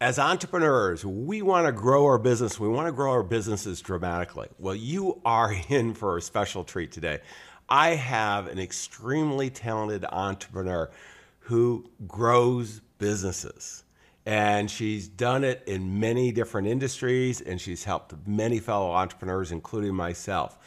as 0.00 0.18
entrepreneurs, 0.18 1.04
we 1.04 1.40
want 1.42 1.66
to 1.66 1.72
grow 1.72 2.04
our 2.04 2.18
business. 2.18 2.60
We 2.60 2.68
want 2.68 2.86
to 2.86 2.92
grow 2.92 3.12
our 3.12 3.22
businesses 3.22 3.80
dramatically. 3.80 4.48
Well, 4.58 4.74
you 4.74 5.20
are 5.24 5.54
in 5.68 5.94
for 5.94 6.18
a 6.18 6.22
special 6.22 6.64
treat 6.64 6.92
today. 6.92 7.20
I 7.68 7.90
have 7.90 8.46
an 8.46 8.58
extremely 8.58 9.50
talented 9.50 10.04
entrepreneur 10.04 10.90
who 11.40 11.90
grows 12.06 12.80
businesses. 12.98 13.84
And 14.24 14.68
she's 14.70 15.06
done 15.06 15.44
it 15.44 15.62
in 15.66 16.00
many 16.00 16.32
different 16.32 16.66
industries, 16.66 17.40
and 17.40 17.60
she's 17.60 17.84
helped 17.84 18.12
many 18.26 18.58
fellow 18.58 18.90
entrepreneurs, 18.90 19.52
including 19.52 19.94
myself. 19.94 20.58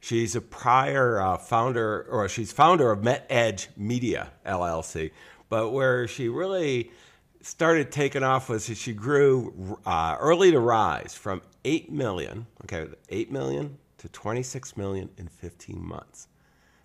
She's 0.00 0.36
a 0.36 0.40
prior 0.40 1.20
uh, 1.20 1.36
founder, 1.36 2.06
or 2.08 2.28
she's 2.28 2.52
founder 2.52 2.92
of 2.92 3.00
MetEdge 3.00 3.76
Media 3.76 4.30
LLC, 4.46 5.10
but 5.48 5.70
where 5.70 6.06
she 6.06 6.28
really 6.28 6.92
started 7.40 7.90
taking 7.92 8.22
off 8.22 8.48
was 8.48 8.66
she 8.66 8.92
grew 8.92 9.78
uh, 9.86 10.16
Early 10.18 10.50
to 10.50 10.60
Rise 10.60 11.14
from 11.14 11.42
8 11.64 11.90
million, 11.90 12.46
okay, 12.64 12.86
8 13.08 13.30
million 13.30 13.78
to 13.98 14.08
26 14.08 14.76
million 14.76 15.10
in 15.16 15.28
15 15.28 15.84
months. 15.84 16.28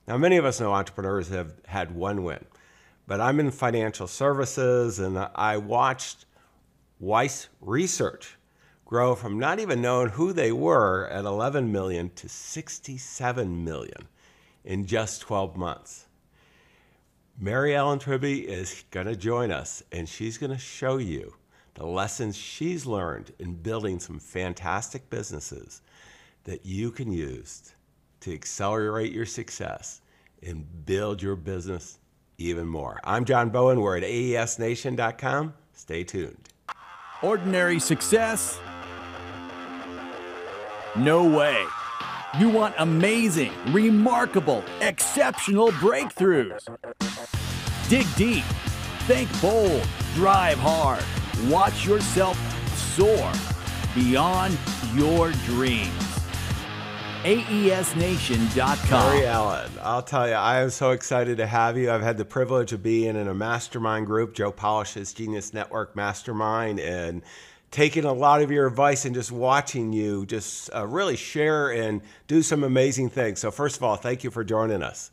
Now, 0.07 0.17
many 0.17 0.37
of 0.37 0.45
us 0.45 0.59
know 0.59 0.73
entrepreneurs 0.73 1.29
have 1.29 1.53
had 1.65 1.95
one 1.95 2.23
win, 2.23 2.43
but 3.07 3.21
I'm 3.21 3.39
in 3.39 3.51
financial 3.51 4.07
services 4.07 4.99
and 4.99 5.17
I 5.17 5.57
watched 5.57 6.25
Weiss 6.99 7.49
Research 7.61 8.37
grow 8.85 9.15
from 9.15 9.39
not 9.39 9.59
even 9.59 9.81
knowing 9.81 10.09
who 10.09 10.33
they 10.33 10.51
were 10.51 11.07
at 11.07 11.25
11 11.25 11.71
million 11.71 12.11
to 12.11 12.29
67 12.29 13.63
million 13.63 14.07
in 14.63 14.85
just 14.85 15.21
12 15.21 15.57
months. 15.57 16.05
Mary 17.39 17.75
Ellen 17.75 17.97
Tribby 17.99 18.41
is 18.41 18.83
going 18.91 19.07
to 19.07 19.15
join 19.15 19.51
us 19.51 19.81
and 19.91 20.07
she's 20.07 20.37
going 20.37 20.51
to 20.51 20.57
show 20.57 20.97
you 20.97 21.33
the 21.73 21.85
lessons 21.85 22.37
she's 22.37 22.85
learned 22.85 23.33
in 23.39 23.55
building 23.55 23.99
some 23.99 24.19
fantastic 24.19 25.09
businesses 25.09 25.81
that 26.43 26.65
you 26.65 26.91
can 26.91 27.11
use 27.11 27.73
to 28.19 28.33
accelerate 28.33 29.11
your 29.11 29.25
success 29.25 30.01
and 30.43 30.85
build 30.85 31.21
your 31.21 31.35
business 31.35 31.97
even 32.37 32.67
more. 32.67 32.99
I'm 33.03 33.25
John 33.25 33.49
Bowen. 33.49 33.81
We're 33.81 33.97
at 33.97 34.03
AESNation.com. 34.03 35.53
Stay 35.73 36.03
tuned. 36.03 36.49
Ordinary 37.23 37.79
success? 37.79 38.59
No 40.95 41.25
way. 41.25 41.65
You 42.39 42.49
want 42.49 42.75
amazing, 42.77 43.51
remarkable, 43.71 44.63
exceptional 44.81 45.69
breakthroughs. 45.73 46.67
Dig 47.89 48.07
deep, 48.15 48.45
think 49.07 49.29
bold, 49.41 49.85
drive 50.15 50.57
hard, 50.57 51.03
watch 51.49 51.85
yourself 51.85 52.37
soar 52.95 53.31
beyond 53.93 54.57
your 54.93 55.31
dreams. 55.45 55.91
AESNation.com. 57.23 59.13
Mary 59.13 59.25
Ellen, 59.25 59.71
I'll 59.81 60.01
tell 60.01 60.27
you, 60.27 60.33
I 60.33 60.59
am 60.59 60.69
so 60.69 60.91
excited 60.91 61.37
to 61.37 61.47
have 61.47 61.77
you. 61.77 61.89
I've 61.89 62.01
had 62.01 62.17
the 62.17 62.25
privilege 62.25 62.73
of 62.73 62.83
being 62.83 63.15
in 63.15 63.27
a 63.29 63.33
mastermind 63.33 64.07
group, 64.07 64.33
Joe 64.33 64.51
Polish's 64.51 65.13
Genius 65.13 65.53
Network 65.53 65.95
Mastermind, 65.95 66.81
and 66.81 67.21
taking 67.71 68.03
a 68.03 68.13
lot 68.13 68.41
of 68.41 68.51
your 68.51 68.67
advice 68.67 69.05
and 69.05 69.15
just 69.15 69.31
watching 69.31 69.93
you 69.93 70.25
just 70.25 70.69
uh, 70.75 70.85
really 70.85 71.15
share 71.15 71.71
and 71.71 72.01
do 72.27 72.41
some 72.41 72.63
amazing 72.63 73.09
things. 73.09 73.39
So, 73.39 73.51
first 73.51 73.77
of 73.77 73.83
all, 73.83 73.95
thank 73.95 74.23
you 74.23 74.29
for 74.29 74.43
joining 74.43 74.83
us. 74.83 75.11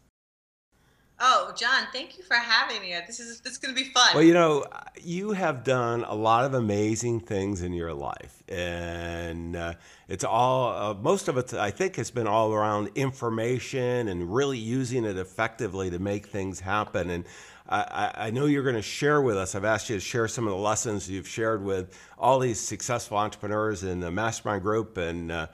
Oh, 1.23 1.53
John, 1.55 1.87
thank 1.93 2.17
you 2.17 2.25
for 2.25 2.35
having 2.35 2.81
me. 2.81 2.97
This 3.07 3.21
is 3.21 3.41
this 3.43 3.53
is 3.53 3.59
going 3.59 3.75
to 3.75 3.79
be 3.79 3.91
fun. 3.91 4.15
Well, 4.15 4.23
you 4.23 4.33
know, 4.33 4.65
you 5.03 5.33
have 5.33 5.65
done 5.65 6.03
a 6.05 6.15
lot 6.15 6.47
of 6.47 6.55
amazing 6.55 7.21
things 7.21 7.61
in 7.61 7.75
your 7.75 7.93
life, 7.93 8.43
and 8.49 9.55
uh, 9.55 9.75
it's 10.09 10.25
all 10.25 10.73
uh, 10.73 10.95
most 10.95 11.29
of 11.29 11.37
it. 11.37 11.53
I 11.53 11.71
think 11.71 11.97
has 11.97 12.11
been 12.11 12.27
all 12.27 12.55
around 12.55 12.89
information 12.95 14.09
and 14.09 14.35
really 14.35 14.57
using 14.57 15.05
it 15.05 15.19
effectively 15.19 15.91
to 15.91 15.99
make 15.99 16.29
things 16.29 16.59
happen. 16.59 17.11
And 17.11 17.27
I, 17.69 18.13
I 18.15 18.31
know 18.31 18.47
you're 18.47 18.65
going 18.65 18.75
to 18.77 18.83
share 18.83 19.21
with 19.21 19.37
us. 19.37 19.55
I've 19.55 19.67
asked 19.67 19.91
you 19.91 19.97
to 19.97 20.01
share 20.01 20.27
some 20.27 20.47
of 20.47 20.53
the 20.53 20.59
lessons 20.59 21.09
you've 21.09 21.29
shared 21.29 21.63
with 21.63 21.97
all 22.19 22.39
these 22.39 22.59
successful 22.59 23.19
entrepreneurs 23.19 23.85
in 23.85 24.01
the 24.01 24.11
mastermind 24.11 24.63
group. 24.63 24.97
And 24.97 25.31
uh, 25.31 25.47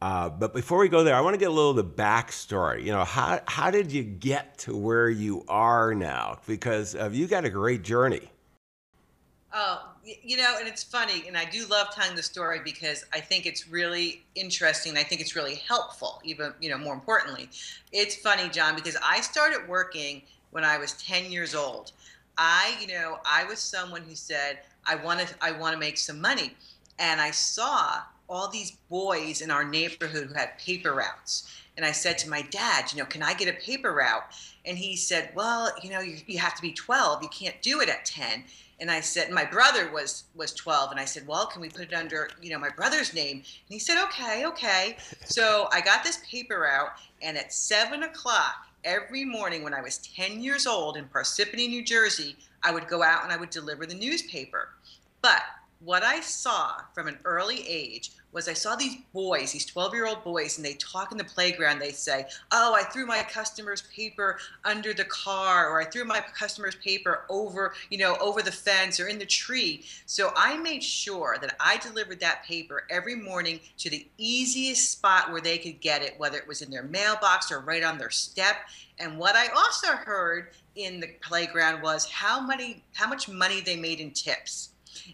uh, 0.00 0.28
but 0.28 0.54
before 0.54 0.78
we 0.78 0.88
go 0.88 1.02
there, 1.02 1.16
I 1.16 1.20
want 1.20 1.34
to 1.34 1.38
get 1.38 1.48
a 1.48 1.52
little 1.52 1.70
of 1.70 1.76
the 1.76 1.84
backstory. 1.84 2.84
You 2.84 2.92
know, 2.92 3.04
how 3.04 3.40
how 3.46 3.70
did 3.70 3.90
you 3.90 4.02
get 4.02 4.58
to 4.58 4.76
where 4.76 5.10
you 5.10 5.44
are 5.48 5.94
now? 5.94 6.38
Because 6.46 6.94
uh, 6.94 7.10
you 7.12 7.26
got 7.26 7.44
a 7.44 7.50
great 7.50 7.82
journey. 7.82 8.30
Oh, 9.52 9.88
you 10.04 10.36
know, 10.36 10.56
and 10.58 10.68
it's 10.68 10.84
funny, 10.84 11.24
and 11.26 11.36
I 11.36 11.46
do 11.46 11.64
love 11.66 11.88
telling 11.92 12.14
the 12.14 12.22
story 12.22 12.60
because 12.62 13.04
I 13.12 13.20
think 13.20 13.46
it's 13.46 13.66
really 13.66 14.22
interesting. 14.34 14.96
I 14.96 15.02
think 15.02 15.20
it's 15.20 15.34
really 15.34 15.56
helpful, 15.66 16.20
even 16.22 16.52
you 16.60 16.68
know, 16.70 16.78
more 16.78 16.94
importantly, 16.94 17.48
it's 17.90 18.14
funny, 18.14 18.48
John, 18.50 18.76
because 18.76 18.96
I 19.02 19.20
started 19.20 19.66
working 19.66 20.22
when 20.50 20.64
I 20.64 20.78
was 20.78 20.92
10 20.94 21.32
years 21.32 21.54
old. 21.54 21.92
I, 22.36 22.76
you 22.80 22.86
know, 22.88 23.18
I 23.24 23.44
was 23.44 23.58
someone 23.58 24.02
who 24.02 24.14
said, 24.14 24.60
I 24.86 24.94
want 24.96 25.20
to, 25.20 25.34
I 25.40 25.50
want 25.52 25.72
to 25.72 25.78
make 25.78 25.98
some 25.98 26.20
money. 26.20 26.54
And 26.98 27.20
I 27.20 27.30
saw 27.30 28.02
all 28.28 28.48
these 28.48 28.72
boys 28.90 29.40
in 29.40 29.50
our 29.50 29.64
neighborhood 29.64 30.28
who 30.28 30.34
had 30.34 30.58
paper 30.58 30.94
routes. 30.94 31.50
And 31.76 31.86
I 31.86 31.92
said 31.92 32.18
to 32.18 32.30
my 32.30 32.42
dad, 32.42 32.92
you 32.92 32.98
know, 32.98 33.04
can 33.04 33.22
I 33.22 33.34
get 33.34 33.48
a 33.48 33.58
paper 33.60 33.92
route? 33.94 34.24
And 34.64 34.76
he 34.76 34.96
said, 34.96 35.30
well, 35.34 35.72
you 35.82 35.90
know, 35.90 36.00
you, 36.00 36.16
you 36.26 36.38
have 36.38 36.54
to 36.56 36.62
be 36.62 36.72
12. 36.72 37.22
You 37.22 37.28
can't 37.28 37.60
do 37.62 37.80
it 37.80 37.88
at 37.88 38.04
10. 38.04 38.44
And 38.80 38.90
I 38.90 39.00
said, 39.00 39.30
my 39.30 39.44
brother 39.44 39.90
was 39.90 40.24
was 40.36 40.52
12, 40.54 40.92
and 40.92 41.00
I 41.00 41.04
said, 41.04 41.26
well, 41.26 41.46
can 41.46 41.60
we 41.60 41.68
put 41.68 41.92
it 41.92 41.94
under, 41.94 42.30
you 42.40 42.50
know, 42.50 42.58
my 42.58 42.68
brother's 42.68 43.12
name? 43.12 43.38
And 43.38 43.44
he 43.68 43.78
said, 43.78 44.02
okay, 44.04 44.46
okay. 44.46 44.96
So 45.24 45.68
I 45.72 45.80
got 45.80 46.04
this 46.04 46.20
paper 46.30 46.60
route, 46.60 46.92
and 47.20 47.36
at 47.36 47.52
seven 47.52 48.04
o'clock, 48.04 48.68
every 48.84 49.24
morning 49.24 49.64
when 49.64 49.74
I 49.74 49.80
was 49.80 49.98
10 49.98 50.40
years 50.40 50.66
old 50.66 50.96
in 50.96 51.06
Parsippany, 51.06 51.68
New 51.68 51.82
Jersey, 51.82 52.36
I 52.62 52.72
would 52.72 52.86
go 52.86 53.02
out 53.02 53.24
and 53.24 53.32
I 53.32 53.36
would 53.36 53.50
deliver 53.50 53.84
the 53.84 53.94
newspaper. 53.94 54.70
But 55.22 55.42
what 55.80 56.02
I 56.02 56.20
saw 56.20 56.80
from 56.94 57.08
an 57.08 57.18
early 57.24 57.66
age 57.68 58.12
was 58.32 58.48
I 58.48 58.52
saw 58.52 58.76
these 58.76 58.96
boys, 59.12 59.52
these 59.52 59.64
12 59.64 59.94
year 59.94 60.06
old 60.06 60.22
boys, 60.22 60.56
and 60.56 60.64
they 60.64 60.74
talk 60.74 61.12
in 61.12 61.18
the 61.18 61.24
playground. 61.24 61.78
They 61.78 61.92
say, 61.92 62.26
Oh, 62.52 62.74
I 62.74 62.82
threw 62.84 63.06
my 63.06 63.22
customer's 63.22 63.82
paper 63.82 64.38
under 64.64 64.92
the 64.92 65.04
car, 65.04 65.70
or 65.70 65.80
I 65.80 65.84
threw 65.84 66.04
my 66.04 66.20
customer's 66.34 66.74
paper 66.76 67.24
over, 67.28 67.74
you 67.90 67.98
know, 67.98 68.16
over 68.20 68.42
the 68.42 68.52
fence 68.52 69.00
or 69.00 69.08
in 69.08 69.18
the 69.18 69.26
tree. 69.26 69.84
So 70.06 70.32
I 70.36 70.56
made 70.56 70.82
sure 70.82 71.36
that 71.40 71.56
I 71.58 71.78
delivered 71.78 72.20
that 72.20 72.44
paper 72.44 72.84
every 72.90 73.14
morning 73.14 73.60
to 73.78 73.90
the 73.90 74.06
easiest 74.18 74.90
spot 74.90 75.32
where 75.32 75.40
they 75.40 75.58
could 75.58 75.80
get 75.80 76.02
it, 76.02 76.14
whether 76.18 76.38
it 76.38 76.46
was 76.46 76.62
in 76.62 76.70
their 76.70 76.84
mailbox 76.84 77.50
or 77.50 77.60
right 77.60 77.82
on 77.82 77.98
their 77.98 78.10
step. 78.10 78.56
And 78.98 79.18
what 79.18 79.36
I 79.36 79.48
also 79.48 79.88
heard 79.88 80.50
in 80.74 81.00
the 81.00 81.08
playground 81.22 81.82
was 81.82 82.08
how 82.10 82.40
many 82.40 82.82
how 82.94 83.08
much 83.08 83.28
money 83.28 83.60
they 83.60 83.76
made 83.76 84.00
in 84.00 84.10
tips. 84.12 84.70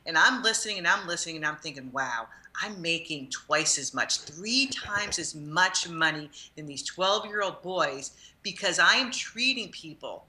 And 0.06 0.16
I'm 0.16 0.42
listening 0.42 0.78
and 0.78 0.86
I'm 0.86 1.06
listening 1.06 1.36
and 1.36 1.46
I'm 1.46 1.56
thinking, 1.56 1.90
wow, 1.92 2.28
I'm 2.62 2.80
making 2.80 3.30
twice 3.30 3.78
as 3.78 3.94
much, 3.94 4.20
three 4.20 4.66
times 4.66 5.18
as 5.18 5.34
much 5.34 5.88
money 5.88 6.30
than 6.56 6.66
these 6.66 6.82
12 6.82 7.26
year 7.26 7.42
old 7.42 7.62
boys 7.62 8.12
because 8.42 8.78
I 8.78 8.94
am 8.94 9.10
treating 9.10 9.70
people 9.70 10.26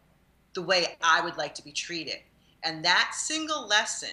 the 0.54 0.62
way 0.62 0.98
I 1.04 1.22
would 1.22 1.38
like 1.38 1.54
to 1.56 1.64
be 1.64 1.72
treated. 1.72 2.20
And 2.64 2.84
that 2.84 3.12
single 3.14 3.68
lesson 3.68 4.10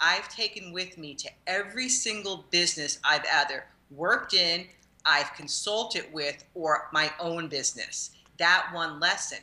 I've 0.00 0.28
taken 0.28 0.72
with 0.72 0.96
me 0.96 1.14
to 1.14 1.28
every 1.46 1.88
single 1.88 2.46
business 2.50 2.98
I've 3.04 3.26
either 3.34 3.64
worked 3.90 4.32
in, 4.32 4.66
I've 5.04 5.34
consulted 5.34 6.04
with, 6.12 6.44
or 6.54 6.88
my 6.92 7.12
own 7.20 7.48
business. 7.48 8.10
That 8.38 8.70
one 8.72 8.98
lesson. 9.00 9.38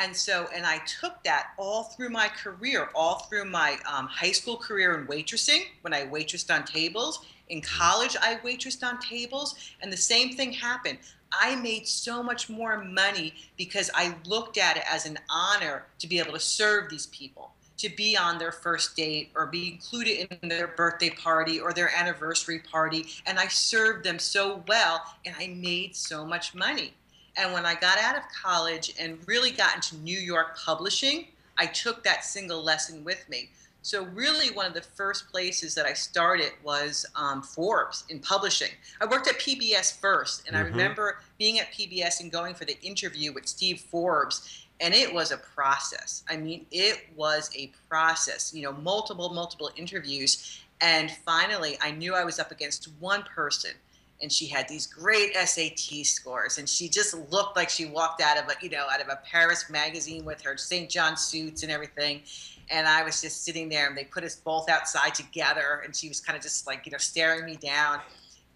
And 0.00 0.16
so, 0.16 0.48
and 0.54 0.64
I 0.64 0.78
took 1.00 1.22
that 1.24 1.48
all 1.58 1.84
through 1.84 2.08
my 2.08 2.28
career, 2.28 2.88
all 2.94 3.18
through 3.18 3.44
my 3.44 3.76
um, 3.86 4.06
high 4.06 4.32
school 4.32 4.56
career 4.56 4.98
in 4.98 5.06
waitressing, 5.06 5.64
when 5.82 5.92
I 5.92 6.06
waitressed 6.06 6.52
on 6.52 6.64
tables. 6.64 7.26
In 7.50 7.60
college, 7.60 8.16
I 8.18 8.36
waitressed 8.36 8.82
on 8.82 8.98
tables, 8.98 9.56
and 9.82 9.92
the 9.92 9.98
same 9.98 10.34
thing 10.34 10.52
happened. 10.52 10.98
I 11.32 11.54
made 11.56 11.86
so 11.86 12.22
much 12.22 12.48
more 12.48 12.82
money 12.82 13.34
because 13.58 13.90
I 13.94 14.14
looked 14.24 14.56
at 14.56 14.78
it 14.78 14.84
as 14.90 15.04
an 15.04 15.18
honor 15.28 15.84
to 15.98 16.06
be 16.06 16.18
able 16.18 16.32
to 16.32 16.40
serve 16.40 16.88
these 16.88 17.06
people, 17.08 17.52
to 17.76 17.90
be 17.90 18.16
on 18.16 18.38
their 18.38 18.52
first 18.52 18.96
date 18.96 19.30
or 19.36 19.46
be 19.46 19.68
included 19.68 20.38
in 20.42 20.48
their 20.48 20.68
birthday 20.68 21.10
party 21.10 21.60
or 21.60 21.74
their 21.74 21.94
anniversary 21.94 22.60
party. 22.60 23.04
And 23.26 23.38
I 23.38 23.48
served 23.48 24.04
them 24.04 24.18
so 24.18 24.64
well, 24.66 25.02
and 25.26 25.34
I 25.38 25.48
made 25.48 25.94
so 25.94 26.24
much 26.24 26.54
money. 26.54 26.94
And 27.36 27.52
when 27.52 27.64
I 27.64 27.74
got 27.74 27.98
out 27.98 28.16
of 28.16 28.22
college 28.42 28.94
and 28.98 29.18
really 29.26 29.50
got 29.50 29.76
into 29.76 29.96
New 29.98 30.18
York 30.18 30.58
publishing, 30.58 31.26
I 31.58 31.66
took 31.66 32.02
that 32.04 32.24
single 32.24 32.62
lesson 32.62 33.04
with 33.04 33.28
me. 33.28 33.50
So, 33.82 34.04
really, 34.06 34.50
one 34.50 34.66
of 34.66 34.74
the 34.74 34.82
first 34.82 35.30
places 35.30 35.74
that 35.74 35.86
I 35.86 35.94
started 35.94 36.52
was 36.62 37.06
um, 37.16 37.42
Forbes 37.42 38.04
in 38.10 38.18
publishing. 38.18 38.72
I 39.00 39.06
worked 39.06 39.26
at 39.26 39.38
PBS 39.38 39.98
first, 39.98 40.46
and 40.46 40.54
mm-hmm. 40.54 40.66
I 40.66 40.68
remember 40.68 41.20
being 41.38 41.58
at 41.58 41.72
PBS 41.72 42.20
and 42.20 42.30
going 42.30 42.54
for 42.54 42.66
the 42.66 42.78
interview 42.82 43.32
with 43.32 43.46
Steve 43.48 43.80
Forbes. 43.80 44.66
and 44.82 44.94
it 44.94 45.12
was 45.12 45.30
a 45.30 45.36
process. 45.36 46.24
I 46.28 46.36
mean, 46.36 46.66
it 46.70 47.06
was 47.14 47.50
a 47.54 47.70
process, 47.88 48.52
you 48.54 48.62
know, 48.62 48.72
multiple, 48.72 49.28
multiple 49.30 49.70
interviews. 49.76 50.60
And 50.80 51.10
finally, 51.10 51.76
I 51.82 51.90
knew 51.90 52.14
I 52.14 52.24
was 52.24 52.38
up 52.38 52.50
against 52.50 52.88
one 52.98 53.22
person 53.22 53.72
and 54.22 54.30
she 54.30 54.46
had 54.46 54.68
these 54.68 54.86
great 54.86 55.34
SAT 55.34 56.04
scores, 56.04 56.58
and 56.58 56.68
she 56.68 56.88
just 56.88 57.14
looked 57.30 57.56
like 57.56 57.70
she 57.70 57.86
walked 57.86 58.20
out 58.20 58.38
of 58.38 58.44
a 58.48 58.54
you 58.62 58.70
know 58.70 58.86
out 58.92 59.00
of 59.00 59.08
a 59.08 59.18
Paris 59.24 59.68
magazine 59.70 60.24
with 60.24 60.40
her 60.42 60.56
St. 60.56 60.90
John 60.90 61.16
suits 61.16 61.62
and 61.62 61.72
everything. 61.72 62.22
And 62.70 62.86
I 62.86 63.02
was 63.02 63.20
just 63.20 63.44
sitting 63.44 63.68
there, 63.68 63.88
and 63.88 63.96
they 63.96 64.04
put 64.04 64.22
us 64.22 64.36
both 64.36 64.68
outside 64.68 65.14
together, 65.14 65.82
and 65.84 65.94
she 65.94 66.08
was 66.08 66.20
kind 66.20 66.36
of 66.36 66.42
just 66.42 66.66
like 66.66 66.86
you 66.86 66.92
know 66.92 66.98
staring 66.98 67.44
me 67.44 67.56
down. 67.56 68.00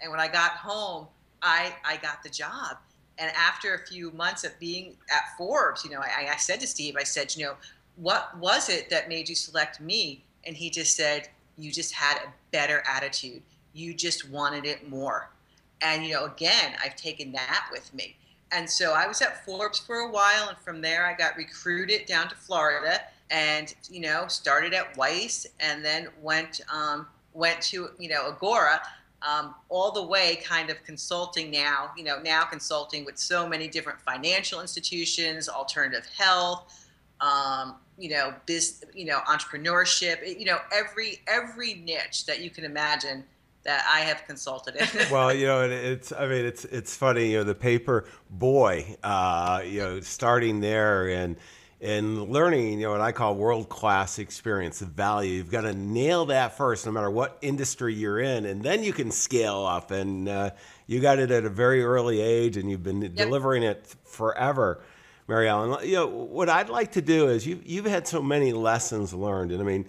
And 0.00 0.10
when 0.10 0.20
I 0.20 0.28
got 0.28 0.52
home, 0.52 1.06
I 1.42 1.74
I 1.84 1.96
got 1.96 2.22
the 2.22 2.30
job. 2.30 2.76
And 3.18 3.30
after 3.36 3.74
a 3.74 3.86
few 3.86 4.10
months 4.10 4.44
of 4.44 4.58
being 4.58 4.96
at 5.10 5.22
Forbes, 5.38 5.84
you 5.84 5.90
know, 5.90 6.00
I, 6.00 6.30
I 6.32 6.36
said 6.36 6.58
to 6.60 6.66
Steve, 6.66 6.96
I 6.98 7.04
said, 7.04 7.36
you 7.36 7.44
know, 7.44 7.54
what 7.94 8.36
was 8.38 8.68
it 8.68 8.90
that 8.90 9.08
made 9.08 9.28
you 9.28 9.36
select 9.36 9.80
me? 9.80 10.24
And 10.44 10.56
he 10.56 10.68
just 10.68 10.96
said, 10.96 11.28
you 11.56 11.70
just 11.70 11.92
had 11.92 12.16
a 12.16 12.32
better 12.50 12.82
attitude. 12.88 13.40
You 13.72 13.94
just 13.94 14.28
wanted 14.28 14.64
it 14.66 14.90
more 14.90 15.30
and, 15.80 16.04
you 16.04 16.14
know, 16.14 16.24
again, 16.24 16.74
I've 16.82 16.96
taken 16.96 17.32
that 17.32 17.68
with 17.72 17.92
me. 17.94 18.16
And 18.54 18.70
so 18.70 18.92
I 18.92 19.06
was 19.08 19.20
at 19.20 19.44
Forbes 19.44 19.80
for 19.80 19.96
a 19.96 20.10
while, 20.10 20.48
and 20.48 20.56
from 20.58 20.80
there 20.80 21.04
I 21.06 21.14
got 21.14 21.36
recruited 21.36 22.06
down 22.06 22.28
to 22.28 22.36
Florida, 22.36 23.00
and 23.30 23.74
you 23.90 24.00
know 24.00 24.28
started 24.28 24.72
at 24.74 24.96
Weiss, 24.96 25.46
and 25.58 25.84
then 25.84 26.08
went 26.22 26.60
um, 26.72 27.08
went 27.32 27.60
to 27.62 27.90
you 27.98 28.08
know 28.08 28.28
Agora, 28.28 28.80
um, 29.22 29.56
all 29.70 29.90
the 29.90 30.02
way 30.02 30.40
kind 30.44 30.70
of 30.70 30.82
consulting 30.84 31.50
now. 31.50 31.90
You 31.96 32.04
know 32.04 32.20
now 32.22 32.44
consulting 32.44 33.04
with 33.04 33.18
so 33.18 33.48
many 33.48 33.66
different 33.66 34.00
financial 34.00 34.60
institutions, 34.60 35.48
alternative 35.48 36.06
health, 36.16 36.86
um, 37.20 37.74
you 37.98 38.10
know 38.10 38.34
business, 38.46 38.88
you 38.94 39.06
know 39.06 39.18
entrepreneurship, 39.26 40.38
you 40.38 40.44
know 40.44 40.58
every 40.72 41.22
every 41.26 41.74
niche 41.74 42.24
that 42.26 42.40
you 42.40 42.50
can 42.50 42.64
imagine 42.64 43.24
that 43.64 43.84
I 43.92 44.00
have 44.00 44.26
consulted 44.26 44.76
in. 44.76 44.86
well, 45.10 45.32
you 45.34 45.46
know, 45.46 45.62
it's 45.70 46.12
I 46.12 46.26
mean, 46.26 46.44
it's 46.44 46.64
it's 46.66 46.96
funny, 46.96 47.32
you 47.32 47.38
know, 47.38 47.44
the 47.44 47.54
paper 47.54 48.06
boy, 48.30 48.96
uh, 49.02 49.62
you 49.64 49.80
know, 49.80 50.00
starting 50.00 50.60
there 50.60 51.08
and 51.08 51.36
and 51.80 52.30
learning, 52.30 52.80
you 52.80 52.86
know, 52.86 52.92
what 52.92 53.02
I 53.02 53.12
call 53.12 53.34
world 53.34 53.68
class 53.68 54.18
experience, 54.18 54.78
the 54.78 54.86
value. 54.86 55.32
You've 55.34 55.50
got 55.50 55.62
to 55.62 55.74
nail 55.74 56.26
that 56.26 56.56
first, 56.56 56.86
no 56.86 56.92
matter 56.92 57.10
what 57.10 57.36
industry 57.42 57.92
you're 57.94 58.20
in, 58.20 58.46
and 58.46 58.62
then 58.62 58.82
you 58.82 58.92
can 58.92 59.10
scale 59.10 59.66
up. 59.66 59.90
And 59.90 60.28
uh, 60.28 60.50
you 60.86 61.00
got 61.00 61.18
it 61.18 61.30
at 61.30 61.44
a 61.44 61.50
very 61.50 61.84
early 61.84 62.20
age, 62.20 62.56
and 62.56 62.70
you've 62.70 62.82
been 62.82 63.02
yep. 63.02 63.16
delivering 63.16 63.62
it 63.62 63.86
forever. 64.04 64.80
Mary 65.26 65.48
Ellen, 65.48 65.86
you 65.86 65.94
know 65.94 66.06
what 66.06 66.50
I'd 66.50 66.68
like 66.68 66.92
to 66.92 67.02
do 67.02 67.28
is 67.28 67.46
you 67.46 67.60
you've 67.64 67.86
had 67.86 68.06
so 68.06 68.22
many 68.22 68.52
lessons 68.52 69.14
learned, 69.14 69.52
and 69.52 69.60
I 69.60 69.64
mean, 69.64 69.86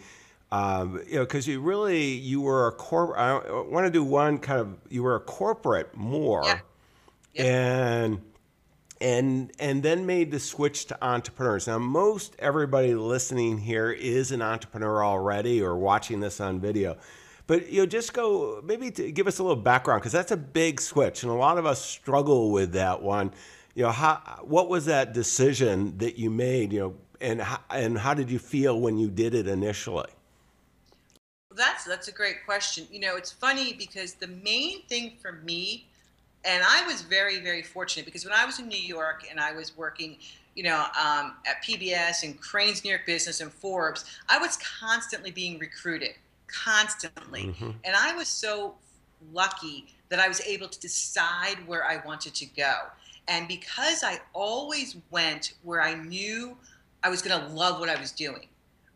um, 0.51 1.01
you 1.07 1.15
know, 1.15 1.21
because 1.21 1.47
you 1.47 1.59
really 1.59 2.03
you 2.03 2.42
were 2.42 2.68
a 2.68 2.71
corporate. 2.71 3.19
I 3.19 3.62
want 3.63 3.86
to 3.86 3.92
do 3.92 4.03
one 4.03 4.38
kind 4.38 4.59
of 4.59 4.77
you 4.89 5.03
were 5.03 5.15
a 5.15 5.19
corporate 5.19 5.95
more, 5.95 6.44
yeah. 6.45 6.59
Yeah. 7.33 7.44
and 7.44 8.21
and 9.01 9.51
and 9.59 9.83
then 9.83 10.06
made 10.06 10.31
the 10.31 10.39
switch 10.39 10.86
to 10.86 11.06
entrepreneurs. 11.06 11.68
Now, 11.68 11.80
most 11.80 12.36
everybody 12.39 12.95
listening 12.95 13.57
here 13.57 13.92
is 13.92 14.31
an 14.31 14.42
entrepreneur 14.42 15.03
already 15.03 15.62
or 15.62 15.77
watching 15.77 16.19
this 16.19 16.39
on 16.39 16.59
video. 16.59 16.98
But 17.48 17.71
you 17.71 17.81
know, 17.81 17.86
just 17.86 18.13
go 18.13 18.62
maybe 18.63 18.91
give 18.91 19.27
us 19.27 19.39
a 19.39 19.44
little 19.44 19.62
background 19.62 20.01
because 20.01 20.13
that's 20.13 20.31
a 20.31 20.38
big 20.38 20.80
switch, 20.80 21.24
and 21.24 21.31
a 21.31 21.36
lot 21.36 21.57
of 21.57 21.65
us 21.65 21.83
struggle 21.83 22.51
with 22.51 22.74
that 22.74 23.01
one. 23.01 23.31
You 23.74 23.83
know, 23.83 23.91
how 23.91 24.15
what 24.44 24.69
was 24.69 24.86
that 24.86 25.13
decision 25.13 25.98
that 25.98 26.18
you 26.18 26.30
made? 26.30 26.71
You 26.71 26.80
know, 26.80 26.95
and 27.19 27.41
how, 27.41 27.59
and 27.69 27.98
how 27.98 28.13
did 28.13 28.31
you 28.31 28.39
feel 28.39 28.80
when 28.80 28.98
you 28.98 29.09
did 29.09 29.36
it 29.36 29.48
initially? 29.48 30.09
That's 31.55 31.83
that's 31.85 32.07
a 32.07 32.11
great 32.11 32.45
question. 32.45 32.87
You 32.91 32.99
know, 32.99 33.15
it's 33.15 33.31
funny 33.31 33.73
because 33.73 34.13
the 34.13 34.27
main 34.27 34.81
thing 34.83 35.13
for 35.21 35.33
me, 35.33 35.85
and 36.43 36.63
I 36.67 36.85
was 36.85 37.01
very 37.01 37.39
very 37.39 37.61
fortunate 37.61 38.05
because 38.05 38.25
when 38.25 38.33
I 38.33 38.45
was 38.45 38.59
in 38.59 38.67
New 38.67 38.77
York 38.77 39.25
and 39.29 39.39
I 39.39 39.53
was 39.53 39.75
working, 39.77 40.17
you 40.55 40.63
know, 40.63 40.85
um, 40.99 41.33
at 41.45 41.63
PBS 41.63 42.23
and 42.23 42.39
Crain's 42.39 42.83
New 42.83 42.89
York 42.89 43.05
Business 43.05 43.41
and 43.41 43.51
Forbes, 43.51 44.05
I 44.29 44.37
was 44.37 44.57
constantly 44.79 45.31
being 45.31 45.59
recruited, 45.59 46.11
constantly, 46.47 47.45
mm-hmm. 47.45 47.71
and 47.83 47.95
I 47.95 48.15
was 48.15 48.27
so 48.27 48.75
lucky 49.33 49.87
that 50.09 50.19
I 50.19 50.27
was 50.27 50.41
able 50.41 50.67
to 50.67 50.79
decide 50.79 51.57
where 51.65 51.83
I 51.85 52.01
wanted 52.05 52.35
to 52.35 52.45
go. 52.45 52.73
And 53.27 53.47
because 53.47 54.03
I 54.03 54.19
always 54.33 54.97
went 55.09 55.53
where 55.63 55.81
I 55.81 55.95
knew 55.95 56.55
I 57.03 57.09
was 57.09 57.21
going 57.21 57.39
to 57.39 57.47
love 57.53 57.79
what 57.79 57.89
I 57.89 57.99
was 57.99 58.11
doing. 58.11 58.47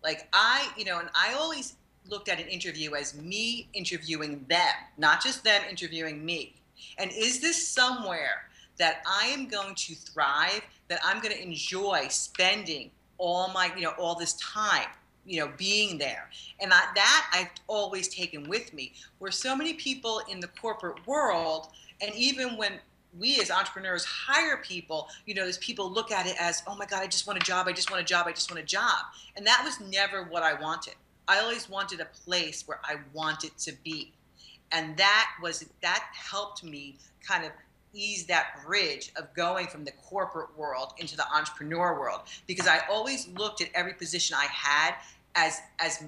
Like 0.03 0.27
I, 0.33 0.69
you 0.77 0.85
know, 0.85 0.99
and 0.99 1.09
I 1.15 1.33
always 1.33 1.75
looked 2.09 2.29
at 2.29 2.39
an 2.39 2.47
interview 2.47 2.95
as 2.95 3.15
me 3.15 3.67
interviewing 3.73 4.45
them, 4.49 4.73
not 4.97 5.23
just 5.23 5.43
them 5.43 5.61
interviewing 5.69 6.23
me. 6.25 6.55
And 6.97 7.11
is 7.11 7.39
this 7.39 7.67
somewhere 7.67 8.49
that 8.77 9.01
I 9.05 9.27
am 9.27 9.47
going 9.47 9.75
to 9.75 9.95
thrive, 9.95 10.61
that 10.87 10.99
I'm 11.03 11.21
going 11.21 11.33
to 11.35 11.41
enjoy 11.41 12.07
spending 12.09 12.91
all 13.17 13.49
my, 13.49 13.71
you 13.75 13.83
know, 13.83 13.93
all 13.99 14.15
this 14.15 14.33
time, 14.33 14.87
you 15.25 15.39
know, 15.39 15.51
being 15.57 15.97
there? 15.97 16.29
And 16.59 16.73
I, 16.73 16.81
that 16.95 17.29
I've 17.33 17.51
always 17.67 18.07
taken 18.07 18.49
with 18.49 18.73
me. 18.73 18.93
Where 19.19 19.31
so 19.31 19.55
many 19.55 19.73
people 19.73 20.21
in 20.29 20.39
the 20.39 20.47
corporate 20.47 21.05
world, 21.05 21.67
and 22.01 22.13
even 22.15 22.57
when 22.57 22.73
we 23.17 23.39
as 23.41 23.49
entrepreneurs 23.49 24.05
hire 24.05 24.57
people, 24.57 25.07
you 25.25 25.33
know, 25.33 25.43
there's 25.43 25.57
people 25.57 25.89
look 25.91 26.11
at 26.11 26.27
it 26.27 26.35
as, 26.39 26.61
oh 26.67 26.75
my 26.75 26.85
God, 26.85 27.01
I 27.01 27.07
just 27.07 27.27
want 27.27 27.39
a 27.39 27.45
job, 27.45 27.67
I 27.67 27.73
just 27.73 27.89
want 27.89 28.01
a 28.01 28.05
job, 28.05 28.27
I 28.27 28.31
just 28.31 28.51
want 28.51 28.61
a 28.61 28.65
job. 28.65 28.99
And 29.35 29.45
that 29.47 29.61
was 29.63 29.79
never 29.89 30.23
what 30.23 30.43
I 30.43 30.59
wanted. 30.59 30.95
I 31.29 31.39
always 31.39 31.69
wanted 31.69 31.99
a 32.01 32.07
place 32.25 32.63
where 32.65 32.79
I 32.83 32.95
wanted 33.13 33.55
to 33.59 33.71
be. 33.83 34.11
And 34.71 34.97
that 34.97 35.29
was 35.41 35.65
that 35.81 36.05
helped 36.11 36.63
me 36.63 36.97
kind 37.25 37.45
of 37.45 37.51
ease 37.93 38.25
that 38.25 38.61
bridge 38.65 39.11
of 39.15 39.33
going 39.33 39.67
from 39.67 39.83
the 39.83 39.91
corporate 39.91 40.55
world 40.57 40.93
into 40.97 41.15
the 41.15 41.25
entrepreneur 41.33 41.99
world 41.99 42.21
because 42.47 42.67
I 42.67 42.81
always 42.89 43.27
looked 43.29 43.61
at 43.61 43.69
every 43.73 43.93
position 43.93 44.35
I 44.39 44.45
had 44.45 44.95
as 45.35 45.59
as 45.79 46.03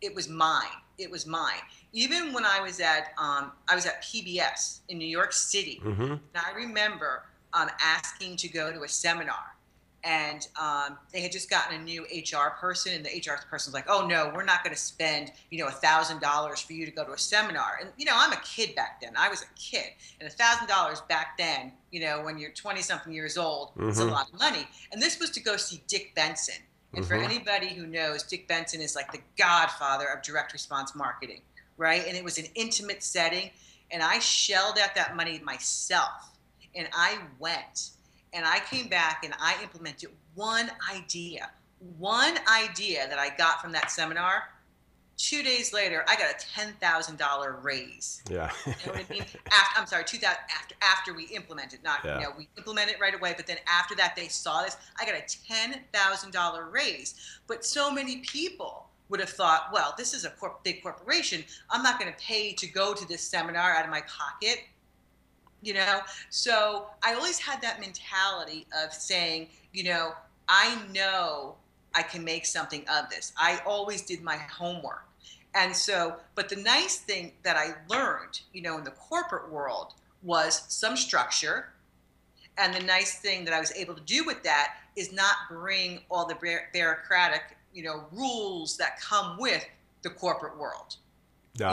it 0.00 0.14
was 0.14 0.28
mine. 0.28 0.66
It 0.98 1.10
was 1.10 1.26
mine. 1.26 1.60
Even 1.92 2.32
when 2.32 2.44
I 2.44 2.60
was 2.60 2.80
at 2.80 3.12
um, 3.18 3.52
I 3.68 3.74
was 3.74 3.86
at 3.86 4.02
PBS 4.02 4.80
in 4.88 4.98
New 4.98 5.06
York 5.06 5.32
City, 5.32 5.80
mm-hmm. 5.84 6.02
and 6.02 6.20
I 6.34 6.52
remember 6.54 7.24
um, 7.52 7.68
asking 7.80 8.36
to 8.36 8.48
go 8.48 8.72
to 8.72 8.82
a 8.82 8.88
seminar 8.88 9.54
and 10.02 10.48
um, 10.60 10.96
they 11.12 11.20
had 11.20 11.30
just 11.30 11.50
gotten 11.50 11.80
a 11.80 11.84
new 11.84 12.02
HR 12.04 12.50
person, 12.58 12.92
and 12.94 13.04
the 13.04 13.10
HR 13.10 13.38
person 13.48 13.70
was 13.70 13.74
like, 13.74 13.88
"Oh 13.88 14.06
no, 14.06 14.32
we're 14.34 14.44
not 14.44 14.64
going 14.64 14.74
to 14.74 14.80
spend 14.80 15.32
you 15.50 15.58
know 15.58 15.68
a 15.68 15.72
thousand 15.72 16.20
dollars 16.20 16.60
for 16.60 16.72
you 16.72 16.86
to 16.86 16.92
go 16.92 17.04
to 17.04 17.12
a 17.12 17.18
seminar." 17.18 17.78
And 17.80 17.90
you 17.98 18.06
know, 18.06 18.14
I'm 18.14 18.32
a 18.32 18.40
kid 18.42 18.74
back 18.74 19.00
then. 19.00 19.12
I 19.16 19.28
was 19.28 19.42
a 19.42 19.54
kid, 19.56 19.86
and 20.18 20.28
a 20.28 20.32
thousand 20.32 20.68
dollars 20.68 21.02
back 21.02 21.36
then, 21.36 21.72
you 21.90 22.00
know, 22.00 22.22
when 22.22 22.38
you're 22.38 22.52
20 22.52 22.80
something 22.80 23.12
years 23.12 23.36
old, 23.36 23.70
mm-hmm. 23.70 23.88
it's 23.88 24.00
a 24.00 24.04
lot 24.04 24.28
of 24.32 24.38
money. 24.38 24.66
And 24.92 25.02
this 25.02 25.18
was 25.18 25.30
to 25.30 25.40
go 25.40 25.56
see 25.56 25.82
Dick 25.86 26.14
Benson. 26.14 26.54
And 26.94 27.04
mm-hmm. 27.04 27.08
for 27.08 27.22
anybody 27.22 27.68
who 27.68 27.86
knows, 27.86 28.22
Dick 28.22 28.48
Benson 28.48 28.80
is 28.80 28.96
like 28.96 29.12
the 29.12 29.20
godfather 29.36 30.06
of 30.06 30.22
direct 30.22 30.52
response 30.52 30.94
marketing, 30.94 31.42
right? 31.76 32.04
And 32.06 32.16
it 32.16 32.24
was 32.24 32.38
an 32.38 32.46
intimate 32.54 33.02
setting, 33.02 33.50
and 33.90 34.02
I 34.02 34.18
shelled 34.18 34.78
out 34.78 34.94
that 34.94 35.14
money 35.14 35.40
myself, 35.44 36.30
and 36.74 36.88
I 36.92 37.18
went 37.38 37.90
and 38.32 38.44
I 38.44 38.60
came 38.60 38.88
back 38.88 39.22
and 39.24 39.34
I 39.38 39.56
implemented 39.62 40.10
one 40.34 40.70
idea, 40.92 41.50
one 41.98 42.34
idea 42.48 43.08
that 43.08 43.18
I 43.18 43.34
got 43.36 43.60
from 43.60 43.72
that 43.72 43.90
seminar. 43.90 44.44
Two 45.16 45.42
days 45.42 45.74
later, 45.74 46.02
I 46.08 46.16
got 46.16 46.30
a 46.30 46.46
ten 46.54 46.72
thousand 46.80 47.18
dollar 47.18 47.58
raise. 47.60 48.22
Yeah. 48.30 48.50
you 48.66 48.72
know 48.86 48.92
what 48.92 49.04
I 49.08 49.12
mean? 49.12 49.22
After, 49.52 49.80
I'm 49.80 49.86
sorry, 49.86 50.04
two 50.04 50.16
thousand 50.16 50.40
after 50.50 50.74
after 50.80 51.12
we 51.14 51.24
implemented, 51.24 51.82
not 51.84 51.98
yeah. 52.02 52.20
you 52.20 52.24
know 52.24 52.32
we 52.38 52.48
implemented 52.56 52.96
right 53.00 53.14
away, 53.14 53.34
but 53.36 53.46
then 53.46 53.58
after 53.66 53.94
that 53.96 54.16
they 54.16 54.28
saw 54.28 54.62
this. 54.62 54.78
I 54.98 55.04
got 55.04 55.14
a 55.14 55.38
ten 55.46 55.80
thousand 55.92 56.32
dollar 56.32 56.70
raise. 56.70 57.16
But 57.46 57.66
so 57.66 57.90
many 57.90 58.18
people 58.18 58.86
would 59.10 59.20
have 59.20 59.28
thought, 59.28 59.68
well, 59.72 59.92
this 59.98 60.14
is 60.14 60.24
a 60.24 60.30
corp- 60.30 60.62
big 60.64 60.82
corporation. 60.82 61.44
I'm 61.68 61.82
not 61.82 62.00
going 62.00 62.10
to 62.10 62.18
pay 62.18 62.52
to 62.52 62.66
go 62.66 62.94
to 62.94 63.06
this 63.06 63.20
seminar 63.20 63.74
out 63.74 63.84
of 63.84 63.90
my 63.90 64.02
pocket 64.02 64.60
you 65.62 65.74
know? 65.74 66.00
So 66.30 66.86
i 67.02 67.14
always 67.14 67.38
had 67.38 67.60
that 67.62 67.80
mentality 67.80 68.66
of 68.84 68.92
saying 68.92 69.48
you 69.72 69.84
know 69.84 70.12
i 70.48 70.78
know 70.92 71.54
i 71.94 72.02
can 72.02 72.24
make 72.24 72.46
something 72.46 72.84
of 72.88 73.10
this. 73.10 73.32
I 73.36 73.60
always 73.66 74.02
did 74.02 74.22
my 74.22 74.36
homework. 74.36 75.04
And 75.54 75.74
so 75.74 76.16
but 76.34 76.48
the 76.48 76.56
nice 76.56 76.98
thing 76.98 77.32
that 77.42 77.56
i 77.56 77.74
learned 77.88 78.40
you 78.52 78.62
know 78.62 78.78
in 78.78 78.84
the 78.84 78.92
corporate 78.92 79.50
world 79.50 79.94
was 80.22 80.64
some 80.68 80.96
structure. 80.96 81.72
And 82.58 82.74
the 82.74 82.80
nice 82.80 83.18
thing 83.20 83.44
that 83.44 83.54
i 83.54 83.60
was 83.60 83.72
able 83.72 83.94
to 83.94 84.02
do 84.02 84.24
with 84.24 84.42
that 84.42 84.74
is 84.96 85.12
not 85.12 85.34
bring 85.48 86.00
all 86.10 86.26
the 86.26 86.36
bureaucratic 86.72 87.56
you 87.72 87.82
know 87.82 88.04
rules 88.12 88.76
that 88.76 89.00
come 89.00 89.38
with 89.38 89.64
the 90.02 90.10
corporate 90.10 90.58
world. 90.58 90.96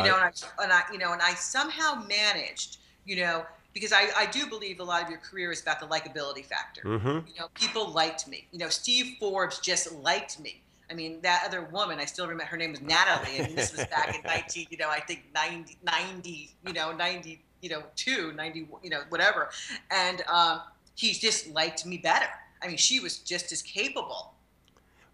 You 0.03 0.09
know 0.09 0.15
and 0.15 0.23
I, 0.23 0.63
and 0.63 0.73
I 0.73 0.81
you 0.91 0.97
know 0.97 1.13
and 1.13 1.21
i 1.21 1.33
somehow 1.33 2.03
managed 2.07 2.77
you 3.05 3.17
know 3.17 3.45
because 3.77 3.93
I, 3.93 4.07
I 4.17 4.25
do 4.25 4.47
believe 4.47 4.79
a 4.79 4.83
lot 4.83 5.03
of 5.03 5.09
your 5.09 5.19
career 5.19 5.51
is 5.51 5.61
about 5.61 5.79
the 5.79 5.85
likability 5.85 6.43
factor. 6.43 6.81
Mm-hmm. 6.81 7.07
You 7.07 7.39
know, 7.39 7.47
people 7.53 7.91
liked 7.91 8.27
me. 8.27 8.47
You 8.51 8.57
know, 8.57 8.69
Steve 8.69 9.17
Forbes 9.19 9.59
just 9.59 9.91
liked 9.93 10.39
me. 10.39 10.63
I 10.89 10.95
mean, 10.95 11.19
that 11.21 11.43
other 11.45 11.69
woman, 11.71 11.99
I 11.99 12.05
still 12.05 12.25
remember 12.25 12.45
her 12.45 12.57
name 12.57 12.71
was 12.71 12.81
Natalie, 12.81 13.37
and 13.37 13.55
this 13.55 13.71
was 13.71 13.85
back 13.85 14.15
in 14.15 14.21
19, 14.25 14.67
you 14.71 14.77
know, 14.77 14.89
I 14.89 14.99
think 15.01 15.25
90, 15.35 15.77
90 15.83 16.49
you 16.65 16.73
know, 16.73 16.91
90, 16.91 17.39
you 17.61 17.69
know, 17.69 17.83
two, 17.95 18.31
90, 18.33 18.67
you 18.81 18.89
know, 18.89 19.01
whatever. 19.09 19.49
And 19.91 20.23
um, 20.27 20.61
he 20.95 21.13
just 21.13 21.47
liked 21.51 21.85
me 21.85 21.97
better. 21.97 22.29
I 22.63 22.67
mean, 22.67 22.77
she 22.77 22.99
was 22.99 23.19
just 23.19 23.51
as 23.51 23.61
capable. 23.61 24.33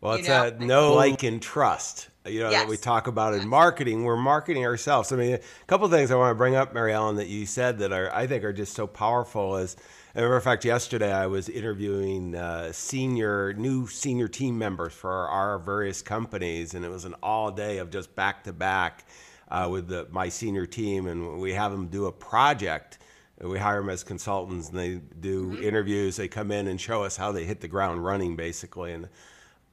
Well, 0.03 0.15
You 0.15 0.19
it's 0.19 0.27
know? 0.27 0.43
a 0.43 0.51
know, 0.51 0.93
like, 0.95 1.23
and 1.23 1.41
trust. 1.41 2.09
You 2.25 2.41
know 2.41 2.51
that 2.51 2.67
we 2.67 2.75
talk 2.75 3.07
about 3.07 3.33
in 3.35 3.47
marketing. 3.47 4.03
We're 4.03 4.17
marketing 4.17 4.65
ourselves. 4.65 5.13
I 5.13 5.15
mean, 5.15 5.35
a 5.35 5.39
couple 5.67 5.85
of 5.85 5.91
things 5.91 6.11
I 6.11 6.15
want 6.15 6.31
to 6.31 6.35
bring 6.35 6.55
up, 6.55 6.73
Mary 6.73 6.91
Ellen, 6.91 7.15
that 7.15 7.27
you 7.27 7.45
said 7.45 7.79
that 7.79 7.93
are 7.93 8.13
I 8.13 8.27
think 8.27 8.43
are 8.43 8.51
just 8.51 8.75
so 8.75 8.85
powerful. 8.85 9.55
Is 9.55 9.77
as 10.13 10.19
a 10.19 10.25
matter 10.25 10.35
of 10.35 10.43
fact, 10.43 10.65
yesterday 10.65 11.11
I 11.11 11.27
was 11.27 11.47
interviewing 11.47 12.35
uh, 12.35 12.73
senior, 12.73 13.53
new 13.53 13.87
senior 13.87 14.27
team 14.27 14.57
members 14.57 14.91
for 14.91 15.11
our 15.11 15.57
various 15.57 16.01
companies, 16.01 16.73
and 16.73 16.83
it 16.83 16.89
was 16.89 17.05
an 17.05 17.15
all 17.23 17.49
day 17.49 17.77
of 17.77 17.89
just 17.89 18.13
back 18.13 18.43
to 18.43 18.51
back 18.51 19.05
uh, 19.49 19.69
with 19.71 19.87
the, 19.87 20.07
my 20.11 20.27
senior 20.27 20.65
team, 20.65 21.07
and 21.07 21.39
we 21.39 21.53
have 21.53 21.71
them 21.71 21.87
do 21.87 22.07
a 22.07 22.11
project. 22.11 22.99
We 23.39 23.57
hire 23.57 23.79
them 23.79 23.89
as 23.89 24.03
consultants, 24.03 24.69
and 24.69 24.77
they 24.77 24.95
do 25.19 25.57
interviews. 25.61 26.17
They 26.17 26.27
come 26.27 26.51
in 26.51 26.67
and 26.67 26.79
show 26.79 27.03
us 27.03 27.17
how 27.17 27.31
they 27.31 27.45
hit 27.45 27.61
the 27.61 27.67
ground 27.67 28.03
running, 28.03 28.35
basically, 28.35 28.93
and 28.93 29.09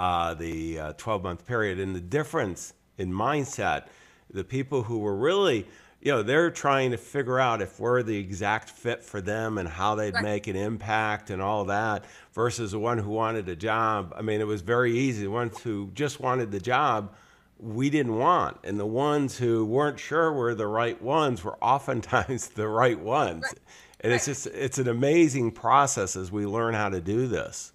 uh, 0.01 0.33
the 0.33 0.79
uh, 0.79 0.93
12 0.95 1.23
month 1.23 1.47
period. 1.47 1.79
And 1.79 1.95
the 1.95 2.01
difference 2.01 2.73
in 2.97 3.13
mindset, 3.13 3.89
the 4.33 4.43
people 4.45 4.83
who 4.85 4.99
were 4.99 5.15
really, 5.15 5.67
you 6.01 6.11
know, 6.11 6.23
they're 6.23 6.51
trying 6.51 6.93
to 6.93 6.97
figure 6.97 7.39
out 7.39 7.61
if 7.61 7.79
we're 7.79 8.03
the 8.03 8.17
exact 8.17 8.71
fit 8.71 9.05
for 9.05 9.21
them 9.21 9.59
and 9.59 9.69
how 9.69 9.95
they'd 9.95 10.15
Right. 10.15 10.23
make 10.23 10.47
an 10.47 10.57
impact 10.57 11.29
and 11.29 11.43
all 11.43 11.67
that 11.67 12.07
versus 12.33 12.71
the 12.73 12.79
one 12.79 12.97
who 12.97 13.11
wanted 13.11 13.47
a 13.51 13.57
job. 13.57 14.15
I 14.17 14.23
mean, 14.23 14.41
it 14.41 14.47
was 14.47 14.63
very 14.63 14.99
easy. 14.99 15.25
The 15.25 15.31
ones 15.31 15.61
who 15.61 15.91
just 15.93 16.19
wanted 16.19 16.51
the 16.51 16.61
job, 16.61 17.13
we 17.59 17.91
didn't 17.91 18.17
want. 18.17 18.57
And 18.65 18.81
the 18.81 18.87
ones 18.87 19.37
who 19.37 19.67
weren't 19.67 20.01
sure 20.01 20.33
were 20.33 20.55
the 20.55 20.67
right 20.67 21.01
ones 21.03 21.45
were 21.45 21.59
oftentimes 21.63 22.49
the 22.55 22.69
right 22.69 22.99
ones. 22.99 23.43
Right. 23.43 23.59
And 24.01 24.15
it's 24.15 24.25
just, 24.25 24.47
it's 24.47 24.79
an 24.79 24.89
amazing 24.89 25.51
process 25.51 26.17
as 26.17 26.33
we 26.33 26.47
learn 26.47 26.73
how 26.73 26.89
to 26.89 27.03
do 27.03 27.29
this. 27.29 27.75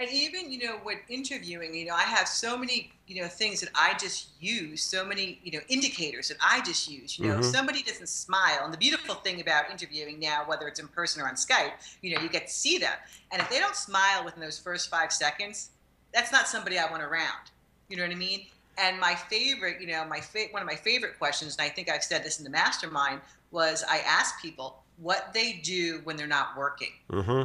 And 0.00 0.08
even, 0.10 0.50
you 0.50 0.66
know, 0.66 0.78
when 0.82 0.96
interviewing, 1.10 1.74
you 1.74 1.84
know, 1.84 1.94
I 1.94 2.04
have 2.04 2.26
so 2.26 2.56
many, 2.56 2.90
you 3.06 3.20
know, 3.20 3.28
things 3.28 3.60
that 3.60 3.68
I 3.74 3.94
just 3.98 4.30
use, 4.40 4.82
so 4.82 5.04
many, 5.04 5.38
you 5.44 5.52
know, 5.52 5.60
indicators 5.68 6.28
that 6.28 6.38
I 6.42 6.62
just 6.62 6.88
use. 6.90 7.18
You 7.18 7.28
know, 7.28 7.36
if 7.36 7.42
Mhm. 7.42 7.44
somebody 7.44 7.82
doesn't 7.82 8.08
smile, 8.08 8.60
and 8.64 8.72
the 8.72 8.78
beautiful 8.78 9.16
thing 9.16 9.42
about 9.42 9.70
interviewing 9.70 10.18
now, 10.18 10.44
whether 10.46 10.66
it's 10.68 10.80
in 10.80 10.88
person 10.88 11.22
or 11.22 11.28
on 11.28 11.34
Skype, 11.34 11.72
you 12.00 12.14
know, 12.16 12.22
you 12.22 12.30
get 12.30 12.46
to 12.46 12.52
see 12.52 12.78
them. 12.78 12.94
And 13.30 13.42
if 13.42 13.50
they 13.50 13.58
don't 13.58 13.76
smile 13.76 14.24
within 14.24 14.40
those 14.40 14.58
first 14.58 14.88
five 14.88 15.12
seconds, 15.12 15.70
that's 16.14 16.32
not 16.32 16.48
somebody 16.48 16.78
I 16.78 16.90
want 16.90 17.02
around. 17.02 17.50
You 17.90 17.98
know 17.98 18.04
what 18.04 18.12
I 18.12 18.16
mean? 18.16 18.46
And 18.78 18.98
my 18.98 19.14
favorite, 19.14 19.82
you 19.82 19.86
know, 19.88 20.06
my 20.06 20.20
fa- 20.20 20.48
one 20.52 20.62
of 20.62 20.66
my 20.66 20.76
favorite 20.76 21.18
questions, 21.18 21.56
and 21.58 21.66
I 21.66 21.68
think 21.68 21.90
I've 21.90 22.04
said 22.04 22.24
this 22.24 22.38
in 22.38 22.44
the 22.44 22.50
mastermind, 22.50 23.20
was 23.50 23.84
I 23.88 23.98
ask 23.98 24.40
people 24.40 24.84
what 24.96 25.34
they 25.34 25.60
do 25.62 26.00
when 26.04 26.16
they're 26.16 26.26
not 26.26 26.56
working 26.56 26.92
hmm 27.10 27.42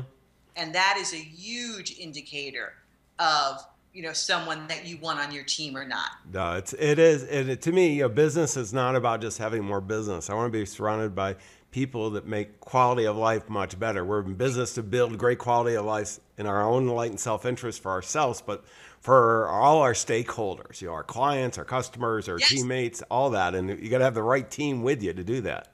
and 0.56 0.74
that 0.76 0.98
is 1.00 1.14
a 1.14 1.18
huge 1.18 1.98
indicator 2.00 2.74
of 3.20 3.66
you 3.94 4.04
know 4.04 4.14
someone 4.14 4.68
that 4.68 4.86
you 4.86 4.98
want 4.98 5.20
on 5.20 5.32
your 5.32 5.44
team 5.44 5.76
or 5.78 5.86
not 5.86 6.12
No, 6.32 6.54
it's 6.54 6.74
it 6.74 7.00
is 7.00 7.24
and 7.24 7.50
it, 7.50 7.62
to 7.64 7.72
me, 7.72 7.94
you 7.96 8.02
know, 8.04 8.10
business 8.10 8.58
is 8.58 8.74
not 8.74 8.96
about 8.96 9.22
just 9.22 9.38
having 9.38 9.64
more 9.64 9.82
business. 9.82 10.30
I 10.30 10.34
want 10.34 10.52
to 10.52 10.60
be 10.60 10.66
surrounded 10.66 11.16
by 11.16 11.36
people 11.72 12.10
that 12.12 12.26
make 12.26 12.60
quality 12.62 13.06
of 13.06 13.16
life 13.18 13.50
much 13.50 13.78
better. 13.80 14.04
We're 14.06 14.22
in 14.24 14.36
business 14.36 14.74
to 14.76 14.84
build 14.84 15.18
great 15.18 15.40
quality 15.40 15.76
of 15.76 15.86
life 15.86 16.20
in 16.38 16.46
our 16.46 16.62
own 16.64 16.88
light 16.88 17.12
and 17.12 17.20
self-interest 17.20 17.82
for 17.82 17.92
ourselves, 17.92 18.42
but 18.46 18.64
for 19.02 19.48
all 19.50 19.82
our 19.82 19.94
stakeholders, 19.94 20.82
you 20.82 20.88
know, 20.88 20.94
our 20.94 21.04
clients, 21.04 21.58
our 21.58 21.66
customers, 21.66 22.28
our 22.30 22.40
Yes. 22.40 22.50
teammates, 22.50 23.02
all 23.12 23.30
that, 23.32 23.56
and 23.56 23.70
you 23.70 23.90
got 23.90 23.98
to 24.00 24.04
have 24.06 24.14
the 24.14 24.24
right 24.24 24.50
team 24.50 24.84
with 24.84 25.04
you 25.04 25.14
to 25.14 25.24
do 25.24 25.42
that. 25.42 25.68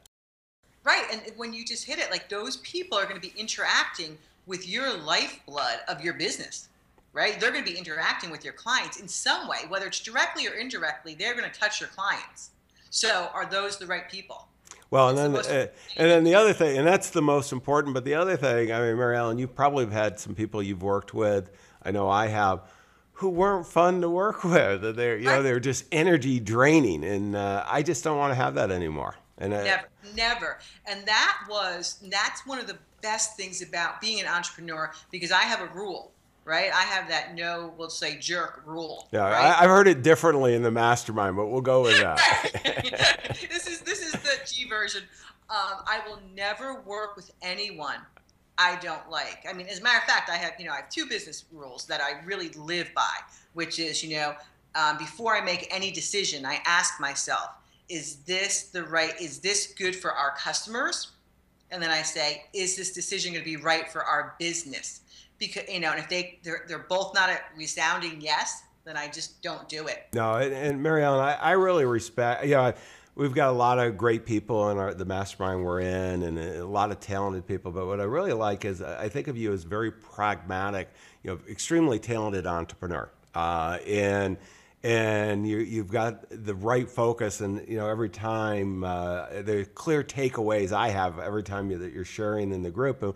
right 0.84 1.06
and 1.12 1.22
when 1.38 1.54
you 1.54 1.64
just 1.64 1.86
hit 1.86 2.00
it 2.00 2.10
like 2.10 2.28
those 2.30 2.58
people 2.58 2.98
are 2.98 3.04
going 3.06 3.16
to 3.16 3.22
be 3.22 3.34
interacting 3.40 4.18
with 4.52 4.68
your 4.68 4.98
lifeblood 4.98 5.80
of 5.88 6.02
your 6.02 6.14
business 6.14 6.68
right 7.14 7.40
they're 7.40 7.52
going 7.52 7.64
to 7.64 7.72
be 7.72 7.78
interacting 7.78 8.30
with 8.30 8.44
your 8.44 8.54
clients 8.54 9.00
in 9.00 9.08
some 9.08 9.48
way 9.48 9.60
whether 9.70 9.88
it's 9.88 10.02
directly 10.02 10.46
or 10.46 10.56
indirectly 10.56 11.16
they're 11.16 11.36
going 11.36 11.50
to 11.50 11.58
touch 11.58 11.80
your 11.80 11.88
clients 11.88 12.52
so 12.90 13.30
are 13.34 13.46
those 13.46 13.78
the 13.78 13.86
right 13.86 14.12
people 14.12 14.50
Well, 14.90 15.08
and 15.08 15.36
It's 15.38 15.48
the 15.48 15.54
then 15.54 15.68
uh, 15.68 15.72
and 15.96 16.12
then 16.12 16.24
the 16.26 16.36
other 16.36 16.52
thing, 16.52 16.78
and 16.78 16.86
that's 16.86 17.12
the 17.12 17.22
most 17.22 17.54
important. 17.54 17.94
But 17.94 18.04
the 18.04 18.16
other 18.16 18.36
thing, 18.36 18.74
I 18.74 18.82
mean, 18.82 18.98
Mary 18.98 19.16
Ellen, 19.16 19.38
you 19.38 19.48
probably 19.48 19.86
have 19.86 19.94
had 19.94 20.20
some 20.20 20.36
people 20.36 20.62
you've 20.62 20.84
worked 20.84 21.14
with. 21.14 21.50
I 21.82 21.92
know 21.92 22.10
I 22.10 22.28
have, 22.28 22.68
who 23.14 23.30
weren't 23.30 23.66
fun 23.66 24.02
to 24.02 24.10
work 24.10 24.44
with. 24.56 24.82
They're 24.98 25.18
you 25.18 25.28
know 25.28 25.42
they're 25.42 25.62
just 25.62 25.86
energy 25.94 26.42
draining, 26.42 27.06
and 27.06 27.38
uh, 27.38 27.64
I 27.66 27.84
just 27.84 28.04
don't 28.04 28.18
want 28.18 28.32
to 28.32 28.36
have 28.36 28.56
that 28.56 28.70
anymore. 28.70 29.16
And 29.42 29.54
uh, 29.54 29.64
Never, 29.64 29.88
never. 30.16 30.60
And 30.88 31.06
that 31.06 31.40
was 31.50 32.00
that's 32.10 32.46
one 32.46 32.60
of 32.60 32.68
the 32.68 32.78
best 33.02 33.36
things 33.36 33.62
about 33.62 34.00
being 34.00 34.22
an 34.22 34.28
entrepreneur 34.28 34.92
because 35.12 35.32
I 35.32 35.42
have 35.42 35.62
a 35.62 35.74
rule, 35.74 36.12
right? 36.46 36.72
I 36.72 36.84
have 36.84 37.10
that 37.10 37.36
no, 37.36 37.74
we'll 37.78 37.90
say 37.90 38.18
jerk 38.18 38.62
rule. 38.66 39.08
yeah, 39.12 39.22
right? 39.22 39.60
I, 39.60 39.64
I've 39.64 39.70
heard 39.70 39.88
it 39.88 40.04
differently 40.04 40.54
in 40.54 40.62
the 40.62 40.72
mastermind, 40.72 41.36
but 41.36 41.48
we'll 41.48 41.62
go 41.62 41.82
with 41.82 42.00
that. 42.00 42.20
this 43.50 43.68
is 43.68 43.82
this 43.82 44.02
is 44.02 44.14
the 44.14 44.38
G 44.46 44.68
version. 44.70 45.02
Um, 45.50 45.84
I 45.86 46.00
will 46.08 46.20
never 46.34 46.82
work 46.82 47.18
with 47.18 47.32
anyone 47.42 47.98
I 48.58 48.78
don't 48.78 49.10
like. 49.10 49.46
I 49.50 49.54
mean, 49.54 49.68
as 49.68 49.80
a 49.80 49.84
matter 49.84 49.98
of 49.98 50.04
fact, 50.04 50.30
I 50.30 50.38
have 50.38 50.54
you 50.60 50.66
know 50.66 50.72
I 50.72 50.78
have 50.78 50.90
two 50.90 51.08
business 51.08 51.46
rules 51.52 51.86
that 51.88 52.00
I 52.00 52.24
really 52.26 52.50
live 52.50 52.92
by, 52.96 53.16
which 53.54 53.80
is 53.80 54.04
you 54.04 54.18
know 54.18 54.36
um, 54.76 54.98
before 54.98 55.36
I 55.36 55.42
make 55.42 55.68
any 55.72 55.92
decision, 55.92 56.46
I 56.46 56.60
ask 56.66 57.00
myself, 57.00 57.50
is 57.92 58.18
this 58.24 58.70
the 58.70 58.84
right? 58.84 59.20
Is 59.20 59.40
this 59.40 59.74
good 59.78 59.96
for 59.96 60.14
our 60.14 60.34
customers? 60.38 61.12
And 61.72 61.84
then 61.84 61.92
I 61.92 62.02
say, 62.02 62.46
is 62.54 62.78
this 62.78 62.94
decision 62.94 63.34
going 63.34 63.44
to 63.44 63.50
be 63.50 63.58
right 63.58 63.92
for 63.92 64.04
our 64.04 64.36
business? 64.40 65.02
Because 65.38 65.64
you 65.68 65.82
know, 65.82 65.92
and 65.92 66.00
if 66.00 66.08
they 66.08 66.40
they're, 66.42 66.64
they're 66.68 66.80
both 66.90 67.14
not 67.14 67.30
a 67.30 67.40
resounding 67.58 68.22
yes, 68.22 68.64
then 68.86 68.96
I 68.96 69.08
just 69.08 69.42
don't 69.42 69.68
do 69.68 69.88
it. 69.88 70.08
No, 70.14 70.36
and, 70.36 70.82
Mary 70.82 71.04
Ellen, 71.04 71.20
I, 71.20 71.34
I 71.34 71.52
really 71.52 71.86
respect. 71.86 72.46
You 72.46 72.56
know, 72.56 72.74
we've 73.16 73.34
got 73.34 73.50
a 73.50 73.54
lot 73.54 73.78
of 73.78 73.98
great 73.98 74.26
people 74.26 74.70
in 74.70 74.78
our, 74.78 74.94
the 74.94 75.06
mastermind 75.06 75.64
we're 75.64 75.82
in, 75.82 76.24
and 76.24 76.38
a, 76.38 76.64
a 76.64 76.66
lot 76.66 76.92
of 76.92 77.00
talented 77.02 77.46
people. 77.46 77.72
But 77.72 77.88
what 77.88 78.00
I 78.00 78.04
really 78.04 78.34
like 78.34 78.64
is 78.64 78.82
I 78.82 79.10
think 79.10 79.28
of 79.28 79.36
you 79.36 79.52
as 79.52 79.64
very 79.64 79.92
pragmatic. 79.92 80.90
You 81.24 81.32
know, 81.32 81.40
extremely 81.50 82.00
talented 82.00 82.48
entrepreneur, 82.48 83.12
uh, 83.36 83.80
and 83.86 84.38
and 84.84 85.48
you, 85.48 85.58
you've 85.58 85.92
got 85.92 86.26
the 86.30 86.56
right 86.56 86.90
focus. 86.90 87.42
And 87.42 87.68
you 87.68 87.78
know, 87.78 87.88
every 87.88 88.10
time 88.10 88.84
uh, 88.84 89.28
the 89.42 89.68
clear 89.76 90.04
takeaways 90.04 90.72
I 90.72 90.90
have 90.90 91.20
every 91.20 91.44
time 91.44 91.70
you, 91.70 91.78
that 91.80 91.94
you're 91.94 92.06
sharing 92.06 92.52
in 92.52 92.64
the 92.64 92.72
group. 92.72 93.04
And 93.04 93.14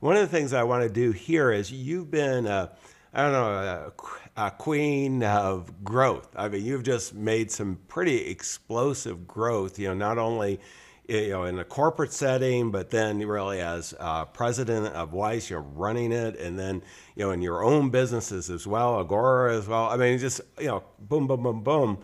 one 0.00 0.16
of 0.16 0.22
the 0.22 0.28
things 0.28 0.52
I 0.52 0.62
want 0.62 0.84
to 0.84 0.88
do 0.88 1.12
here 1.12 1.50
is 1.50 1.72
you've 1.72 2.10
been. 2.10 2.46
Uh, 2.46 2.68
I 3.14 3.22
don't 3.22 3.32
know 3.32 3.92
a, 4.36 4.46
a 4.46 4.50
queen 4.50 5.22
of 5.22 5.82
growth. 5.82 6.28
I 6.36 6.48
mean, 6.48 6.62
you've 6.62 6.82
just 6.82 7.14
made 7.14 7.50
some 7.50 7.78
pretty 7.88 8.26
explosive 8.26 9.26
growth. 9.26 9.78
You 9.78 9.88
know, 9.88 9.94
not 9.94 10.18
only 10.18 10.60
you 11.08 11.30
know 11.30 11.44
in 11.44 11.58
a 11.58 11.64
corporate 11.64 12.12
setting, 12.12 12.70
but 12.70 12.90
then 12.90 13.18
really 13.18 13.60
as 13.60 13.94
uh, 13.98 14.26
president 14.26 14.94
of 14.94 15.12
Weiss, 15.12 15.50
you're 15.50 15.60
running 15.60 16.12
it, 16.12 16.38
and 16.38 16.58
then 16.58 16.82
you 17.16 17.24
know 17.24 17.30
in 17.30 17.42
your 17.42 17.64
own 17.64 17.90
businesses 17.90 18.50
as 18.50 18.66
well, 18.66 19.00
Agora 19.00 19.56
as 19.56 19.66
well. 19.66 19.84
I 19.86 19.96
mean, 19.96 20.18
just 20.18 20.40
you 20.58 20.66
know, 20.66 20.84
boom, 20.98 21.26
boom, 21.26 21.42
boom, 21.42 21.62
boom. 21.62 21.98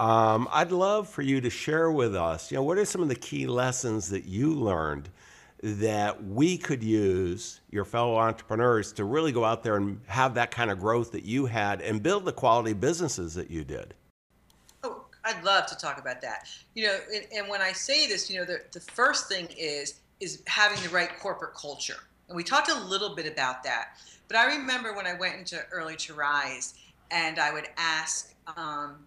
Um, 0.00 0.48
I'd 0.52 0.70
love 0.70 1.08
for 1.08 1.22
you 1.22 1.40
to 1.40 1.50
share 1.50 1.90
with 1.90 2.14
us. 2.14 2.50
You 2.50 2.56
know, 2.58 2.62
what 2.62 2.78
are 2.78 2.84
some 2.84 3.02
of 3.02 3.08
the 3.08 3.16
key 3.16 3.46
lessons 3.46 4.10
that 4.10 4.24
you 4.24 4.52
learned? 4.54 5.08
that 5.62 6.24
we 6.24 6.56
could 6.56 6.82
use 6.82 7.60
your 7.70 7.84
fellow 7.84 8.16
entrepreneurs 8.16 8.92
to 8.92 9.04
really 9.04 9.32
go 9.32 9.44
out 9.44 9.62
there 9.62 9.76
and 9.76 10.00
have 10.06 10.34
that 10.34 10.50
kind 10.50 10.70
of 10.70 10.78
growth 10.78 11.10
that 11.12 11.24
you 11.24 11.46
had 11.46 11.80
and 11.80 12.02
build 12.02 12.24
the 12.24 12.32
quality 12.32 12.72
businesses 12.72 13.34
that 13.34 13.50
you 13.50 13.64
did. 13.64 13.94
I'd 15.28 15.44
love 15.44 15.66
to 15.66 15.76
talk 15.76 15.98
about 15.98 16.20
that. 16.22 16.48
You 16.74 16.86
know, 16.86 16.98
and, 17.14 17.24
and 17.34 17.48
when 17.48 17.60
I 17.60 17.72
say 17.72 18.06
this, 18.06 18.30
you 18.30 18.38
know, 18.38 18.44
the, 18.44 18.62
the 18.72 18.80
first 18.80 19.28
thing 19.28 19.48
is 19.56 20.00
is 20.20 20.42
having 20.46 20.82
the 20.82 20.88
right 20.88 21.10
corporate 21.20 21.54
culture, 21.54 21.98
and 22.28 22.36
we 22.36 22.42
talked 22.42 22.70
a 22.70 22.84
little 22.84 23.14
bit 23.14 23.30
about 23.30 23.62
that. 23.64 23.90
But 24.26 24.36
I 24.36 24.56
remember 24.56 24.94
when 24.94 25.06
I 25.06 25.14
went 25.14 25.36
into 25.36 25.60
Early 25.70 25.96
to 25.96 26.14
Rise, 26.14 26.74
and 27.10 27.38
I 27.38 27.52
would 27.52 27.68
ask, 27.76 28.34
um, 28.56 29.06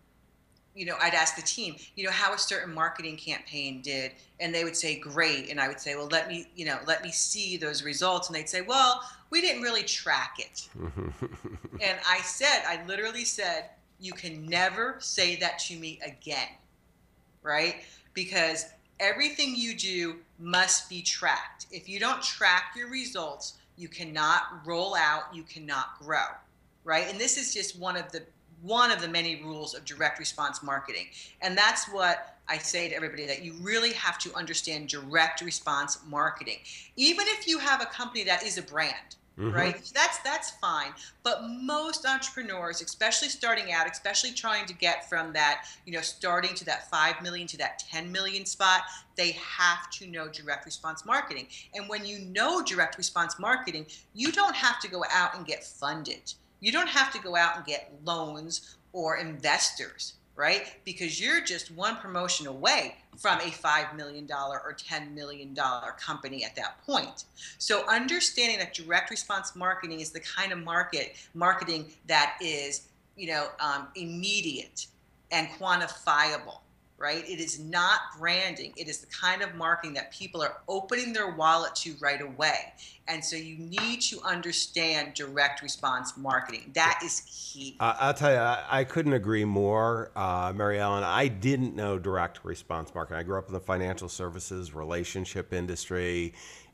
you 0.73 0.85
know, 0.85 0.95
I'd 1.01 1.13
ask 1.13 1.35
the 1.35 1.41
team, 1.41 1.75
you 1.95 2.05
know, 2.05 2.11
how 2.11 2.33
a 2.33 2.37
certain 2.37 2.73
marketing 2.73 3.17
campaign 3.17 3.81
did, 3.81 4.13
and 4.39 4.55
they 4.55 4.63
would 4.63 4.75
say 4.75 4.97
great, 4.97 5.49
and 5.49 5.59
I 5.59 5.67
would 5.67 5.79
say, 5.79 5.95
well, 5.95 6.07
let 6.07 6.27
me, 6.27 6.47
you 6.55 6.65
know, 6.65 6.79
let 6.87 7.03
me 7.03 7.11
see 7.11 7.57
those 7.57 7.83
results, 7.83 8.29
and 8.29 8.35
they'd 8.35 8.49
say, 8.49 8.61
well, 8.61 9.01
we 9.29 9.41
didn't 9.41 9.61
really 9.61 9.83
track 9.83 10.37
it. 10.39 10.67
And 11.83 11.97
I 12.07 12.19
said, 12.19 12.61
I 12.67 12.85
literally 12.85 13.25
said, 13.25 13.71
you 14.01 14.13
can 14.13 14.45
never 14.47 14.95
say 14.99 15.35
that 15.37 15.59
to 15.59 15.75
me 15.75 15.99
again, 16.03 16.49
right? 17.43 17.75
Because 18.13 18.65
everything 18.99 19.55
you 19.55 19.75
do 19.75 20.15
must 20.39 20.89
be 20.89 21.01
tracked. 21.01 21.67
If 21.71 21.87
you 21.87 21.99
don't 21.99 22.21
track 22.21 22.73
your 22.75 22.89
results, 22.89 23.53
you 23.77 23.87
cannot 23.87 24.65
roll 24.65 24.95
out, 24.95 25.33
you 25.33 25.43
cannot 25.43 25.99
grow, 25.99 26.25
right? 26.83 27.07
And 27.09 27.19
this 27.19 27.37
is 27.37 27.53
just 27.53 27.79
one 27.79 27.95
of 27.95 28.11
the 28.11 28.23
one 28.61 28.91
of 28.91 29.01
the 29.01 29.07
many 29.07 29.41
rules 29.41 29.73
of 29.73 29.83
direct 29.85 30.19
response 30.19 30.61
marketing. 30.61 31.07
And 31.41 31.57
that's 31.57 31.85
what 31.85 32.37
I 32.47 32.59
say 32.59 32.89
to 32.89 32.95
everybody 32.95 33.25
that 33.25 33.43
you 33.43 33.53
really 33.53 33.91
have 33.93 34.19
to 34.19 34.33
understand 34.35 34.87
direct 34.87 35.41
response 35.41 35.97
marketing. 36.07 36.59
Even 36.95 37.25
if 37.29 37.47
you 37.47 37.57
have 37.57 37.81
a 37.81 37.87
company 37.87 38.23
that 38.25 38.43
is 38.43 38.59
a 38.59 38.61
brand, 38.61 39.15
Mm-hmm. 39.41 39.55
right? 39.55 39.91
That's 39.95 40.19
that's 40.19 40.51
fine. 40.51 40.91
But 41.23 41.41
most 41.43 42.05
entrepreneurs 42.05 42.81
especially 42.81 43.29
starting 43.29 43.73
out 43.73 43.89
especially 43.89 44.31
trying 44.31 44.67
to 44.67 44.73
get 44.75 45.09
from 45.09 45.33
that 45.33 45.65
you 45.85 45.93
know 45.93 46.01
starting 46.01 46.53
to 46.55 46.65
that 46.65 46.89
5 46.91 47.23
million 47.23 47.47
to 47.47 47.57
that 47.57 47.79
10 47.79 48.11
million 48.11 48.45
spot 48.45 48.81
they 49.15 49.31
have 49.31 49.89
to 49.91 50.05
know 50.07 50.27
direct 50.27 50.65
response 50.65 51.05
marketing. 51.05 51.47
And 51.73 51.89
when 51.89 52.05
you 52.05 52.19
know 52.19 52.61
direct 52.61 52.97
response 52.97 53.39
marketing 53.39 53.87
you 54.13 54.31
don't 54.31 54.55
have 54.55 54.79
to 54.81 54.87
go 54.87 55.03
out 55.11 55.35
and 55.35 55.45
get 55.45 55.63
funded. 55.63 56.33
You 56.59 56.71
don't 56.71 56.89
have 56.89 57.11
to 57.13 57.19
go 57.19 57.35
out 57.35 57.57
and 57.57 57.65
get 57.65 57.91
loans 58.05 58.77
or 58.93 59.17
investors 59.17 60.13
right? 60.35 60.73
Because 60.85 61.19
you're 61.19 61.41
just 61.41 61.71
one 61.71 61.97
promotion 61.97 62.47
away 62.47 62.95
from 63.17 63.39
a 63.39 63.51
$5 63.51 63.95
million 63.95 64.27
or 64.31 64.75
$10 64.75 65.13
million 65.13 65.55
company 65.99 66.43
at 66.43 66.55
that 66.55 66.83
point. 66.85 67.25
So 67.57 67.85
understanding 67.87 68.59
that 68.59 68.73
direct 68.73 69.09
response 69.09 69.55
marketing 69.55 69.99
is 69.99 70.11
the 70.11 70.21
kind 70.21 70.51
of 70.51 70.59
market 70.59 71.15
marketing 71.33 71.87
that 72.07 72.37
is, 72.41 72.87
you 73.15 73.27
know, 73.27 73.47
um, 73.59 73.87
immediate 73.95 74.87
and 75.31 75.47
quantifiable 75.49 76.59
right? 77.01 77.27
It 77.27 77.39
is 77.39 77.59
not 77.59 77.99
branding. 78.19 78.73
It 78.77 78.87
is 78.87 78.99
the 78.99 79.07
kind 79.07 79.41
of 79.41 79.55
marketing 79.55 79.93
that 79.95 80.13
people 80.13 80.41
are 80.41 80.57
opening 80.67 81.13
their 81.13 81.31
wallet 81.31 81.75
to 81.77 81.95
right 81.99 82.21
away. 82.21 82.73
And 83.07 83.23
so 83.23 83.35
you 83.35 83.57
need 83.57 84.01
to 84.03 84.21
understand 84.21 85.15
direct 85.15 85.61
response 85.61 86.15
marketing. 86.15 86.71
That 86.75 87.01
is 87.03 87.23
key. 87.25 87.75
Uh, 87.79 87.95
I'll 87.99 88.13
tell 88.13 88.31
you, 88.31 88.37
I, 88.37 88.63
I 88.69 88.83
couldn't 88.83 89.13
agree 89.13 89.43
more, 89.43 90.11
uh, 90.15 90.53
Mary 90.55 90.79
Ellen. 90.79 91.03
I 91.03 91.27
didn't 91.27 91.75
know 91.75 91.97
direct 91.97 92.45
response 92.45 92.93
marketing. 92.93 93.19
I 93.19 93.23
grew 93.23 93.37
up 93.37 93.47
in 93.47 93.53
the 93.53 93.59
financial 93.59 94.07
services 94.07 94.73
relationship 94.73 95.51
industry 95.51 96.33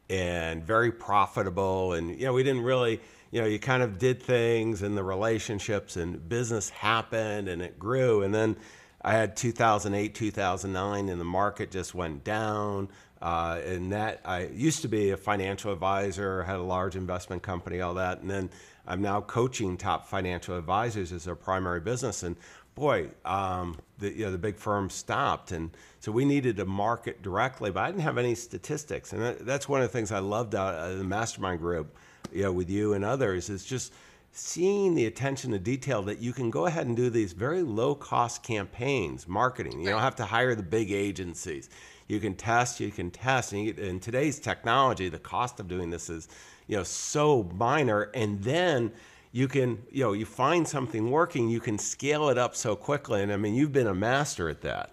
and 0.09 0.63
very 0.63 0.91
profitable. 0.91 1.93
And, 1.93 2.19
you 2.19 2.25
know, 2.25 2.33
we 2.33 2.43
didn't 2.43 2.63
really 2.63 2.99
you 3.31 3.41
know, 3.41 3.47
you 3.47 3.59
kind 3.59 3.83
of 3.83 3.97
did 3.97 4.21
things 4.21 4.81
and 4.81 4.97
the 4.97 5.03
relationships 5.03 5.97
and 5.97 6.27
business 6.29 6.69
happened 6.69 7.49
and 7.49 7.61
it 7.61 7.77
grew. 7.77 8.23
And 8.23 8.33
then 8.33 8.55
I 9.01 9.13
had 9.13 9.35
2008, 9.35 10.15
2009, 10.15 11.09
and 11.09 11.21
the 11.21 11.25
market 11.25 11.71
just 11.71 11.93
went 11.93 12.23
down. 12.23 12.89
Uh, 13.21 13.59
and 13.65 13.91
that 13.91 14.21
I 14.25 14.45
used 14.47 14.83
to 14.83 14.87
be 14.87 15.09
a 15.09 15.17
financial 15.17 15.73
advisor, 15.73 16.43
had 16.43 16.57
a 16.57 16.63
large 16.63 16.95
investment 16.95 17.41
company, 17.41 17.81
all 17.81 17.95
that, 17.95 18.21
and 18.21 18.29
then 18.29 18.49
I'm 18.85 19.01
now 19.01 19.21
coaching 19.21 19.75
top 19.75 20.07
financial 20.07 20.55
advisors 20.55 21.11
as 21.11 21.25
their 21.25 21.35
primary 21.35 21.79
business. 21.79 22.21
And 22.21 22.35
boy, 22.75 23.09
um, 23.25 23.75
the 23.97 24.13
you 24.15 24.25
know 24.25 24.31
the 24.31 24.37
big 24.37 24.55
firms 24.55 24.93
stopped, 24.93 25.51
and 25.51 25.71
so 25.99 26.11
we 26.11 26.25
needed 26.25 26.57
to 26.57 26.65
market 26.65 27.23
directly, 27.23 27.71
but 27.71 27.83
I 27.83 27.87
didn't 27.87 28.03
have 28.03 28.19
any 28.19 28.35
statistics, 28.35 29.13
and 29.13 29.21
that, 29.23 29.45
that's 29.45 29.67
one 29.67 29.81
of 29.81 29.87
the 29.87 29.93
things 29.93 30.11
I 30.11 30.19
loved 30.19 30.53
out 30.53 30.75
of 30.75 30.99
the 30.99 31.03
mastermind 31.03 31.59
group, 31.59 31.97
you 32.31 32.43
know, 32.43 32.51
with 32.51 32.69
you 32.69 32.93
and 32.93 33.03
others 33.03 33.49
is 33.49 33.65
just 33.65 33.93
seeing 34.37 34.93
the 34.93 35.05
attention 35.05 35.51
to 35.51 35.59
detail 35.59 36.01
that 36.03 36.19
you 36.19 36.31
can 36.31 36.49
go 36.49 36.65
ahead 36.67 36.87
and 36.87 36.95
do 36.95 37.09
these 37.09 37.33
very 37.33 37.63
low 37.63 37.95
cost 37.95 38.43
campaigns, 38.43 39.27
marketing. 39.27 39.79
You 39.79 39.89
don't 39.89 40.01
have 40.01 40.15
to 40.17 40.25
hire 40.25 40.55
the 40.55 40.63
big 40.63 40.91
agencies. 40.91 41.69
You 42.07 42.19
can 42.19 42.35
test, 42.35 42.79
you 42.79 42.91
can 42.91 43.11
test. 43.11 43.53
And 43.53 43.77
in 43.79 43.99
today's 43.99 44.39
technology, 44.39 45.09
the 45.09 45.19
cost 45.19 45.59
of 45.59 45.67
doing 45.67 45.89
this 45.89 46.09
is, 46.09 46.27
you 46.67 46.77
know, 46.77 46.83
so 46.83 47.49
minor. 47.55 48.03
And 48.13 48.41
then 48.43 48.91
you 49.31 49.47
can, 49.47 49.83
you 49.91 50.03
know, 50.03 50.13
you 50.13 50.25
find 50.25 50.67
something 50.67 51.09
working, 51.09 51.49
you 51.49 51.59
can 51.59 51.77
scale 51.77 52.29
it 52.29 52.37
up 52.37 52.55
so 52.55 52.75
quickly. 52.75 53.23
And 53.23 53.33
I 53.33 53.37
mean, 53.37 53.55
you've 53.55 53.73
been 53.73 53.87
a 53.87 53.95
master 53.95 54.49
at 54.49 54.61
that. 54.61 54.91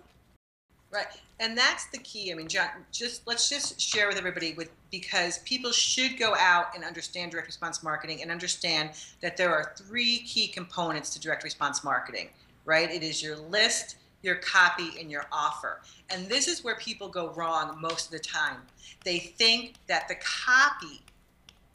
Right 0.91 1.21
and 1.41 1.59
that's 1.59 1.87
the 1.87 1.99
key. 1.99 2.31
I 2.31 2.35
mean, 2.35 2.49
John, 2.49 2.69
just 2.93 3.27
let's 3.27 3.49
just 3.49 3.81
share 3.81 4.07
with 4.07 4.17
everybody 4.17 4.55
with 4.55 4.71
because 4.91 5.39
people 5.39 5.73
should 5.73 6.17
go 6.19 6.35
out 6.37 6.67
and 6.75 6.85
understand 6.85 7.33
direct 7.33 7.49
response 7.49 7.83
marketing 7.83 8.23
and 8.23 8.31
understand 8.31 8.91
that 9.21 9.37
there 9.37 9.53
are 9.53 9.73
three 9.77 10.19
key 10.19 10.47
components 10.47 11.11
to 11.15 11.21
direct 11.21 11.43
response 11.43 11.83
marketing, 11.83 12.29
right? 12.65 12.91
It 12.91 13.03
is 13.03 13.21
your 13.21 13.37
list, 13.37 13.97
your 14.23 14.37
copy, 14.37 14.93
and 15.01 15.11
your 15.11 15.27
offer. 15.33 15.81
And 16.11 16.29
this 16.29 16.47
is 16.47 16.63
where 16.63 16.77
people 16.77 17.09
go 17.09 17.31
wrong 17.31 17.81
most 17.81 18.07
of 18.07 18.13
the 18.13 18.21
time. 18.21 18.59
They 19.05 19.19
think 19.19 19.75
that 19.89 20.07
the 20.07 20.17
copy 20.17 21.03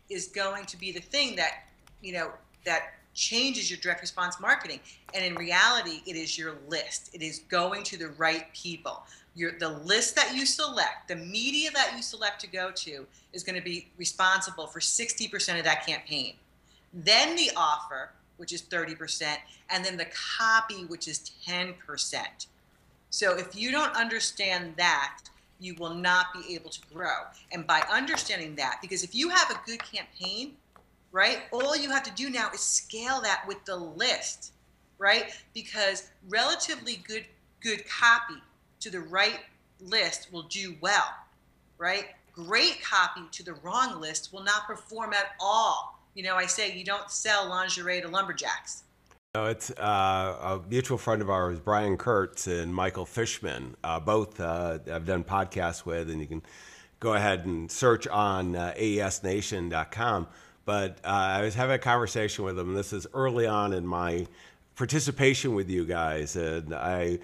is 0.10 0.28
going 0.28 0.65
to 0.65 0.78
be 0.78 0.91
the 0.93 1.02
thing 1.02 1.36
that, 1.36 1.65
you 2.02 2.13
know, 2.13 2.32
that 2.65 2.93
changes 3.13 3.69
your 3.69 3.80
direct 3.80 4.02
response 4.02 4.39
marketing. 4.39 4.80
And 5.13 5.26
in 5.26 5.36
reality, 5.36 6.02
it 6.06 6.15
is 6.15 6.38
your 6.38 6.56
list. 6.69 7.13
It 7.13 7.22
is 7.22 7.39
going 7.50 7.84
to 7.84 7.98
the 7.98 8.10
right 8.10 8.45
people 8.54 9.04
your 9.36 9.54
the 9.60 9.70
list 9.70 10.15
that 10.15 10.36
you 10.36 10.46
select, 10.46 11.08
the 11.08 11.15
media 11.15 11.70
that 11.74 11.94
you 11.96 12.02
select 12.02 12.42
to 12.42 12.48
go 12.48 12.72
to 12.72 13.06
is 13.34 13.44
going 13.44 13.56
to 13.56 13.62
be 13.62 13.88
responsible 13.98 14.68
for 14.68 14.80
60% 14.80 15.58
of 15.58 15.63
that 15.63 15.86
campaign. 15.86 16.34
Then 16.94 17.36
the 17.36 17.52
offer, 17.56 18.12
which 18.38 18.54
is 18.54 18.62
30%, 18.63 19.38
and 19.70 19.86
then 19.86 19.98
the 19.98 20.08
copy, 20.38 20.86
which 20.86 21.08
is 21.08 21.32
10%. 21.48 21.76
So 23.12 23.38
if 23.38 23.56
you 23.56 23.72
don't 23.72 23.96
understand 23.96 24.74
that, 24.78 25.20
you 25.60 25.76
will 25.76 25.94
not 25.94 26.28
be 26.34 26.56
able 26.56 26.70
to 26.70 26.80
grow. 26.94 27.24
And 27.52 27.68
by 27.68 27.84
understanding 27.92 28.56
that, 28.56 28.80
because 28.82 29.04
if 29.04 29.13
you 29.13 29.30
have 29.30 29.50
a 29.52 29.60
good 29.65 29.82
campaign, 29.84 30.54
right, 31.12 31.39
all 31.52 31.76
you 31.76 31.89
have 31.89 32.04
to 32.04 32.12
do 32.12 32.30
now 32.30 32.50
is 32.54 32.62
scale 32.62 33.20
that 33.22 33.44
with 33.48 33.63
the 33.65 33.76
list, 33.76 34.54
right? 34.98 35.34
Because 35.54 36.10
relatively 36.30 37.04
good 37.08 37.26
good 37.62 37.84
copy 37.89 38.42
to 38.80 38.89
the 38.89 39.00
right 39.00 39.39
list 39.80 40.32
will 40.32 40.44
do 40.44 40.76
well, 40.82 41.08
right? 41.78 42.08
Great 42.34 42.82
copy 42.82 43.22
to 43.32 43.44
the 43.44 43.54
wrong 43.56 44.00
list 44.00 44.32
will 44.32 44.44
not 44.44 44.65
perform 44.68 45.13
at 45.13 45.32
all. 45.39 46.00
You 46.15 46.24
know, 46.24 46.36
I 46.36 46.46
say 46.46 46.76
you 46.76 46.84
don't 46.84 47.10
sell 47.12 47.48
lingerie 47.48 48.02
to 48.02 48.08
lumberjacks. 48.08 48.84
No, 49.36 49.46
it's 49.46 49.70
uh, 49.72 50.38
a 50.42 50.62
mutual 50.68 50.98
friend 50.98 51.22
of 51.22 51.30
ours, 51.30 51.60
Brian 51.60 51.98
Kurtz 51.98 52.48
and 52.48 52.74
Michael 52.74 53.06
Fishman. 53.06 53.76
Uh, 53.84 54.00
both 54.00 54.39
uh, 54.39 54.80
I've 54.92 55.06
done 55.06 55.24
podcasts 55.24 55.86
with, 55.86 56.10
and 56.10 56.20
you 56.20 56.26
can 56.26 56.42
go 57.00 57.13
ahead 57.13 57.46
and 57.46 57.72
search 57.72 58.08
on 58.08 58.56
uh, 58.56 58.74
aesnation.com. 58.76 60.28
But 60.65 60.98
uh, 61.04 61.08
I 61.08 61.42
was 61.42 61.54
having 61.54 61.76
a 61.76 61.80
conversation 61.80 62.44
with 62.44 62.56
them. 62.56 62.74
This 62.74 62.92
is 62.92 63.06
early 63.13 63.46
on 63.46 63.74
in 63.74 63.86
my 63.86 64.26
participation 64.76 65.54
with 65.54 65.70
you 65.70 65.86
guys, 65.86 66.36
and 66.36 66.74
I 66.74 67.20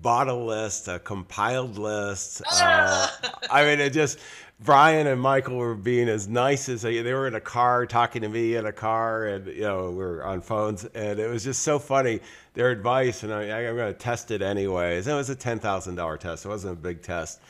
bought 0.00 0.28
a 0.28 0.34
list, 0.34 0.88
a 0.88 0.98
compiled 0.98 1.78
list. 1.78 2.42
Uh, 2.60 3.08
I 3.50 3.64
mean, 3.64 3.80
it 3.80 3.90
just 3.90 4.18
Brian 4.60 5.06
and 5.06 5.20
Michael 5.20 5.56
were 5.56 5.76
being 5.76 6.08
as 6.08 6.26
nice 6.26 6.68
as 6.68 6.82
they, 6.82 7.00
they 7.02 7.12
were 7.12 7.28
in 7.28 7.34
a 7.34 7.40
car 7.40 7.86
talking 7.86 8.22
to 8.22 8.28
me 8.28 8.56
in 8.56 8.66
a 8.66 8.72
car, 8.72 9.26
and 9.26 9.46
you 9.46 9.60
know 9.60 9.90
we 9.90 10.02
are 10.02 10.24
on 10.24 10.40
phones, 10.40 10.84
and 10.84 11.20
it 11.20 11.30
was 11.30 11.44
just 11.44 11.62
so 11.62 11.78
funny 11.78 12.20
their 12.54 12.70
advice. 12.70 13.22
And 13.22 13.32
I, 13.32 13.44
am 13.44 13.76
going 13.76 13.92
to 13.92 13.98
test 13.98 14.32
it 14.32 14.42
anyways. 14.42 15.06
It 15.06 15.14
was 15.14 15.30
a 15.30 15.36
ten 15.36 15.60
thousand 15.60 15.94
dollar 15.94 16.16
test. 16.16 16.44
It 16.44 16.48
wasn't 16.48 16.72
a 16.72 16.80
big 16.80 17.02
test, 17.02 17.40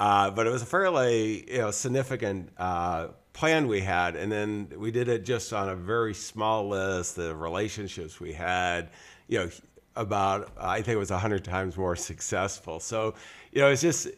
uh, 0.00 0.30
but 0.30 0.46
it 0.46 0.50
was 0.50 0.62
a 0.62 0.66
fairly 0.66 1.50
you 1.50 1.58
know 1.58 1.70
significant. 1.70 2.50
Uh, 2.58 3.08
plan 3.32 3.68
we 3.68 3.80
had 3.80 4.16
and 4.16 4.30
then 4.30 4.68
we 4.76 4.90
did 4.90 5.08
it 5.08 5.24
just 5.24 5.52
on 5.52 5.68
a 5.68 5.76
very 5.76 6.12
small 6.12 6.68
list 6.68 7.14
the 7.14 7.34
relationships 7.34 8.18
we 8.18 8.32
had 8.32 8.90
you 9.28 9.38
know 9.38 9.48
about 9.96 10.50
I 10.58 10.76
think 10.82 10.94
it 10.94 10.98
was 10.98 11.10
hundred 11.10 11.44
times 11.44 11.76
more 11.76 11.96
successful. 11.96 12.80
So 12.80 13.14
you 13.52 13.60
know, 13.60 13.68
it's 13.68 13.82
just 13.82 14.08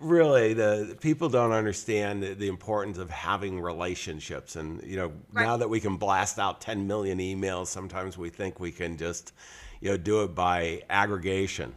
really 0.00 0.54
the 0.54 0.96
people 1.00 1.28
don't 1.28 1.52
understand 1.52 2.22
the, 2.22 2.34
the 2.34 2.48
importance 2.48 2.98
of 2.98 3.10
having 3.10 3.60
relationships, 3.60 4.56
and 4.56 4.82
you 4.82 4.96
know, 4.96 5.12
right. 5.32 5.44
now 5.44 5.56
that 5.56 5.68
we 5.68 5.78
can 5.78 5.96
blast 5.96 6.38
out 6.38 6.60
10 6.60 6.86
million 6.86 7.18
emails, 7.18 7.68
sometimes 7.68 8.18
we 8.18 8.28
think 8.28 8.58
we 8.58 8.72
can 8.72 8.96
just 8.96 9.32
you 9.80 9.90
know 9.90 9.96
do 9.96 10.22
it 10.22 10.34
by 10.34 10.82
aggregation. 10.90 11.74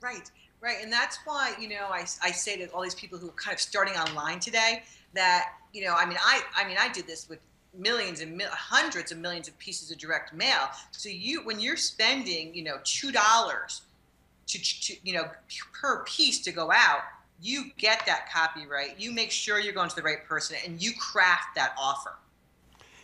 Right, 0.00 0.30
right, 0.60 0.76
and 0.82 0.92
that's 0.92 1.18
why 1.24 1.54
you 1.60 1.68
know 1.68 1.88
I, 1.90 2.06
I 2.22 2.30
say 2.30 2.56
to 2.58 2.66
all 2.68 2.82
these 2.82 2.94
people 2.94 3.18
who 3.18 3.28
are 3.28 3.32
kind 3.32 3.54
of 3.54 3.60
starting 3.60 3.94
online 3.94 4.38
today 4.38 4.84
that 5.14 5.54
you 5.72 5.84
know 5.84 5.94
I 5.96 6.06
mean 6.06 6.18
I 6.20 6.42
I 6.54 6.66
mean 6.68 6.76
I 6.78 6.88
did 6.92 7.08
this 7.08 7.28
with 7.28 7.40
millions 7.74 8.20
and 8.20 8.36
mil- 8.36 8.48
hundreds 8.50 9.12
of 9.12 9.18
millions 9.18 9.48
of 9.48 9.58
pieces 9.58 9.90
of 9.90 9.98
direct 9.98 10.32
mail. 10.34 10.68
So 10.90 11.08
you, 11.08 11.44
when 11.44 11.60
you're 11.60 11.76
spending, 11.76 12.54
you 12.54 12.64
know, 12.64 12.78
two 12.84 13.12
dollars 13.12 13.82
to, 14.48 14.58
to, 14.58 14.94
you 15.04 15.12
know, 15.14 15.30
per 15.80 16.04
piece 16.04 16.40
to 16.40 16.52
go 16.52 16.70
out, 16.72 17.00
you 17.40 17.70
get 17.78 18.04
that 18.06 18.30
copyright. 18.32 18.98
You 19.00 19.12
make 19.12 19.30
sure 19.30 19.58
you're 19.58 19.72
going 19.72 19.88
to 19.88 19.96
the 19.96 20.02
right 20.02 20.24
person, 20.26 20.56
and 20.64 20.82
you 20.82 20.92
craft 20.98 21.54
that 21.56 21.74
offer. 21.78 22.16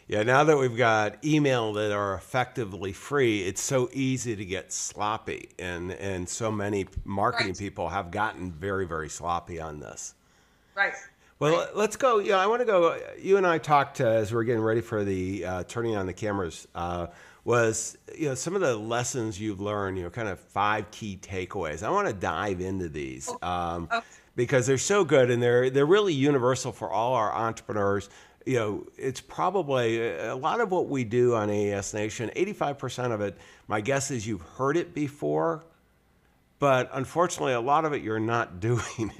Yeah, 0.08 0.22
now 0.22 0.44
that 0.44 0.56
we've 0.56 0.76
got 0.76 1.24
email 1.24 1.72
that 1.74 1.92
are 1.92 2.14
effectively 2.14 2.92
free, 2.92 3.42
it's 3.42 3.60
so 3.60 3.88
easy 3.92 4.36
to 4.36 4.44
get 4.44 4.72
sloppy, 4.72 5.50
and 5.58 5.92
and 5.92 6.28
so 6.28 6.52
many 6.52 6.86
marketing 7.04 7.48
Right. 7.52 7.58
people 7.58 7.88
have 7.88 8.10
gotten 8.10 8.52
very 8.52 8.86
very 8.86 9.08
sloppy 9.08 9.60
on 9.60 9.80
this. 9.80 10.14
Right. 10.74 10.94
Well, 11.38 11.52
Right. 11.58 11.76
let's 11.76 11.96
go. 11.96 12.18
Yeah, 12.18 12.38
I 12.38 12.46
want 12.46 12.60
to 12.60 12.64
go. 12.66 12.98
You 13.18 13.36
and 13.36 13.46
I 13.46 13.58
talked 13.58 14.00
uh, 14.00 14.06
as 14.06 14.32
we 14.32 14.38
are 14.38 14.44
getting 14.44 14.62
ready 14.62 14.80
for 14.80 15.04
the 15.04 15.44
uh, 15.44 15.62
turning 15.64 15.94
on 15.96 16.06
the 16.06 16.12
cameras. 16.14 16.66
Uh, 16.74 17.08
was 17.44 17.96
you 18.16 18.28
know 18.28 18.34
some 18.34 18.54
of 18.54 18.60
the 18.62 18.74
lessons 18.76 19.38
you've 19.40 19.60
learned? 19.60 19.98
You 19.98 20.04
know, 20.04 20.10
kind 20.10 20.28
of 20.28 20.40
five 20.40 20.90
key 20.90 21.18
takeaways. 21.20 21.82
I 21.82 21.90
want 21.90 22.08
to 22.08 22.14
dive 22.14 22.60
into 22.60 22.88
these 22.88 23.28
um, 23.42 23.88
Oh. 23.92 24.02
because 24.34 24.66
they're 24.66 24.78
so 24.78 25.04
good 25.04 25.30
and 25.30 25.42
they're 25.42 25.68
they're 25.70 25.86
really 25.86 26.14
universal 26.14 26.72
for 26.72 26.90
all 26.90 27.14
our 27.14 27.32
entrepreneurs. 27.32 28.08
You 28.46 28.54
know, 28.56 28.86
it's 28.96 29.20
probably 29.20 30.16
a 30.18 30.34
lot 30.36 30.60
of 30.60 30.70
what 30.70 30.88
we 30.88 31.04
do 31.04 31.34
on 31.34 31.50
AES 31.50 31.92
Nation. 31.94 32.30
Eighty-five 32.34 32.78
percent 32.78 33.12
of 33.12 33.20
it, 33.20 33.36
my 33.68 33.80
guess 33.82 34.10
is 34.10 34.26
you've 34.26 34.42
heard 34.56 34.76
it 34.76 34.94
before 34.94 35.64
but 36.58 36.90
unfortunately 36.92 37.52
a 37.52 37.60
lot 37.60 37.84
of 37.84 37.92
it 37.92 38.02
you're 38.02 38.18
not 38.20 38.60
doing. 38.60 39.12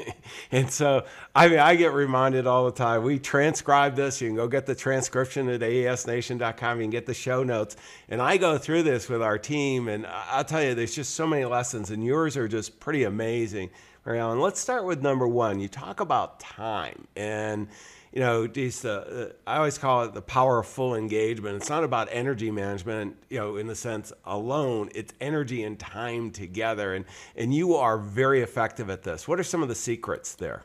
And 0.51 0.71
so 0.71 1.05
i 1.35 1.49
mean 1.49 1.59
i 1.59 1.75
get 1.75 1.93
reminded 1.93 2.47
all 2.47 2.65
the 2.65 2.73
time 2.73 3.03
we 3.03 3.19
transcribe 3.19 3.97
this 3.97 4.21
you 4.21 4.29
can 4.29 4.37
go 4.37 4.49
get 4.49 4.67
the 4.67 4.75
transcription 4.75 5.49
at 5.49 5.63
aesnation.com 5.63 6.79
you 6.79 6.85
can 6.85 6.91
get 6.91 7.07
the 7.07 7.15
show 7.15 7.43
notes. 7.43 7.77
And 8.09 8.21
i 8.21 8.37
go 8.37 8.59
through 8.59 8.85
this 8.85 9.09
with 9.09 9.23
our 9.23 9.39
team 9.39 9.89
and 9.89 10.07
i'll 10.07 10.45
tell 10.45 10.63
you 10.63 10.75
there's 10.75 10.95
just 10.95 11.15
so 11.15 11.27
many 11.27 11.45
lessons 11.45 11.91
and 11.91 12.05
yours 12.05 12.37
are 12.37 12.49
just 12.49 12.81
pretty 12.81 13.05
amazing. 13.05 13.71
Mary 14.05 14.19
ellen 14.21 14.41
let's 14.41 14.61
start 14.61 14.85
with 14.85 15.03
number 15.03 15.27
one. 15.27 15.61
You 15.61 15.69
talk 15.69 16.01
about 16.01 16.41
time 16.41 17.07
and 17.17 17.69
you 18.17 18.23
know, 18.23 18.47
these, 18.47 18.83
uh, 18.83 19.29
uh, 19.29 19.33
I 19.47 19.59
always 19.59 19.77
call 19.77 20.05
it 20.05 20.15
the 20.15 20.23
power 20.23 20.59
of 20.61 20.67
full 20.67 20.95
engagement. 20.95 21.57
It's 21.57 21.69
not 21.69 21.85
about 21.85 22.09
energy 22.11 22.51
management, 22.51 23.15
you 23.29 23.39
know, 23.39 23.59
in 23.59 23.67
the 23.67 23.75
sense 23.75 24.11
alone. 24.25 24.89
It's 24.95 25.13
energy 25.21 25.65
and 25.65 25.79
time 25.79 26.31
together, 26.31 26.95
and 26.95 27.05
and 27.37 27.53
you 27.53 27.75
are 27.75 27.99
very 27.99 28.41
effective 28.41 28.89
at 28.89 29.03
this. 29.03 29.29
What 29.29 29.39
are 29.39 29.43
some 29.43 29.63
of 29.63 29.69
the 29.69 29.75
secrets 29.75 30.35
there? 30.35 30.65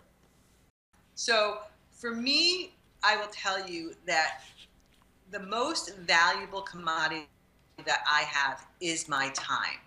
So 1.15 1.57
for 1.91 2.15
me, 2.15 2.71
I 3.03 3.17
will 3.17 3.31
tell 3.33 3.67
you 3.67 3.95
that 4.05 4.43
the 5.31 5.41
most 5.41 5.97
valuable 5.97 6.61
commodity 6.61 7.27
that 7.83 8.01
I 8.09 8.21
have 8.21 8.65
is 8.79 9.09
my 9.09 9.27
time, 9.33 9.79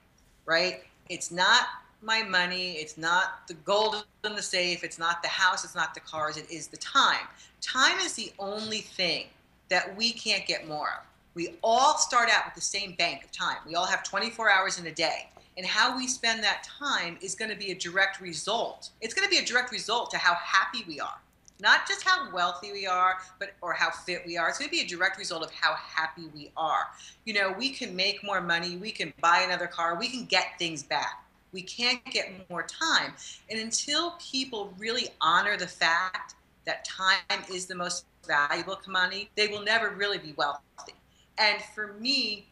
right? 0.45 0.83
It's 1.09 1.31
not 1.31 1.63
my 2.05 2.23
money, 2.23 2.73
it's 2.73 2.99
not 2.99 3.49
the 3.49 3.55
gold 3.55 4.05
in 4.25 4.35
the 4.35 4.43
safe, 4.43 4.85
it's 4.85 4.99
not 4.99 5.23
the 5.23 5.29
house, 5.29 5.65
it's 5.65 5.75
not 5.75 5.95
the 5.95 6.01
cars, 6.01 6.37
it 6.37 6.51
is 6.51 6.67
the 6.67 6.77
time. 6.77 7.27
Time 7.61 7.99
is 7.99 8.15
the 8.15 8.33
only 8.39 8.81
thing 8.81 9.27
that 9.71 9.97
we 9.97 10.13
can't 10.13 10.47
get 10.47 10.69
more 10.69 10.89
of. 10.89 11.05
We 11.35 11.55
all 11.63 11.97
start 11.97 12.29
out 12.31 12.45
with 12.45 12.55
the 12.55 12.61
same 12.61 12.93
bank 12.93 13.25
of 13.25 13.33
time. 13.33 13.57
We 13.67 13.75
all 13.75 13.87
have 13.87 14.05
24 14.05 14.51
hours 14.51 14.79
in 14.79 14.87
a 14.87 14.93
day. 14.93 15.29
And 15.57 15.67
how 15.67 15.97
we 15.97 16.07
spend 16.07 16.43
that 16.45 16.65
time 16.65 17.17
is 17.21 17.35
going 17.35 17.51
to 17.51 17.57
be 17.57 17.71
a 17.71 17.75
direct 17.75 18.21
result. 18.21 18.91
It's 19.01 19.15
going 19.15 19.27
to 19.27 19.31
be 19.31 19.39
a 19.39 19.45
direct 19.45 19.73
result 19.73 20.11
to 20.11 20.19
how 20.19 20.35
happy 20.35 20.85
we 20.87 21.01
are 21.01 21.19
not 21.61 21.87
just 21.89 22.03
how 22.03 22.31
wealthy 22.33 22.73
we 22.73 22.87
are, 22.87 23.19
but 23.39 23.55
or 23.63 23.73
how 23.73 23.91
fit 23.91 24.23
we 24.27 24.37
are. 24.37 24.49
It's 24.49 24.59
going 24.59 24.69
to 24.69 24.77
be 24.77 24.83
a 24.83 24.87
direct 24.87 25.19
result 25.19 25.43
of 25.43 25.51
how 25.53 25.75
happy 25.75 26.29
we 26.35 26.51
are. 26.57 26.89
You 27.25 27.35
know, 27.35 27.55
we 27.57 27.71
can 27.71 27.95
make 27.95 28.25
more 28.25 28.41
money, 28.41 28.77
we 28.77 28.91
can 28.91 29.13
buy 29.21 29.41
another 29.41 29.67
car, 29.67 29.99
we 29.99 30.09
can 30.09 30.25
get 30.25 30.59
things 30.59 30.83
back. 30.83 31.24
We 31.55 31.63
can't 31.63 32.05
get 32.05 32.31
more 32.51 32.65
time. 32.65 33.15
And 33.49 33.59
until 33.59 34.17
people 34.21 34.75
really 34.77 35.09
honor 35.21 35.57
the 35.57 35.69
fact 35.69 36.35
that 36.67 36.85
time 36.85 37.45
is 37.51 37.67
the 37.67 37.75
most 37.75 38.05
valuable 38.27 38.77
commodity, 38.77 39.31
they 39.37 39.49
will 39.49 39.63
never 39.63 39.91
really 39.91 40.19
be 40.19 40.35
wealthy. 40.37 40.95
And 41.39 41.63
for 41.75 41.95
me, 41.95 42.47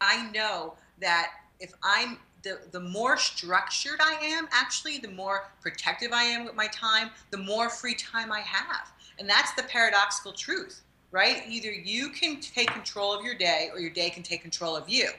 I 0.00 0.30
know 0.30 0.74
that 1.00 1.30
if 1.60 1.72
I'm 1.82 2.18
the, 2.42 2.60
the 2.72 2.80
more 2.80 3.18
structured 3.18 4.00
I 4.00 4.14
am, 4.14 4.48
actually, 4.50 4.98
the 4.98 5.10
more 5.10 5.50
protective 5.60 6.10
I 6.12 6.22
am 6.22 6.44
with 6.46 6.54
my 6.54 6.68
time, 6.68 7.10
the 7.30 7.36
more 7.36 7.68
free 7.68 7.94
time 7.94 8.32
I 8.32 8.40
have. 8.40 8.90
And 9.18 9.28
that's 9.28 9.52
the 9.52 9.64
paradoxical 9.64 10.32
truth, 10.32 10.80
right? 11.10 11.42
Either 11.46 11.70
you 11.70 12.08
can 12.08 12.40
take 12.40 12.68
control 12.68 13.12
of 13.12 13.22
your 13.22 13.34
day 13.34 13.68
or 13.74 13.78
your 13.78 13.90
day 13.90 14.08
can 14.08 14.22
take 14.22 14.40
control 14.40 14.74
of 14.74 14.88
you. 14.88 15.10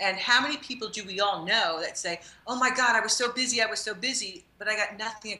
And 0.00 0.16
how 0.16 0.40
many 0.40 0.56
people 0.56 0.88
do 0.88 1.04
we 1.04 1.20
all 1.20 1.44
know 1.44 1.80
that 1.80 1.98
say, 1.98 2.20
oh 2.46 2.56
my 2.56 2.70
God, 2.70 2.94
I 2.94 3.00
was 3.00 3.12
so 3.12 3.32
busy, 3.32 3.60
I 3.62 3.66
was 3.66 3.80
so 3.80 3.94
busy, 3.94 4.44
but 4.58 4.68
I 4.68 4.76
got 4.76 4.98
nothing 4.98 5.38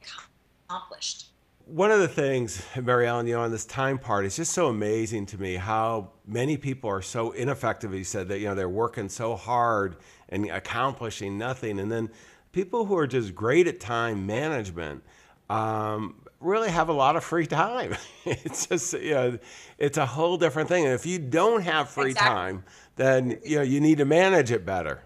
accomplished? 0.68 1.26
One 1.66 1.90
of 1.90 2.00
the 2.00 2.08
things, 2.08 2.64
Mary 2.82 3.06
Ellen, 3.06 3.26
you 3.26 3.34
know, 3.34 3.42
on 3.42 3.50
this 3.50 3.66
time 3.66 3.98
part, 3.98 4.24
it's 4.24 4.36
just 4.36 4.52
so 4.52 4.68
amazing 4.68 5.26
to 5.26 5.38
me 5.38 5.54
how 5.56 6.12
many 6.26 6.56
people 6.56 6.88
are 6.88 7.02
so 7.02 7.32
ineffective. 7.32 7.94
You 7.94 8.04
said 8.04 8.28
that, 8.28 8.40
you 8.40 8.46
know, 8.46 8.54
they're 8.54 8.68
working 8.68 9.08
so 9.08 9.36
hard 9.36 9.96
and 10.30 10.46
accomplishing 10.50 11.36
nothing. 11.36 11.78
And 11.78 11.92
then 11.92 12.10
people 12.52 12.86
who 12.86 12.96
are 12.96 13.06
just 13.06 13.34
great 13.34 13.68
at 13.68 13.80
time 13.80 14.26
management 14.26 15.04
um, 15.50 16.16
really 16.40 16.70
have 16.70 16.88
a 16.88 16.92
lot 16.92 17.16
of 17.16 17.24
free 17.24 17.46
time. 17.46 17.94
it's 18.24 18.66
just, 18.66 18.92
you 18.94 19.10
know, 19.10 19.38
it's 19.76 19.98
a 19.98 20.06
whole 20.06 20.36
different 20.36 20.68
thing. 20.68 20.84
And 20.84 20.94
if 20.94 21.06
you 21.06 21.18
don't 21.18 21.62
have 21.62 21.88
free 21.90 22.10
Exactly. 22.10 22.34
time, 22.34 22.64
then, 22.98 23.38
you 23.44 23.56
know, 23.56 23.62
you 23.62 23.80
need 23.80 23.98
to 23.98 24.04
manage 24.04 24.50
it 24.50 24.66
better. 24.66 25.02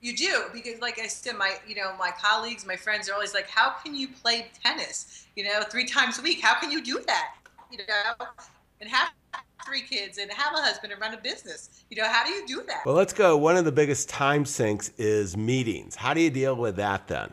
You 0.00 0.14
do 0.16 0.44
because, 0.52 0.80
like 0.80 1.00
I 1.00 1.08
said, 1.08 1.36
my 1.36 1.56
you 1.66 1.74
know 1.74 1.92
my 1.98 2.12
colleagues, 2.22 2.64
my 2.64 2.76
friends 2.76 3.08
are 3.08 3.14
always 3.14 3.34
like, 3.34 3.48
"How 3.48 3.70
can 3.70 3.96
you 3.96 4.06
play 4.06 4.46
tennis? 4.62 5.26
You 5.34 5.44
know, 5.44 5.62
three 5.62 5.86
times 5.86 6.18
a 6.18 6.22
week? 6.22 6.40
How 6.40 6.60
can 6.60 6.70
you 6.70 6.84
do 6.84 7.02
that? 7.06 7.34
You 7.72 7.78
know, 7.78 8.26
and 8.80 8.88
have 8.88 9.08
three 9.66 9.82
kids 9.82 10.18
and 10.18 10.30
have 10.30 10.52
a 10.52 10.60
husband 10.60 10.92
and 10.92 11.00
run 11.00 11.14
a 11.14 11.16
business? 11.16 11.84
You 11.90 11.96
know, 11.96 12.08
how 12.08 12.24
do 12.24 12.30
you 12.30 12.46
do 12.46 12.62
that?" 12.68 12.82
Well, 12.86 12.94
let's 12.94 13.12
go. 13.12 13.36
One 13.36 13.56
of 13.56 13.64
the 13.64 13.72
biggest 13.72 14.08
time 14.08 14.44
sinks 14.44 14.90
is 14.96 15.36
meetings. 15.36 15.96
How 15.96 16.14
do 16.14 16.20
you 16.20 16.30
deal 16.30 16.54
with 16.54 16.76
that 16.76 17.08
then? 17.08 17.32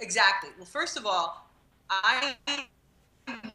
Exactly. 0.00 0.50
Well, 0.56 0.66
first 0.66 0.96
of 0.96 1.06
all, 1.06 1.48
I 1.90 2.34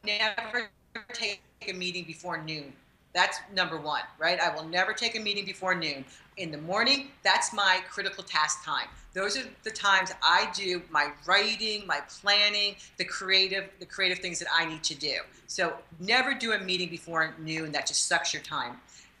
never 0.04 0.70
take 1.12 1.42
a 1.68 1.72
meeting 1.74 2.04
before 2.04 2.42
noon. 2.42 2.72
That's 3.12 3.38
number 3.54 3.76
one, 3.78 4.00
right? 4.18 4.40
I 4.40 4.54
will 4.54 4.64
never 4.64 4.94
take 4.94 5.14
a 5.14 5.20
meeting 5.20 5.44
before 5.44 5.74
noon. 5.74 6.06
In 6.38 6.50
the 6.50 6.56
morning, 6.56 7.08
that's 7.22 7.52
my 7.52 7.80
critical 7.90 8.24
task 8.24 8.64
time. 8.64 8.86
Those 9.12 9.36
are 9.36 9.42
the 9.64 9.70
times 9.70 10.10
I 10.22 10.50
do 10.54 10.80
my 10.90 11.10
writing, 11.26 11.86
my 11.86 12.00
planning, 12.08 12.76
the 12.96 13.04
creative, 13.04 13.68
the 13.78 13.84
creative 13.84 14.20
things 14.20 14.38
that 14.38 14.48
I 14.54 14.64
need 14.64 14.82
to 14.84 14.94
do. 14.94 15.16
So 15.48 15.74
never 15.98 16.32
do 16.32 16.52
a 16.52 16.58
meeting 16.58 16.88
before 16.88 17.34
noon. 17.38 17.72
That 17.72 17.86
just 17.86 18.06
sucks 18.06 18.32
your 18.32 18.42
time. 18.42 18.76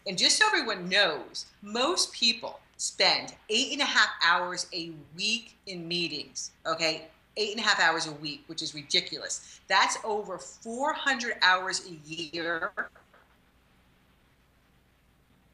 And 0.06 0.16
just 0.16 0.38
so 0.38 0.46
everyone 0.46 0.88
knows, 0.88 1.46
most 1.60 2.12
people 2.14 2.60
spend 2.78 3.34
eight 3.50 3.72
and 3.72 3.82
a 3.82 3.84
half 3.84 4.08
hours 4.24 4.66
a 4.72 4.92
week 5.14 5.56
in 5.66 5.86
meetings. 5.86 6.52
Okay, 6.64 7.08
eight 7.36 7.52
and 7.52 7.60
a 7.60 7.62
half 7.62 7.80
hours 7.80 8.06
a 8.06 8.12
week, 8.12 8.44
which 8.46 8.62
is 8.62 8.74
ridiculous. 8.74 9.60
That's 9.68 9.98
over 10.04 10.38
400 10.38 11.34
hours 11.42 11.86
a 11.88 11.92
year. 12.08 12.72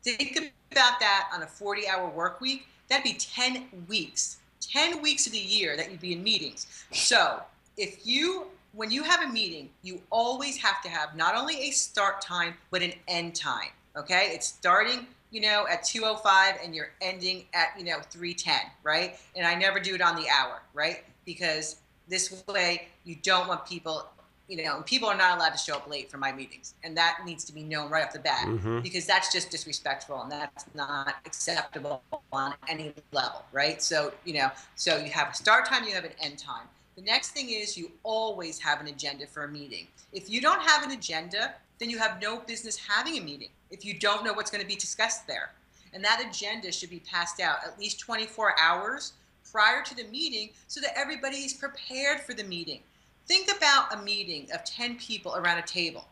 Think 0.02 0.52
about 0.72 1.00
that 1.00 1.28
on 1.34 1.42
a 1.42 1.46
40 1.46 1.88
hour 1.88 2.08
work 2.08 2.40
week. 2.40 2.66
That'd 2.88 3.04
be 3.04 3.14
10 3.14 3.66
weeks. 3.88 4.38
10 4.60 5.02
weeks 5.02 5.26
of 5.26 5.32
the 5.32 5.38
year 5.38 5.76
that 5.76 5.90
you'd 5.90 6.00
be 6.00 6.12
in 6.12 6.22
meetings. 6.22 6.66
So 6.92 7.42
if 7.76 8.06
you, 8.06 8.46
when 8.72 8.90
you 8.90 9.02
have 9.02 9.22
a 9.22 9.28
meeting, 9.28 9.68
you 9.82 10.00
always 10.10 10.56
have 10.58 10.82
to 10.82 10.88
have 10.88 11.16
not 11.16 11.36
only 11.36 11.68
a 11.68 11.70
start 11.70 12.20
time, 12.20 12.54
but 12.70 12.82
an 12.82 12.92
end 13.08 13.34
time. 13.34 13.68
Okay? 13.96 14.30
It's 14.32 14.46
starting, 14.46 15.06
you 15.36 15.42
know, 15.42 15.66
at 15.70 15.84
205 15.84 16.54
and 16.64 16.74
you're 16.74 16.92
ending 17.02 17.44
at, 17.52 17.78
you 17.78 17.84
know, 17.84 17.98
310, 18.08 18.56
right? 18.82 19.18
And 19.36 19.46
I 19.46 19.54
never 19.54 19.78
do 19.78 19.94
it 19.94 20.00
on 20.00 20.16
the 20.16 20.24
hour, 20.30 20.62
right? 20.72 21.04
Because 21.26 21.76
this 22.08 22.42
way 22.48 22.88
you 23.04 23.16
don't 23.16 23.46
want 23.46 23.66
people 23.66 24.08
you 24.48 24.62
know, 24.62 24.80
people 24.82 25.08
are 25.08 25.16
not 25.16 25.36
allowed 25.36 25.50
to 25.50 25.58
show 25.58 25.74
up 25.74 25.90
late 25.90 26.08
for 26.08 26.18
my 26.18 26.30
meetings, 26.30 26.74
and 26.84 26.96
that 26.96 27.18
needs 27.26 27.42
to 27.42 27.52
be 27.52 27.64
known 27.64 27.90
right 27.90 28.04
off 28.04 28.12
the 28.12 28.20
bat 28.20 28.46
Mhm. 28.46 28.80
because 28.80 29.04
that's 29.04 29.32
just 29.32 29.50
disrespectful 29.50 30.22
and 30.22 30.30
that's 30.30 30.66
not 30.72 31.16
acceptable 31.26 32.00
on 32.32 32.54
any 32.68 32.94
level, 33.10 33.44
right? 33.50 33.82
So, 33.82 34.14
you 34.24 34.34
know, 34.34 34.52
so 34.76 34.98
you 34.98 35.10
have 35.10 35.30
a 35.30 35.34
start 35.34 35.66
time, 35.66 35.82
you 35.82 35.94
have 35.94 36.04
an 36.04 36.12
end 36.20 36.38
time. 36.38 36.68
The 36.94 37.02
next 37.02 37.30
thing 37.30 37.50
is 37.50 37.76
you 37.76 37.90
always 38.04 38.60
have 38.60 38.80
an 38.80 38.86
agenda 38.86 39.26
for 39.26 39.42
a 39.42 39.48
meeting. 39.48 39.88
If 40.12 40.30
you 40.30 40.40
don't 40.40 40.62
have 40.62 40.84
an 40.84 40.92
agenda, 40.92 41.56
then 41.80 41.90
you 41.90 41.98
have 41.98 42.22
no 42.22 42.38
business 42.38 42.76
having 42.76 43.18
a 43.18 43.20
meeting 43.20 43.50
if 43.70 43.84
you 43.84 43.98
don't 43.98 44.24
know 44.24 44.32
what's 44.32 44.50
going 44.50 44.62
to 44.62 44.66
be 44.66 44.76
discussed 44.76 45.26
there. 45.26 45.50
And 45.92 46.04
that 46.04 46.24
agenda 46.28 46.70
should 46.72 46.90
be 46.90 47.00
passed 47.00 47.40
out 47.40 47.58
at 47.66 47.78
least 47.78 48.00
24 48.00 48.54
hours 48.60 49.14
prior 49.50 49.82
to 49.82 49.94
the 49.94 50.04
meeting 50.04 50.50
so 50.66 50.80
that 50.80 50.96
everybody 50.96 51.38
is 51.38 51.54
prepared 51.54 52.20
for 52.20 52.34
the 52.34 52.44
meeting. 52.44 52.80
Think 53.26 53.50
about 53.56 53.92
a 53.94 54.02
meeting 54.02 54.48
of 54.52 54.64
10 54.64 54.96
people 54.96 55.34
around 55.36 55.58
a 55.58 55.62
table. 55.62 56.06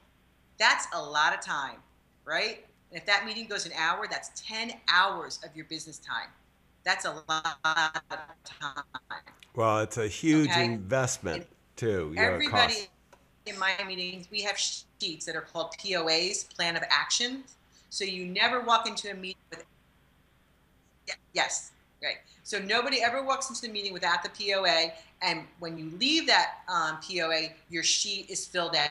That's 0.58 0.86
a 0.94 1.00
lot 1.00 1.34
of 1.34 1.40
time, 1.40 1.76
right? 2.24 2.64
And 2.90 2.98
if 2.98 3.06
that 3.06 3.26
meeting 3.26 3.46
goes 3.46 3.66
an 3.66 3.72
hour, 3.78 4.06
that's 4.10 4.40
10 4.40 4.72
hours 4.88 5.38
of 5.44 5.54
your 5.54 5.64
business 5.66 5.98
time. 5.98 6.28
That's 6.84 7.04
a 7.04 7.22
lot 7.28 7.58
of 7.64 8.22
time. 8.44 8.84
Well, 9.54 9.80
it's 9.80 9.96
a 9.98 10.08
huge 10.08 10.50
Okay. 10.50 10.64
investment 10.64 11.46
too. 11.76 12.12
You 12.16 12.22
Everybody 12.22 12.88
in 13.46 13.58
my 13.58 13.72
meetings, 13.86 14.26
we 14.30 14.42
have 14.42 14.58
sheets 15.04 15.26
that 15.26 15.36
are 15.36 15.42
called 15.42 15.72
POAs, 15.78 16.44
plan 16.54 16.76
of 16.76 16.82
action. 16.90 17.44
So 17.90 18.04
you 18.04 18.26
never 18.26 18.60
walk 18.60 18.88
into 18.88 19.10
a 19.10 19.14
meeting 19.14 19.42
with. 19.50 19.64
Yes, 21.32 21.72
right. 22.02 22.16
So 22.42 22.58
nobody 22.58 23.02
ever 23.02 23.22
walks 23.22 23.48
into 23.48 23.62
the 23.62 23.68
meeting 23.68 23.92
without 23.92 24.22
the 24.22 24.30
POA, 24.30 24.92
and 25.22 25.42
when 25.58 25.78
you 25.78 25.92
leave 25.98 26.26
that 26.26 26.58
um, 26.68 26.98
POA, 27.00 27.48
your 27.70 27.82
sheet 27.82 28.26
is 28.28 28.46
filled 28.46 28.76
out. 28.76 28.90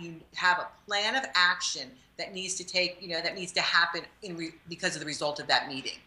You 0.00 0.14
have 0.34 0.58
a 0.58 0.68
plan 0.86 1.14
of 1.14 1.24
action 1.34 1.90
that 2.16 2.32
needs 2.32 2.54
to 2.54 2.64
take, 2.64 2.98
you 3.00 3.08
know, 3.08 3.20
that 3.20 3.34
needs 3.34 3.52
to 3.52 3.60
happen 3.60 4.02
in 4.22 4.36
re- 4.36 4.54
because 4.68 4.94
of 4.94 5.00
the 5.00 5.06
result 5.06 5.40
of 5.40 5.46
that 5.48 5.68
meeting. 5.68 5.98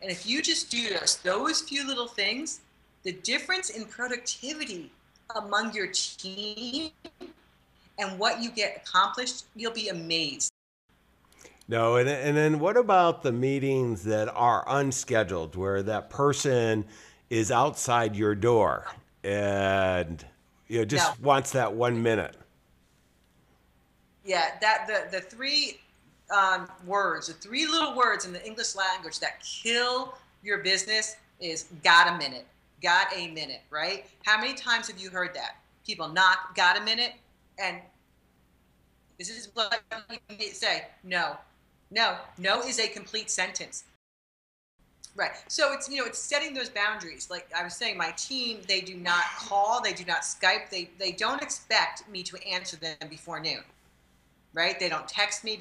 And 0.00 0.10
if 0.10 0.26
you 0.26 0.40
just 0.40 0.70
do 0.70 0.88
those, 0.88 1.16
those 1.18 1.60
few 1.60 1.86
little 1.86 2.08
things, 2.08 2.60
the 3.02 3.12
difference 3.12 3.70
in 3.70 3.84
productivity 3.84 4.90
among 5.36 5.74
your 5.74 5.88
team 5.88 6.90
and 8.00 8.18
what 8.18 8.42
you 8.42 8.50
get 8.50 8.76
accomplished, 8.76 9.44
you'll 9.54 9.72
be 9.72 9.88
amazed. 9.88 10.50
No, 11.68 11.96
and, 11.96 12.08
and 12.08 12.36
then 12.36 12.58
what 12.58 12.76
about 12.76 13.22
the 13.22 13.30
meetings 13.30 14.02
that 14.04 14.28
are 14.34 14.64
unscheduled, 14.66 15.54
where 15.54 15.82
that 15.84 16.10
person 16.10 16.84
is 17.28 17.52
outside 17.52 18.16
your 18.16 18.34
door 18.34 18.86
and 19.22 20.24
you 20.66 20.78
know 20.78 20.84
just 20.84 21.20
no. 21.20 21.28
wants 21.28 21.52
that 21.52 21.72
one 21.72 22.02
minute? 22.02 22.34
Yeah, 24.24 24.58
that 24.60 24.86
the 24.88 25.16
the 25.16 25.20
three 25.20 25.78
um, 26.36 26.68
words, 26.86 27.28
the 27.28 27.34
three 27.34 27.66
little 27.66 27.94
words 27.94 28.24
in 28.24 28.32
the 28.32 28.44
English 28.44 28.74
language 28.74 29.20
that 29.20 29.40
kill 29.40 30.14
your 30.42 30.58
business 30.58 31.16
is 31.40 31.66
"got 31.84 32.08
a 32.08 32.18
minute." 32.18 32.46
Got 32.82 33.08
a 33.14 33.28
minute, 33.28 33.60
right? 33.68 34.06
How 34.24 34.40
many 34.40 34.54
times 34.54 34.88
have 34.88 34.98
you 34.98 35.10
heard 35.10 35.34
that? 35.34 35.56
People 35.86 36.08
knock, 36.08 36.56
got 36.56 36.78
a 36.78 36.82
minute, 36.82 37.12
and 37.58 37.78
this 39.18 39.28
is 39.28 39.50
what 39.54 39.82
you 40.38 40.46
say. 40.52 40.86
No, 41.04 41.36
no, 41.90 42.16
no 42.38 42.62
is 42.62 42.78
a 42.78 42.88
complete 42.88 43.30
sentence. 43.30 43.84
Right. 45.16 45.32
So 45.48 45.72
it's 45.72 45.88
you 45.88 45.98
know 45.98 46.06
it's 46.06 46.18
setting 46.18 46.54
those 46.54 46.68
boundaries. 46.68 47.28
Like 47.30 47.48
I 47.56 47.64
was 47.64 47.74
saying, 47.74 47.98
my 47.98 48.12
team 48.12 48.60
they 48.68 48.80
do 48.80 48.94
not 48.94 49.24
call, 49.38 49.82
they 49.82 49.92
do 49.92 50.04
not 50.04 50.22
Skype, 50.22 50.70
they 50.70 50.88
they 50.98 51.12
don't 51.12 51.42
expect 51.42 52.08
me 52.08 52.22
to 52.22 52.38
answer 52.48 52.76
them 52.76 52.96
before 53.08 53.40
noon. 53.40 53.62
Right? 54.54 54.78
They 54.78 54.88
don't 54.88 55.08
text 55.08 55.44
me 55.44 55.56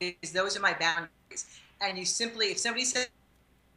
because 0.00 0.32
those 0.32 0.56
are 0.56 0.60
my 0.60 0.74
boundaries. 0.74 1.46
And 1.80 1.98
you 1.98 2.04
simply 2.04 2.46
if 2.46 2.58
somebody 2.58 2.84
says 2.84 3.08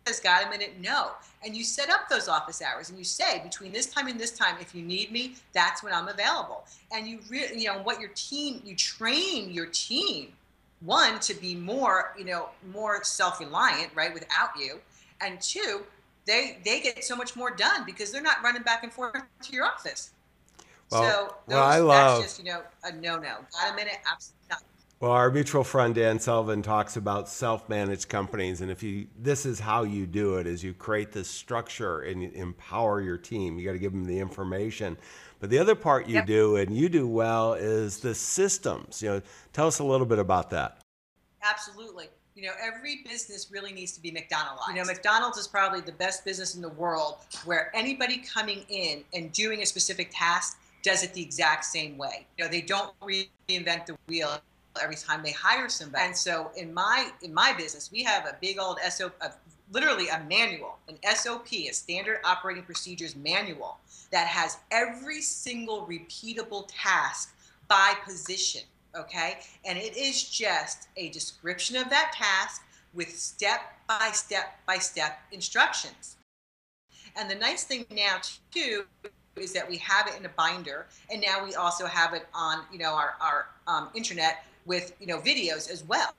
has 0.08 0.20
got 0.20 0.46
a 0.46 0.50
minute? 0.50 0.74
No. 0.82 1.12
And 1.46 1.56
you 1.56 1.64
set 1.64 1.90
up 1.90 2.10
those 2.10 2.28
office 2.28 2.62
hours 2.62 2.90
and 2.90 2.98
you 2.98 3.04
say 3.04 3.42
between 3.44 3.72
this 3.72 3.86
time 3.86 4.08
and 4.08 4.20
this 4.20 4.32
time, 4.32 4.56
if 4.60 4.74
you 4.74 4.82
need 4.82 5.12
me, 5.12 5.36
that's 5.54 5.84
when 5.84 5.94
I'm 5.94 6.08
available. 6.08 6.66
And 6.92 7.08
you 7.08 7.20
really, 7.30 7.62
you 7.62 7.68
know, 7.68 7.80
what 7.84 8.00
your 8.00 8.10
team, 8.16 8.62
you 8.66 8.76
train 8.76 9.52
your 9.52 9.68
team, 9.68 10.34
one, 10.82 11.20
to 11.20 11.34
be 11.34 11.56
more, 11.56 12.14
you 12.18 12.26
know, 12.26 12.50
more 12.74 13.04
self-reliant, 13.04 13.92
right, 13.96 14.14
without 14.14 14.50
you. 14.60 14.80
And 15.22 15.40
two, 15.42 15.84
they 16.26 16.58
they 16.66 16.82
get 16.82 17.04
so 17.04 17.16
much 17.16 17.36
more 17.36 17.52
done 17.52 17.84
because 17.86 18.12
they're 18.12 18.22
not 18.22 18.44
running 18.44 18.64
back 18.64 18.84
and 18.84 18.92
forth 18.92 19.22
to 19.42 19.54
your 19.54 19.66
office. 19.66 20.12
Well, 20.92 21.02
so 21.02 21.36
those, 21.48 21.56
well, 21.56 21.64
I 21.64 21.80
love, 21.80 22.20
that's 22.20 22.34
just, 22.36 22.46
you 22.46 22.52
know, 22.52 22.62
a 22.84 22.92
no-no. 22.92 23.38
Got 23.52 23.74
a 23.74 23.76
minute? 23.76 23.98
Absolutely 24.12 24.48
not. 24.50 24.64
Well, 25.00 25.12
our 25.12 25.30
mutual 25.30 25.64
friend 25.64 25.94
Dan 25.94 26.20
Sullivan 26.20 26.64
talks 26.64 26.98
about 26.98 27.30
self-managed 27.30 28.10
companies, 28.10 28.62
and 28.62 28.72
if 28.72 28.82
you 28.82 29.06
this 29.20 29.46
is 29.46 29.60
how 29.60 29.84
you 29.84 30.08
do 30.08 30.38
it: 30.38 30.48
is 30.48 30.64
you 30.64 30.74
create 30.74 31.12
this 31.12 31.30
structure 31.30 32.02
and 32.02 32.24
empower 32.34 33.00
your 33.00 33.18
team. 33.18 33.60
You 33.60 33.66
got 33.66 33.74
to 33.74 33.80
give 33.80 33.92
them 33.92 34.06
the 34.06 34.18
information, 34.18 34.98
but 35.40 35.52
the 35.52 35.60
other 35.60 35.76
part 35.76 36.08
you 36.08 36.16
yep. 36.16 36.26
do 36.26 36.56
and 36.56 36.76
you 36.76 36.90
do 36.90 37.08
well 37.08 37.54
is 37.54 38.00
the 38.00 38.16
systems. 38.16 39.04
You 39.04 39.10
know, 39.10 39.22
tell 39.54 39.68
us 39.68 39.78
a 39.78 39.84
little 39.84 40.08
bit 40.08 40.18
about 40.18 40.50
that. 40.50 40.80
Absolutely. 41.44 42.08
You 42.34 42.48
know, 42.48 42.54
every 42.60 43.04
business 43.08 43.52
really 43.52 43.74
needs 43.74 43.92
to 43.92 44.02
be 44.02 44.10
McDonald's. 44.10 44.64
You 44.68 44.76
know, 44.76 44.84
McDonald's 44.84 45.38
is 45.38 45.48
probably 45.48 45.82
the 45.82 45.92
best 45.92 46.26
business 46.26 46.56
in 46.56 46.62
the 46.62 46.70
world 46.70 47.18
where 47.46 47.72
anybody 47.76 48.18
coming 48.18 48.66
in 48.70 49.04
and 49.14 49.32
doing 49.32 49.62
a 49.62 49.66
specific 49.66 50.10
task 50.12 50.58
does 50.82 51.04
it 51.04 51.14
the 51.14 51.22
exact 51.22 51.66
same 51.66 51.98
way. 51.98 52.26
You 52.38 52.46
know, 52.46 52.50
they 52.50 52.62
don't 52.62 52.94
reinvent 53.00 53.86
the 53.88 53.96
wheel 54.08 54.40
every 54.82 54.96
time 54.96 55.24
they 55.24 55.32
hire 55.32 55.70
somebody. 55.70 56.06
And 56.06 56.18
so 56.18 56.52
in 56.56 56.74
my 56.74 57.12
in 57.22 57.34
my 57.34 57.54
business, 57.54 57.92
we 57.92 58.04
have 58.04 58.26
a 58.26 58.36
big 58.42 58.60
old 58.60 58.80
SOP, 58.90 59.14
literally 59.72 60.10
a 60.10 60.24
manual, 60.30 60.78
an 60.88 60.98
SOP, 61.16 61.52
a 61.54 61.72
standard 61.72 62.20
operating 62.24 62.64
procedures 62.64 63.16
manual 63.16 63.78
that 64.12 64.28
has 64.28 64.58
every 64.72 65.22
single 65.22 65.86
repeatable 65.88 66.66
task 66.68 67.36
by 67.68 67.94
position. 68.06 68.62
Okay, 68.96 69.40
and 69.66 69.78
it 69.78 69.96
is 69.96 70.30
just 70.30 70.88
a 70.98 71.10
description 71.10 71.76
of 71.76 71.90
that 71.90 72.14
task 72.16 72.64
with 72.94 73.16
step 73.16 73.62
by 73.88 74.10
step 74.14 74.58
by 74.66 74.78
step 74.78 75.20
instructions. 75.32 76.16
And 77.16 77.30
the 77.30 77.36
nice 77.36 77.64
thing 77.64 77.86
now 77.92 78.18
too 78.52 78.86
is 79.36 79.54
that 79.54 79.70
we 79.70 79.78
have 79.78 80.08
it 80.08 80.16
in 80.18 80.26
a 80.26 80.30
binder, 80.30 80.88
and 81.12 81.22
now 81.22 81.44
we 81.46 81.54
also 81.56 81.86
have 81.86 82.14
it 82.14 82.28
on 82.34 82.64
you 82.72 82.80
know 82.80 82.94
our 82.94 83.16
our 83.22 83.48
um, 83.68 83.90
internet 83.94 84.46
with 84.68 84.94
you 85.00 85.08
know 85.08 85.20
videos 85.20 85.72
as 85.72 85.84
well. 85.86 86.14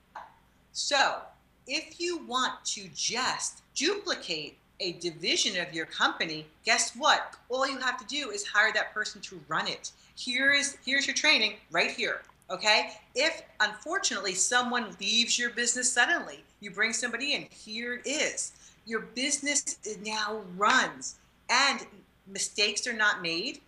So 0.72 1.18
if 1.66 2.00
you 2.00 2.24
want 2.26 2.64
to 2.64 2.88
just 2.94 3.62
duplicate 3.74 4.56
a 4.80 4.92
division 4.92 5.60
of 5.60 5.72
your 5.74 5.86
company, 5.86 6.46
guess 6.64 6.94
what? 6.96 7.36
All 7.48 7.68
you 7.68 7.78
have 7.78 7.98
to 7.98 8.06
do 8.06 8.30
is 8.30 8.46
hire 8.46 8.72
that 8.74 8.94
person 8.94 9.20
to 9.22 9.40
run 9.48 9.68
it. 9.68 9.92
Here 10.16 10.52
is 10.52 10.78
here's 10.84 11.06
your 11.06 11.14
training 11.14 11.54
right 11.70 11.90
here. 11.90 12.22
Okay? 12.50 12.92
If 13.14 13.42
unfortunately 13.60 14.34
someone 14.34 14.96
leaves 15.00 15.38
your 15.38 15.50
business 15.50 15.92
suddenly, 15.92 16.42
you 16.60 16.70
bring 16.70 16.92
somebody 16.92 17.34
in, 17.34 17.46
here 17.50 17.94
it 17.94 18.08
is. 18.08 18.52
Your 18.86 19.00
business 19.00 19.76
now 20.04 20.40
runs 20.56 21.16
and 21.50 21.86
mistakes 22.26 22.86
are 22.86 22.94
not 22.94 23.20
made. 23.20 23.60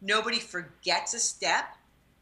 Nobody 0.00 0.38
forgets 0.38 1.12
a 1.12 1.18
step 1.18 1.76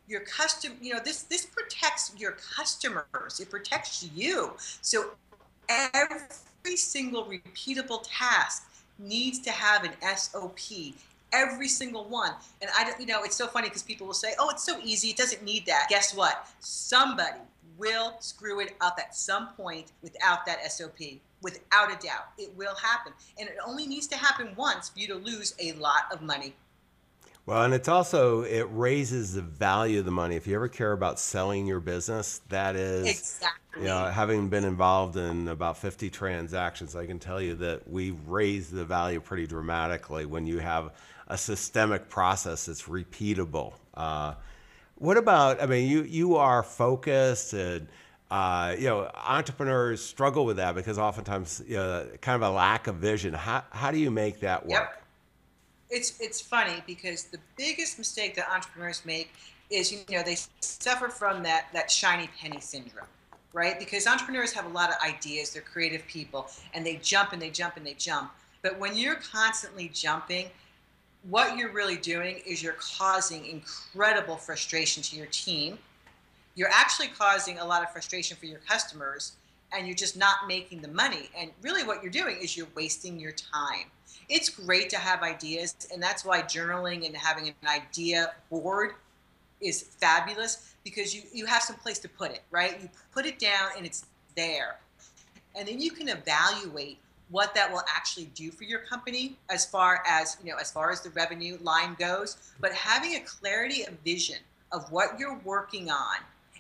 your 0.09 0.21
custom 0.21 0.73
you 0.81 0.95
know 0.95 1.01
this 1.05 1.23
this 1.23 1.47
protects 1.47 2.13
your 2.17 2.33
customers. 2.33 3.41
It 3.41 3.51
protects 3.51 4.09
you. 4.15 4.53
So 4.83 5.11
every 5.69 6.77
single 6.77 7.25
repeatable 7.25 8.05
task 8.09 8.69
needs 8.99 9.39
to 9.41 9.51
have 9.51 9.85
an 9.85 9.93
sop 10.17 10.59
every 11.33 11.69
single 11.69 12.05
one. 12.09 12.33
And 12.63 12.71
i 12.77 12.85
don't 12.85 13.01
you 13.01 13.07
know 13.07 13.23
it's 13.23 13.37
so 13.37 13.47
funny 13.47 13.69
because 13.69 13.83
people 13.83 14.07
will 14.07 14.15
say 14.15 14.35
oh 14.39 14.51
it's 14.51 14.65
so 14.65 14.79
easy. 14.83 15.09
It 15.09 15.17
doesn't 15.17 15.43
need 15.43 15.67
that. 15.67 15.87
Guess 15.89 16.15
what? 16.15 16.49
Somebody 16.61 17.41
will 17.79 18.17
screw 18.21 18.61
it 18.61 18.75
up 18.81 18.99
at 18.99 19.15
some 19.15 19.49
point 19.49 19.93
without 20.03 20.47
that 20.47 20.73
sop 20.73 20.99
without 21.43 21.93
a 21.93 22.07
doubt. 22.07 22.29
It 22.39 22.51
will 22.57 22.75
happen. 22.75 23.13
And 23.39 23.49
it 23.49 23.57
only 23.65 23.87
needs 23.87 24.07
to 24.09 24.17
happen 24.17 24.55
once 24.57 24.89
for 24.89 24.99
you 24.99 25.07
to 25.09 25.15
lose 25.15 25.55
a 25.61 25.73
lot 25.75 26.05
of 26.11 26.23
money 26.23 26.55
well, 27.47 27.63
and 27.63 27.73
it's 27.73 27.87
also 27.87 28.43
it 28.43 28.67
raises 28.73 29.35
the 29.35 29.43
value 29.43 30.01
of 30.01 30.05
the 30.05 30.11
money. 30.11 30.35
If 30.35 30.49
you 30.49 30.57
ever 30.57 30.67
care 30.67 30.91
about 30.91 31.21
selling 31.21 31.65
your 31.65 31.79
business, 31.79 32.41
that 32.49 32.75
is 32.75 33.07
exactly. 33.07 33.83
You 33.83 33.89
know, 33.89 34.07
having 34.07 34.49
been 34.49 34.65
involved 34.65 35.17
in 35.17 35.49
about 35.49 35.77
50 35.77 36.09
transactions, 36.11 36.97
I 36.97 37.07
can 37.07 37.19
tell 37.19 37.41
you 37.41 37.55
that 37.57 37.87
we 37.89 38.13
raise 38.27 38.71
the 38.71 38.85
value 38.85 39.21
pretty 39.21 39.47
dramatically 39.47 40.25
when 40.25 40.47
you 40.47 40.59
have 40.59 40.93
a 41.29 41.37
systemic 41.39 42.09
process 42.09 42.67
that's 42.67 42.85
repeatable. 42.85 43.75
Uh, 43.95 44.35
what 44.97 45.17
about? 45.17 45.63
I 45.63 45.67
mean, 45.67 45.89
you 45.89 46.03
you 46.03 46.37
are 46.37 46.63
focused 46.63 47.53
and. 47.53 47.87
Uh, 48.29 48.75
you 48.77 48.87
know, 48.87 49.09
entrepreneurs 49.15 50.03
struggle 50.05 50.45
with 50.45 50.57
that 50.57 50.75
because 50.75 50.99
oftentimes, 50.99 51.63
you 51.65 51.77
know, 51.77 52.09
kind 52.21 52.43
of 52.43 52.51
a 52.51 52.53
lack 52.53 52.89
of 52.89 52.97
vision. 52.97 53.33
How, 53.33 53.63
how 53.71 53.93
do 53.93 53.99
you 53.99 54.11
make 54.11 54.41
that 54.41 54.67
work? 54.67 54.73
Yep 54.73 55.06
it's 55.91 56.21
it's 56.21 56.41
funny 56.41 56.83
because 56.87 57.25
the 57.25 57.39
biggest 57.57 57.99
mistake 57.99 58.35
that 58.35 58.49
entrepreneurs 58.53 59.03
make 59.05 59.33
is 59.71 59.93
you 59.93 59.99
know 60.11 60.23
they 60.23 60.37
suffer 60.61 61.09
from 61.09 61.43
that 61.43 61.67
that 61.73 61.91
shiny 61.91 62.29
penny 62.41 62.61
syndrome 62.61 63.07
right? 63.57 63.79
Because 63.79 64.07
entrepreneurs 64.07 64.53
have 64.53 64.67
a 64.67 64.69
lot 64.69 64.91
of 64.91 64.97
ideas 65.03 65.51
they're 65.51 65.63
creative 65.63 66.07
people 66.07 66.47
and 66.75 66.85
they 66.85 66.97
jump 66.97 67.33
and 67.33 67.41
they 67.41 67.49
jump 67.49 67.79
and 67.79 67.87
they 67.87 67.95
jump. 67.95 68.31
But 68.61 68.79
when 68.79 68.95
you're 68.95 69.15
constantly 69.17 69.91
jumping 69.95 70.51
what 71.29 71.57
you're 71.57 71.73
really 71.73 71.97
doing 71.97 72.41
is 72.47 72.63
you're 72.63 72.77
causing 72.79 73.47
incredible 73.47 74.37
frustration 74.37 75.03
to 75.03 75.17
your 75.17 75.27
team. 75.27 75.79
You're 76.55 76.71
actually 76.73 77.09
causing 77.09 77.59
a 77.59 77.65
lot 77.65 77.83
of 77.83 77.91
frustration 77.91 78.37
for 78.37 78.47
your 78.47 78.61
customers 78.61 79.33
and 79.73 79.87
you're 79.87 79.97
just 79.97 80.17
not 80.17 80.47
making 80.47 80.83
the 80.83 80.89
money. 80.89 81.31
And 81.37 81.51
really 81.63 81.83
what 81.83 82.03
you're 82.03 82.13
doing 82.13 82.37
is 82.41 82.57
you're 82.57 82.69
wasting 82.77 83.19
your 83.19 83.33
time 83.33 83.87
it's 84.29 84.49
great 84.49 84.91
to 84.91 84.97
have 84.97 85.23
ideas, 85.23 85.75
and 85.93 86.03
that's 86.03 86.25
why 86.25 86.43
journaling 86.43 87.07
and 87.07 87.17
having 87.17 87.49
an 87.49 87.55
idea 87.69 88.33
board 88.51 88.93
is 89.61 89.83
fabulous 89.83 90.75
because 90.85 91.15
you, 91.15 91.23
you 91.33 91.47
have 91.47 91.63
some 91.63 91.77
place 91.77 91.99
to 92.01 92.09
put 92.09 92.31
it, 92.31 92.43
right? 92.51 92.81
You 92.81 92.89
put 93.13 93.27
it 93.27 93.39
down 93.39 93.71
and 93.77 93.87
it's 93.87 94.05
there. 94.37 94.77
And 95.55 95.67
then 95.67 95.81
you 95.81 95.91
can 95.91 96.09
evaluate 96.09 96.99
what 97.31 97.55
that 97.55 97.73
will 97.73 97.83
actually 97.95 98.31
do 98.35 98.51
for 98.51 98.65
your 98.65 98.81
company 98.81 99.37
as 99.51 99.67
far 99.67 100.03
as, 100.07 100.37
you 100.43 100.51
know, 100.51 100.59
as 100.59 100.71
far 100.71 100.91
as 100.93 101.01
the 101.01 101.11
revenue 101.11 101.59
line 101.63 101.97
goes, 101.99 102.37
but 102.61 102.73
having 102.73 103.17
a 103.17 103.21
clarity 103.21 103.83
of 103.83 103.95
vision 104.05 104.37
of 104.73 104.91
what 104.93 105.19
you're 105.19 105.39
working 105.45 105.91
on 105.91 106.17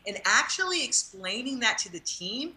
and 0.07 0.21
actually 0.25 0.85
explaining 0.85 1.61
that 1.61 1.79
to 1.79 1.93
the 1.93 2.01
team 2.01 2.55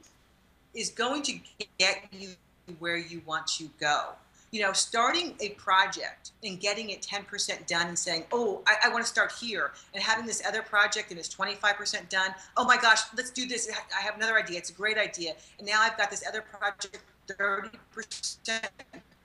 is 0.73 0.89
going 0.89 1.21
to 1.23 1.39
get 1.77 2.03
you 2.11 2.29
where 2.77 2.97
you 2.97 3.21
want 3.25 3.45
to 3.47 3.69
go 3.79 4.09
you 4.51 4.61
know, 4.61 4.73
starting 4.73 5.35
a 5.39 5.49
project 5.49 6.31
and 6.43 6.59
getting 6.59 6.89
it 6.89 7.01
10% 7.01 7.67
done 7.67 7.87
and 7.87 7.97
saying, 7.97 8.25
oh, 8.31 8.61
I, 8.65 8.75
I 8.85 8.89
want 8.89 9.03
to 9.03 9.09
start 9.09 9.31
here, 9.31 9.71
and 9.93 10.01
having 10.01 10.25
this 10.25 10.41
other 10.47 10.61
project 10.61 11.11
and 11.11 11.19
it's 11.19 11.33
25% 11.33 12.09
done. 12.09 12.33
Oh 12.57 12.65
my 12.65 12.77
gosh, 12.77 13.01
let's 13.15 13.31
do 13.31 13.47
this. 13.47 13.69
I 13.97 14.01
have 14.01 14.15
another 14.15 14.37
idea. 14.37 14.57
It's 14.57 14.69
a 14.69 14.73
great 14.73 14.97
idea. 14.97 15.33
And 15.57 15.67
now 15.67 15.81
I've 15.81 15.97
got 15.97 16.09
this 16.09 16.23
other 16.27 16.41
project 16.41 16.99
30% 17.27 18.61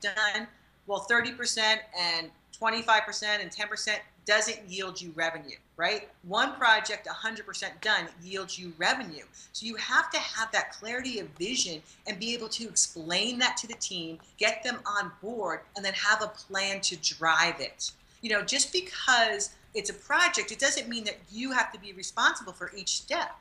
done. 0.00 0.46
Well, 0.86 1.06
30% 1.10 1.78
and 1.98 2.30
25% 2.60 3.40
and 3.40 3.50
10% 3.50 3.98
doesn't 4.26 4.60
yield 4.68 5.00
you 5.00 5.12
revenue, 5.14 5.56
right? 5.76 6.08
One 6.22 6.54
project 6.54 7.06
100% 7.06 7.80
done 7.80 8.06
yields 8.22 8.58
you 8.58 8.72
revenue. 8.78 9.24
So 9.52 9.66
you 9.66 9.76
have 9.76 10.10
to 10.10 10.18
have 10.18 10.50
that 10.52 10.72
clarity 10.72 11.18
of 11.20 11.28
vision 11.38 11.82
and 12.06 12.18
be 12.18 12.34
able 12.34 12.48
to 12.50 12.64
explain 12.64 13.38
that 13.40 13.56
to 13.58 13.66
the 13.66 13.74
team, 13.74 14.18
get 14.38 14.62
them 14.62 14.78
on 14.86 15.10
board, 15.20 15.60
and 15.76 15.84
then 15.84 15.92
have 15.94 16.22
a 16.22 16.28
plan 16.28 16.80
to 16.82 16.96
drive 16.96 17.60
it. 17.60 17.90
You 18.22 18.30
know, 18.30 18.42
just 18.42 18.72
because 18.72 19.50
it's 19.74 19.90
a 19.90 19.94
project, 19.94 20.52
it 20.52 20.58
doesn't 20.58 20.88
mean 20.88 21.04
that 21.04 21.18
you 21.30 21.50
have 21.52 21.72
to 21.72 21.80
be 21.80 21.92
responsible 21.92 22.52
for 22.52 22.70
each 22.74 23.00
step. 23.00 23.38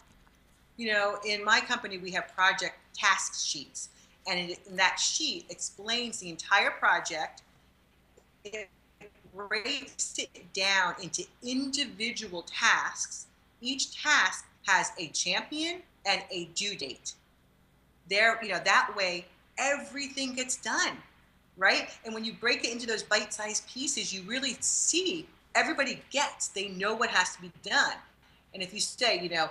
You 0.75 0.91
know, 0.91 1.17
in 1.25 1.45
my 1.45 1.61
company, 1.61 1.97
we 1.97 2.11
have 2.11 2.33
project 2.35 2.75
task 2.93 3.45
sheets, 3.45 3.89
and 4.27 4.55
that 4.71 4.99
sheet 4.99 5.45
explains 5.49 6.17
the 6.19 6.29
entire 6.29 6.71
project. 6.71 7.43
It 8.43 8.67
breaks 9.35 10.15
it 10.17 10.53
down 10.53 10.95
into 11.01 11.23
individual 11.43 12.43
tasks. 12.43 13.27
Each 13.61 14.01
task 14.01 14.45
has 14.67 14.91
a 14.97 15.07
champion 15.07 15.81
and 16.05 16.21
a 16.31 16.45
due 16.55 16.75
date. 16.75 17.13
There, 18.09 18.39
you 18.43 18.49
know, 18.49 18.59
that 18.63 18.93
way 18.95 19.25
everything 19.57 20.33
gets 20.33 20.57
done, 20.57 20.97
right? 21.57 21.89
And 22.05 22.13
when 22.13 22.25
you 22.25 22.33
break 22.33 22.63
it 22.63 22.71
into 22.71 22.87
those 22.87 23.03
bite-sized 23.03 23.67
pieces, 23.67 24.13
you 24.13 24.23
really 24.23 24.55
see 24.59 25.27
everybody 25.55 26.01
gets. 26.11 26.49
They 26.49 26.69
know 26.69 26.93
what 26.93 27.09
has 27.09 27.35
to 27.35 27.41
be 27.41 27.51
done. 27.63 27.93
And 28.53 28.61
if 28.61 28.73
you 28.73 28.79
say, 28.79 29.19
you 29.19 29.29
know, 29.29 29.49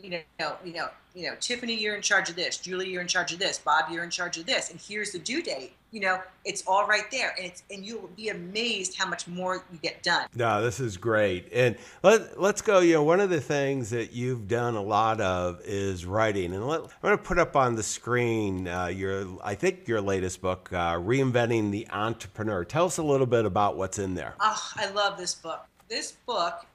you 0.00 0.10
know, 0.38 0.56
you 0.64 0.72
know, 0.72 0.88
you 1.14 1.28
know, 1.28 1.34
Tiffany, 1.40 1.74
you're 1.74 1.96
in 1.96 2.02
charge 2.02 2.30
of 2.30 2.36
this. 2.36 2.58
Julie, 2.58 2.90
you're 2.90 3.02
in 3.02 3.08
charge 3.08 3.32
of 3.32 3.38
this. 3.38 3.58
Bob, 3.58 3.90
you're 3.90 4.04
in 4.04 4.10
charge 4.10 4.38
of 4.38 4.46
this. 4.46 4.70
And 4.70 4.80
here's 4.80 5.12
the 5.12 5.18
due 5.18 5.42
date. 5.42 5.72
You 5.90 6.00
know, 6.00 6.20
it's 6.44 6.62
all 6.66 6.86
right 6.86 7.10
there, 7.10 7.34
and 7.38 7.46
it's 7.46 7.62
and 7.70 7.84
you'll 7.84 8.10
be 8.14 8.28
amazed 8.28 8.96
how 8.98 9.06
much 9.08 9.26
more 9.26 9.64
you 9.72 9.78
get 9.78 10.02
done. 10.02 10.26
No, 10.34 10.62
this 10.62 10.80
is 10.80 10.98
great. 10.98 11.48
And 11.52 11.76
let 12.02 12.38
let's 12.38 12.60
go. 12.60 12.80
You 12.80 12.94
know, 12.94 13.02
one 13.02 13.20
of 13.20 13.30
the 13.30 13.40
things 13.40 13.88
that 13.90 14.12
you've 14.12 14.48
done 14.48 14.74
a 14.74 14.82
lot 14.82 15.20
of 15.20 15.60
is 15.64 16.04
writing, 16.04 16.52
and 16.52 16.66
let, 16.66 16.80
I'm 16.82 16.88
going 17.00 17.16
to 17.16 17.22
put 17.22 17.38
up 17.38 17.56
on 17.56 17.74
the 17.74 17.82
screen 17.82 18.68
uh, 18.68 18.86
your 18.86 19.26
I 19.42 19.54
think 19.54 19.88
your 19.88 20.02
latest 20.02 20.42
book, 20.42 20.68
uh, 20.72 20.94
reinventing 20.94 21.70
the 21.70 21.88
entrepreneur. 21.90 22.64
Tell 22.64 22.84
us 22.84 22.98
a 22.98 23.02
little 23.02 23.26
bit 23.26 23.46
about 23.46 23.76
what's 23.78 23.98
in 23.98 24.14
there. 24.14 24.34
Oh, 24.40 24.70
I 24.76 24.90
love 24.90 25.16
this 25.16 25.34
book. 25.34 25.64
This 25.88 26.12
book 26.26 26.66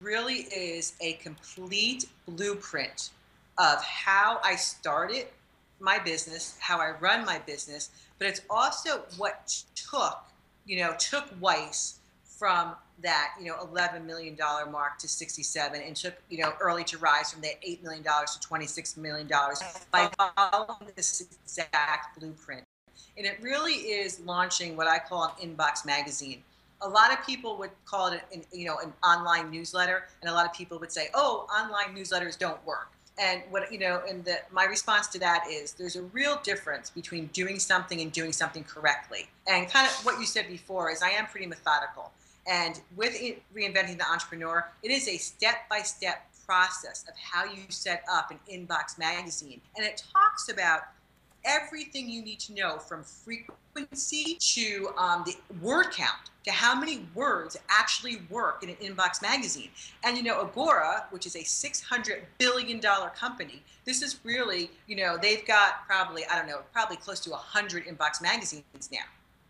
really 0.00 0.46
is 0.52 0.94
a 1.00 1.12
complete 1.14 2.06
blueprint 2.26 3.10
of 3.58 3.82
how 3.84 4.40
I 4.42 4.56
started 4.56 5.26
my 5.82 5.98
business, 5.98 6.56
how 6.60 6.78
I 6.78 6.92
run 7.00 7.26
my 7.26 7.38
business, 7.40 7.90
but 8.18 8.28
it's 8.28 8.40
also 8.48 9.02
what 9.18 9.62
took, 9.74 10.24
you 10.64 10.78
know, 10.78 10.94
took 10.98 11.24
Weiss 11.40 11.98
from 12.24 12.74
that, 13.02 13.34
you 13.40 13.46
know, 13.46 13.56
$11 13.56 14.04
million 14.04 14.36
mark 14.70 14.98
to 14.98 15.08
67 15.08 15.80
and 15.80 15.96
took, 15.96 16.14
you 16.30 16.38
know, 16.38 16.52
early 16.60 16.84
to 16.84 16.98
rise 16.98 17.32
from 17.32 17.42
that 17.42 17.60
$8 17.62 17.82
million 17.82 18.04
to 18.04 18.08
$26 18.10 18.96
million 18.96 19.28
by 19.90 20.08
following 20.16 20.92
this 20.94 21.26
exact 21.44 22.18
blueprint. 22.18 22.64
And 23.16 23.26
it 23.26 23.38
really 23.42 23.74
is 23.74 24.20
launching 24.20 24.76
what 24.76 24.86
I 24.86 24.98
call 24.98 25.24
an 25.24 25.48
inbox 25.48 25.84
magazine 25.84 26.42
a 26.82 26.88
lot 26.88 27.12
of 27.12 27.24
people 27.24 27.56
would 27.58 27.70
call 27.84 28.08
it 28.08 28.22
an, 28.32 28.42
you 28.52 28.66
know 28.66 28.78
an 28.78 28.92
online 29.04 29.50
newsletter 29.50 30.06
and 30.20 30.30
a 30.30 30.34
lot 30.34 30.44
of 30.44 30.52
people 30.52 30.78
would 30.78 30.92
say 30.92 31.08
oh 31.14 31.46
online 31.52 31.96
newsletters 31.96 32.38
don't 32.38 32.64
work 32.66 32.91
and 33.18 33.42
what 33.50 33.70
you 33.72 33.78
know 33.78 34.02
and 34.08 34.24
the, 34.24 34.38
my 34.50 34.64
response 34.64 35.06
to 35.08 35.18
that 35.18 35.44
is 35.50 35.72
there's 35.74 35.96
a 35.96 36.02
real 36.02 36.40
difference 36.42 36.90
between 36.90 37.26
doing 37.28 37.58
something 37.58 38.00
and 38.00 38.12
doing 38.12 38.32
something 38.32 38.64
correctly. 38.64 39.28
And 39.46 39.68
kind 39.68 39.86
of 39.86 39.92
what 40.04 40.18
you 40.18 40.26
said 40.26 40.48
before 40.48 40.90
is 40.90 41.02
i 41.02 41.10
am 41.10 41.26
pretty 41.26 41.46
methodical. 41.46 42.12
And 42.46 42.80
with 42.96 43.14
reinventing 43.54 43.98
the 43.98 44.10
entrepreneur 44.10 44.66
it 44.82 44.90
is 44.90 45.08
a 45.08 45.16
step-by-step 45.16 46.26
process 46.46 47.04
of 47.08 47.14
how 47.16 47.44
you 47.44 47.62
set 47.68 48.04
up 48.10 48.30
an 48.30 48.38
inbox 48.50 48.98
magazine. 48.98 49.60
And 49.76 49.86
it 49.86 50.02
talks 50.12 50.48
about 50.48 50.82
everything 51.44 52.08
you 52.08 52.22
need 52.22 52.40
to 52.40 52.54
know 52.54 52.78
from 52.78 53.02
frequency 53.02 54.36
to 54.40 54.90
um, 54.96 55.24
the 55.26 55.36
word 55.60 55.90
count 55.92 56.30
to 56.44 56.50
how 56.50 56.74
many 56.74 57.06
words 57.14 57.56
actually 57.68 58.22
work 58.28 58.62
in 58.62 58.70
an 58.70 58.76
inbox 58.76 59.22
magazine. 59.22 59.68
And 60.04 60.16
you 60.16 60.22
know, 60.22 60.40
Agora, 60.40 61.06
which 61.10 61.26
is 61.26 61.36
a 61.36 61.40
$600 61.40 62.22
billion 62.38 62.80
company, 62.80 63.62
this 63.84 64.02
is 64.02 64.20
really, 64.24 64.70
you 64.86 64.96
know, 64.96 65.16
they've 65.16 65.46
got 65.46 65.86
probably, 65.86 66.24
I 66.26 66.36
don't 66.36 66.48
know, 66.48 66.60
probably 66.72 66.96
close 66.96 67.20
to 67.20 67.30
100 67.30 67.86
inbox 67.86 68.20
magazines 68.20 68.90
now, 68.90 68.98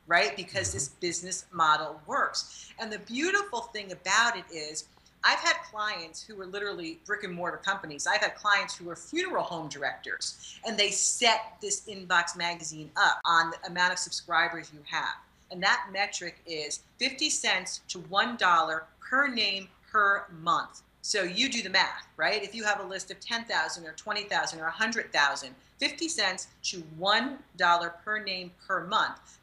right? 0.06 0.36
Because 0.36 0.72
this 0.72 0.88
mm-hmm. 0.88 1.00
business 1.00 1.46
model 1.52 2.00
works. 2.06 2.70
And 2.78 2.92
the 2.92 2.98
beautiful 3.00 3.60
thing 3.60 3.92
about 3.92 4.36
it 4.36 4.44
is, 4.52 4.84
I've 5.24 5.38
had 5.38 5.54
clients 5.70 6.22
who 6.22 6.36
were 6.36 6.46
literally 6.46 6.98
brick 7.06 7.24
and 7.24 7.32
mortar 7.32 7.58
companies. 7.58 8.06
I've 8.06 8.20
had 8.20 8.34
clients 8.34 8.76
who 8.76 8.86
were 8.86 8.96
funeral 8.96 9.44
home 9.44 9.68
directors, 9.68 10.58
and 10.66 10.76
they 10.76 10.90
set 10.90 11.56
this 11.60 11.88
inbox 11.88 12.36
magazine 12.36 12.90
up 12.96 13.20
on 13.24 13.50
the 13.50 13.68
amount 13.68 13.92
of 13.92 13.98
subscribers 13.98 14.70
you 14.72 14.80
have 14.86 15.14
and 15.52 15.62
that 15.62 15.86
metric 15.92 16.40
is 16.46 16.80
50 16.98 17.30
cents 17.30 17.82
to 17.88 17.98
$1 17.98 18.80
per 19.00 19.28
name 19.28 19.68
per 19.90 20.24
month. 20.40 20.82
So 21.02 21.22
you 21.24 21.48
do 21.50 21.62
the 21.62 21.68
math, 21.68 22.06
right? 22.16 22.42
If 22.42 22.54
you 22.54 22.64
have 22.64 22.80
a 22.80 22.84
list 22.84 23.10
of 23.10 23.20
10,000 23.20 23.84
or 23.84 23.92
20,000 23.92 24.58
or 24.58 24.64
100,000, 24.64 25.54
50 25.78 26.08
cents 26.08 26.48
to 26.62 26.82
$1 26.98 27.92
per 28.04 28.22
name 28.22 28.50
per 28.66 28.86
month. 28.86 29.38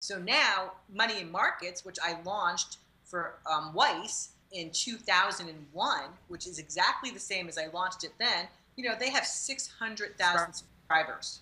So 0.00 0.18
now, 0.18 0.72
Money 0.92 1.20
and 1.20 1.32
Markets, 1.32 1.84
which 1.84 1.98
I 2.04 2.20
launched 2.22 2.78
for 3.04 3.34
um, 3.50 3.72
Weiss 3.72 4.30
in 4.52 4.70
2001, 4.70 6.00
which 6.28 6.46
is 6.46 6.58
exactly 6.58 7.10
the 7.10 7.20
same 7.20 7.48
as 7.48 7.58
I 7.58 7.66
launched 7.72 8.04
it 8.04 8.12
then, 8.18 8.46
you 8.76 8.88
know, 8.88 8.94
they 8.98 9.10
have 9.10 9.26
600,000 9.26 10.52
subscribers 10.52 11.40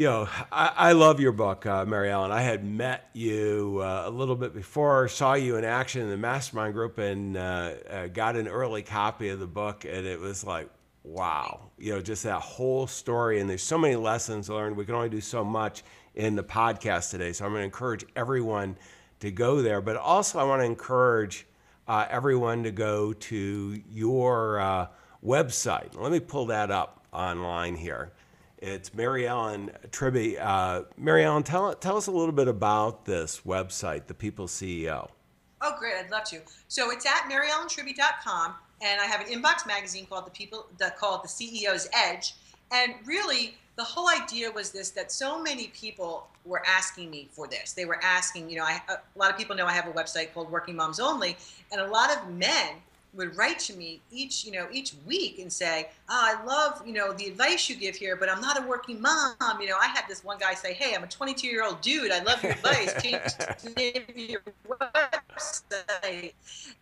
you 0.00 0.06
know, 0.06 0.28
I, 0.50 0.72
I, 0.76 0.92
love 0.92 1.20
your 1.20 1.32
book, 1.32 1.66
uh, 1.66 1.84
Mary 1.84 2.10
Ellen. 2.10 2.30
I 2.30 2.40
had 2.40 2.64
met 2.64 3.10
you 3.12 3.80
uh, 3.82 4.04
a 4.06 4.10
little 4.10 4.34
bit 4.34 4.54
before, 4.54 5.08
saw 5.08 5.34
you 5.34 5.56
in 5.56 5.64
action 5.64 6.00
in 6.00 6.08
the 6.08 6.16
mastermind 6.16 6.72
group, 6.72 6.96
and 6.96 7.36
uh, 7.36 7.74
uh, 7.88 8.06
got 8.06 8.34
an 8.34 8.48
early 8.48 8.80
copy 8.80 9.28
of 9.28 9.40
the 9.40 9.46
book, 9.46 9.84
and 9.84 10.06
it 10.06 10.18
was 10.18 10.42
like, 10.42 10.70
wow, 11.04 11.70
you 11.76 11.92
know, 11.92 12.00
just 12.00 12.22
that 12.22 12.40
whole 12.40 12.86
story. 12.86 13.40
And 13.40 13.50
there's 13.50 13.62
so 13.62 13.76
many 13.76 13.94
lessons 13.94 14.48
learned. 14.48 14.74
We 14.74 14.86
can 14.86 14.94
only 14.94 15.10
do 15.10 15.20
so 15.20 15.44
much 15.44 15.82
in 16.14 16.34
the 16.34 16.44
podcast 16.44 17.10
today, 17.10 17.34
so 17.34 17.44
I'm 17.44 17.50
going 17.50 17.60
to 17.60 17.66
encourage 17.66 18.06
everyone 18.16 18.78
to 19.20 19.30
go 19.30 19.60
there. 19.60 19.82
But 19.82 19.96
also, 19.96 20.38
I 20.38 20.44
want 20.44 20.62
to 20.62 20.66
encourage 20.66 21.46
uh, 21.90 22.06
everyone 22.08 22.62
to 22.62 22.70
go 22.70 23.12
to 23.12 23.82
your 23.90 24.60
uh, 24.60 24.86
website. 25.26 26.00
Let 26.00 26.12
me 26.12 26.20
pull 26.20 26.46
that 26.46 26.70
up 26.70 27.04
online 27.12 27.74
here. 27.74 28.12
It's 28.58 28.94
Mary 28.94 29.26
Ellen 29.26 29.72
Tribby. 29.90 30.38
Uh, 30.38 30.82
Mary 30.96 31.24
Ellen, 31.24 31.42
tell, 31.42 31.74
tell 31.74 31.96
us 31.96 32.06
a 32.06 32.12
little 32.12 32.30
bit 32.30 32.46
about 32.46 33.06
this 33.06 33.40
website, 33.44 34.06
The 34.06 34.14
People 34.14 34.46
CEO. 34.46 35.10
Oh, 35.60 35.72
great. 35.80 35.94
I'd 35.98 36.12
love 36.12 36.22
to. 36.26 36.40
So 36.68 36.92
it's 36.92 37.04
at 37.06 37.28
maryellentribby.com, 37.28 38.54
and 38.82 39.00
I 39.00 39.06
have 39.06 39.20
an 39.20 39.26
inbox 39.26 39.66
magazine 39.66 40.06
called 40.06 40.26
The 40.26 40.30
People, 40.30 40.66
the, 40.78 40.94
called 40.96 41.24
The 41.24 41.28
CEO's 41.28 41.88
Edge. 41.92 42.34
And 42.70 42.94
really, 43.04 43.54
the 43.76 43.84
whole 43.84 44.08
idea 44.08 44.50
was 44.50 44.70
this 44.70 44.90
that 44.90 45.10
so 45.10 45.42
many 45.42 45.68
people 45.68 46.26
were 46.44 46.62
asking 46.66 47.10
me 47.10 47.28
for 47.32 47.46
this. 47.46 47.72
They 47.72 47.84
were 47.84 47.98
asking, 48.02 48.50
you 48.50 48.58
know, 48.58 48.64
I, 48.64 48.80
uh, 48.88 48.96
a 49.14 49.18
lot 49.18 49.30
of 49.30 49.36
people 49.36 49.56
know 49.56 49.66
I 49.66 49.72
have 49.72 49.86
a 49.86 49.92
website 49.92 50.32
called 50.34 50.50
Working 50.50 50.76
Moms 50.76 51.00
Only, 51.00 51.36
and 51.72 51.80
a 51.80 51.86
lot 51.86 52.14
of 52.14 52.28
men 52.30 52.74
would 53.14 53.36
write 53.36 53.58
to 53.58 53.74
me 53.74 54.00
each 54.10 54.44
you 54.44 54.52
know 54.52 54.66
each 54.72 54.94
week 55.06 55.38
and 55.38 55.52
say 55.52 55.88
oh, 56.08 56.36
i 56.38 56.44
love 56.44 56.82
you 56.86 56.92
know 56.92 57.12
the 57.12 57.26
advice 57.26 57.68
you 57.68 57.76
give 57.76 57.96
here 57.96 58.16
but 58.16 58.28
i'm 58.28 58.40
not 58.40 58.62
a 58.62 58.66
working 58.66 59.00
mom 59.00 59.34
you 59.60 59.68
know 59.68 59.76
i 59.80 59.86
had 59.86 60.04
this 60.08 60.22
one 60.22 60.38
guy 60.38 60.54
say 60.54 60.72
hey 60.72 60.94
i'm 60.94 61.02
a 61.02 61.08
22 61.08 61.46
year 61.46 61.64
old 61.64 61.80
dude 61.80 62.12
i 62.12 62.22
love 62.22 62.42
your 62.42 62.52
advice 62.52 62.92
can 62.94 63.20
you 63.64 63.70
give 63.92 64.14
me 64.14 64.26
your 64.26 64.42
website. 65.40 66.32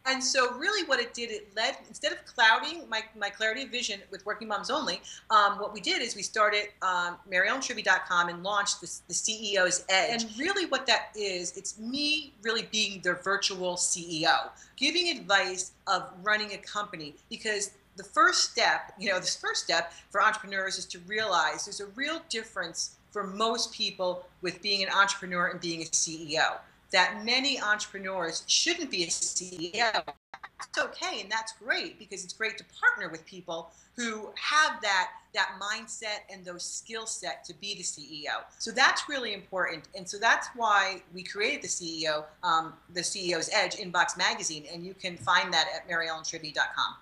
And 0.07 0.22
so, 0.22 0.55
really, 0.55 0.87
what 0.87 1.01
it 1.01 1.12
did, 1.12 1.31
it 1.31 1.49
led 1.55 1.76
instead 1.89 2.12
of 2.12 2.24
clouding 2.24 2.89
my, 2.89 3.03
my 3.18 3.29
clarity 3.29 3.64
of 3.64 3.70
vision 3.70 4.01
with 4.11 4.24
Working 4.24 4.49
Moms 4.49 4.70
Only, 4.70 5.03
um, 5.31 5.59
what 5.59 5.74
we 5.74 5.81
did 5.81 6.01
is 6.01 6.16
we 6.16 6.22
started 6.22 6.68
um, 6.83 7.16
MaryEllenTribby.com 7.31 8.29
and 8.29 8.43
launched 8.43 8.81
this, 8.81 9.03
the 9.09 9.14
CEO's 9.14 9.85
Edge. 9.89 10.24
And 10.24 10.39
really, 10.39 10.66
what 10.66 10.87
that 10.87 11.09
is, 11.14 11.57
it's 11.57 11.79
me 11.79 12.33
really 12.43 12.68
being 12.72 13.01
their 13.03 13.16
virtual 13.16 13.74
CEO, 13.74 14.49
giving 14.76 15.09
advice 15.16 15.72
of 15.87 16.11
running 16.23 16.53
a 16.53 16.59
company 16.59 17.14
because 17.29 17.71
the 17.97 18.05
first 18.05 18.51
step, 18.51 18.93
you 18.99 19.11
know, 19.11 19.19
this 19.19 19.37
first 19.37 19.64
step 19.64 19.93
for 20.11 20.23
entrepreneurs 20.23 20.79
is 20.79 20.87
to 20.87 20.99
realize 21.01 21.66
there's 21.66 21.81
a 21.81 21.87
real 21.95 22.21
difference 22.31 22.97
for 23.11 23.27
most 23.27 23.73
people 23.73 24.25
with 24.41 24.62
being 24.62 24.83
an 24.83 24.89
entrepreneur 24.91 25.49
and 25.49 25.61
being 25.61 25.83
a 25.83 25.87
CEO. 25.87 26.59
That 26.93 27.25
many 27.25 27.61
entrepreneurs 27.61 28.45
shouldn't 28.47 28.91
be 28.91 29.05
a 29.05 29.09
CEO. 29.09 29.93
That's 29.93 30.79
okay, 30.79 31.21
and 31.21 31.31
that's 31.31 31.53
great 31.53 31.99
because 31.99 32.25
it's 32.25 32.33
great 32.33 32.57
to 32.59 32.64
partner 32.81 33.09
with 33.09 33.25
people 33.27 33.71
who 33.97 34.31
have 34.37 34.81
that 34.83 35.11
that 35.35 35.51
mindset 35.61 36.20
and 36.33 36.45
those 36.45 36.64
skill 36.64 37.07
set 37.07 37.45
to 37.45 37.55
be 37.61 37.74
the 37.74 37.83
CEO. 37.83 38.43
So 38.59 38.70
that's 38.70 39.09
really 39.09 39.35
important, 39.35 39.85
and 39.97 40.09
so 40.09 40.18
that's 40.18 40.49
why 40.57 41.03
we 41.14 41.22
created 41.22 41.62
the 41.62 41.68
CEO, 41.68 42.24
um, 42.43 42.72
the 42.95 43.01
CEO's 43.01 43.51
Edge 43.53 43.76
Inbox 43.76 44.16
Magazine, 44.16 44.64
and 44.72 44.85
you 44.85 44.95
can 44.95 45.16
find 45.16 45.53
that 45.53 45.68
at 45.74 45.89
MaryEllenTribby.com. 45.89 46.95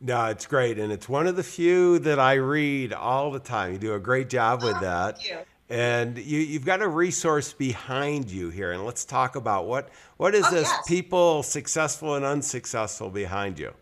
No, 0.00 0.26
it's 0.26 0.46
great, 0.46 0.78
and 0.78 0.92
it's 0.92 1.08
one 1.08 1.26
of 1.26 1.36
the 1.36 1.42
few 1.42 1.98
that 2.00 2.18
I 2.18 2.34
read 2.34 2.92
all 2.92 3.30
the 3.30 3.38
time. 3.38 3.72
You 3.72 3.78
do 3.78 3.94
a 3.94 4.00
great 4.00 4.28
job 4.28 4.62
with 4.62 4.76
Oh, 4.76 4.80
that. 4.80 5.16
thank 5.18 5.28
you. 5.30 5.38
And 5.70 6.18
you, 6.18 6.40
you've 6.40 6.66
got 6.66 6.82
a 6.82 6.88
resource 6.88 7.54
behind 7.54 8.30
you 8.30 8.50
here, 8.50 8.72
and 8.72 8.84
let's 8.84 9.04
talk 9.06 9.34
about 9.36 9.66
what 9.66 9.88
what 10.18 10.34
is 10.34 10.44
Oh, 10.46 10.50
this 10.50 10.68
yes. 10.68 10.86
people 10.86 11.42
successful 11.42 12.16
and 12.16 12.24
unsuccessful 12.24 13.08
behind 13.08 13.58
you. 13.58 13.72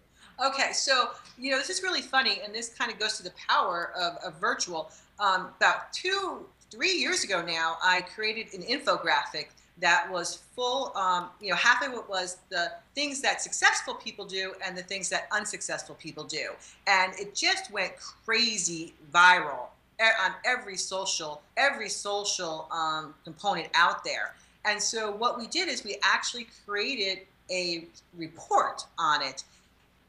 Okay, 0.44 0.72
so 0.72 1.10
you 1.38 1.50
know 1.50 1.58
this 1.58 1.70
is 1.70 1.82
really 1.82 2.02
funny, 2.02 2.40
and 2.44 2.54
this 2.54 2.68
kind 2.70 2.92
of 2.92 2.98
goes 2.98 3.16
to 3.16 3.22
the 3.22 3.32
power 3.48 3.92
of, 3.98 4.16
of 4.24 4.40
virtual. 4.40 4.90
Um, 5.18 5.48
about 5.56 5.92
two, 5.92 6.46
three 6.70 6.92
years 6.92 7.24
ago 7.24 7.42
now, 7.42 7.76
I 7.82 8.02
created 8.14 8.52
an 8.54 8.62
infographic 8.62 9.48
that 9.78 10.10
was 10.10 10.42
full. 10.54 10.96
Um, 10.96 11.30
you 11.40 11.50
know, 11.50 11.56
half 11.56 11.86
of 11.86 11.92
it 11.92 12.08
was 12.08 12.38
the 12.50 12.72
things 12.94 13.20
that 13.22 13.40
successful 13.40 13.94
people 13.94 14.24
do 14.24 14.54
and 14.64 14.76
the 14.76 14.82
things 14.82 15.08
that 15.10 15.28
unsuccessful 15.32 15.94
people 15.96 16.24
do, 16.24 16.50
and 16.86 17.12
it 17.18 17.34
just 17.34 17.70
went 17.70 17.92
crazy 18.24 18.94
viral 19.12 19.68
on 20.00 20.32
every 20.44 20.76
social, 20.76 21.42
every 21.56 21.88
social 21.88 22.66
um, 22.72 23.14
component 23.24 23.68
out 23.74 24.02
there. 24.04 24.34
And 24.64 24.80
so 24.80 25.10
what 25.12 25.38
we 25.38 25.46
did 25.46 25.68
is 25.68 25.84
we 25.84 25.96
actually 26.02 26.46
created 26.66 27.20
a 27.50 27.86
report 28.16 28.84
on 28.98 29.22
it 29.22 29.44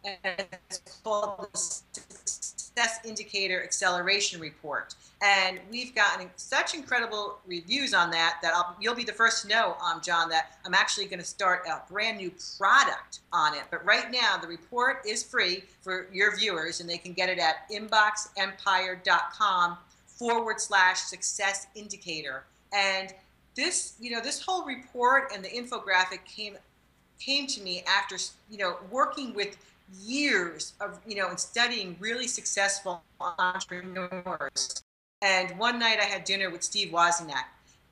and 0.03 0.45
it's 0.69 0.81
called 1.03 1.47
the 1.53 1.57
Success 1.57 2.99
Indicator 3.05 3.63
Acceleration 3.63 4.41
Report. 4.41 4.93
And 5.21 5.59
we've 5.71 5.95
gotten 5.95 6.29
such 6.35 6.75
incredible 6.75 7.37
reviews 7.45 7.93
on 7.93 8.11
that 8.11 8.39
that 8.41 8.53
I'll, 8.53 8.75
you'll 8.81 8.95
be 8.95 9.05
the 9.05 9.13
first 9.13 9.43
to 9.43 9.47
know, 9.47 9.77
um, 9.81 10.01
John, 10.03 10.27
that 10.29 10.57
I'm 10.65 10.73
actually 10.73 11.05
going 11.05 11.19
to 11.19 11.25
start 11.25 11.65
a 11.67 11.81
brand 11.89 12.17
new 12.17 12.31
product 12.57 13.19
on 13.31 13.55
it. 13.55 13.63
But 13.71 13.85
right 13.85 14.11
now, 14.11 14.35
the 14.41 14.47
report 14.47 15.03
is 15.07 15.23
free 15.23 15.63
for 15.81 16.07
your 16.11 16.35
viewers, 16.35 16.81
and 16.81 16.89
they 16.89 16.97
can 16.97 17.13
get 17.13 17.29
it 17.29 17.39
at 17.39 17.69
inboxempire.com 17.71 19.77
forward 20.07 20.59
slash 20.59 20.99
success 20.99 21.67
indicator. 21.75 22.43
And 22.73 23.13
this, 23.55 23.93
you 23.99 24.11
know, 24.11 24.19
this 24.19 24.41
whole 24.41 24.65
report 24.65 25.31
and 25.33 25.41
the 25.43 25.49
infographic 25.49 26.25
came 26.25 26.57
came 27.19 27.47
to 27.47 27.61
me 27.61 27.83
after 27.87 28.17
you 28.49 28.57
know 28.57 28.77
working 28.91 29.33
with 29.33 29.55
years 30.01 30.73
of 30.81 30.99
you 31.07 31.15
know 31.15 31.29
and 31.29 31.39
studying 31.39 31.95
really 31.99 32.27
successful 32.27 33.03
entrepreneurs. 33.19 34.83
And 35.21 35.57
one 35.57 35.79
night 35.79 35.99
i 35.99 36.05
had 36.05 36.23
dinner 36.23 36.49
with 36.49 36.63
steve 36.63 36.91
wozniak 36.91 37.45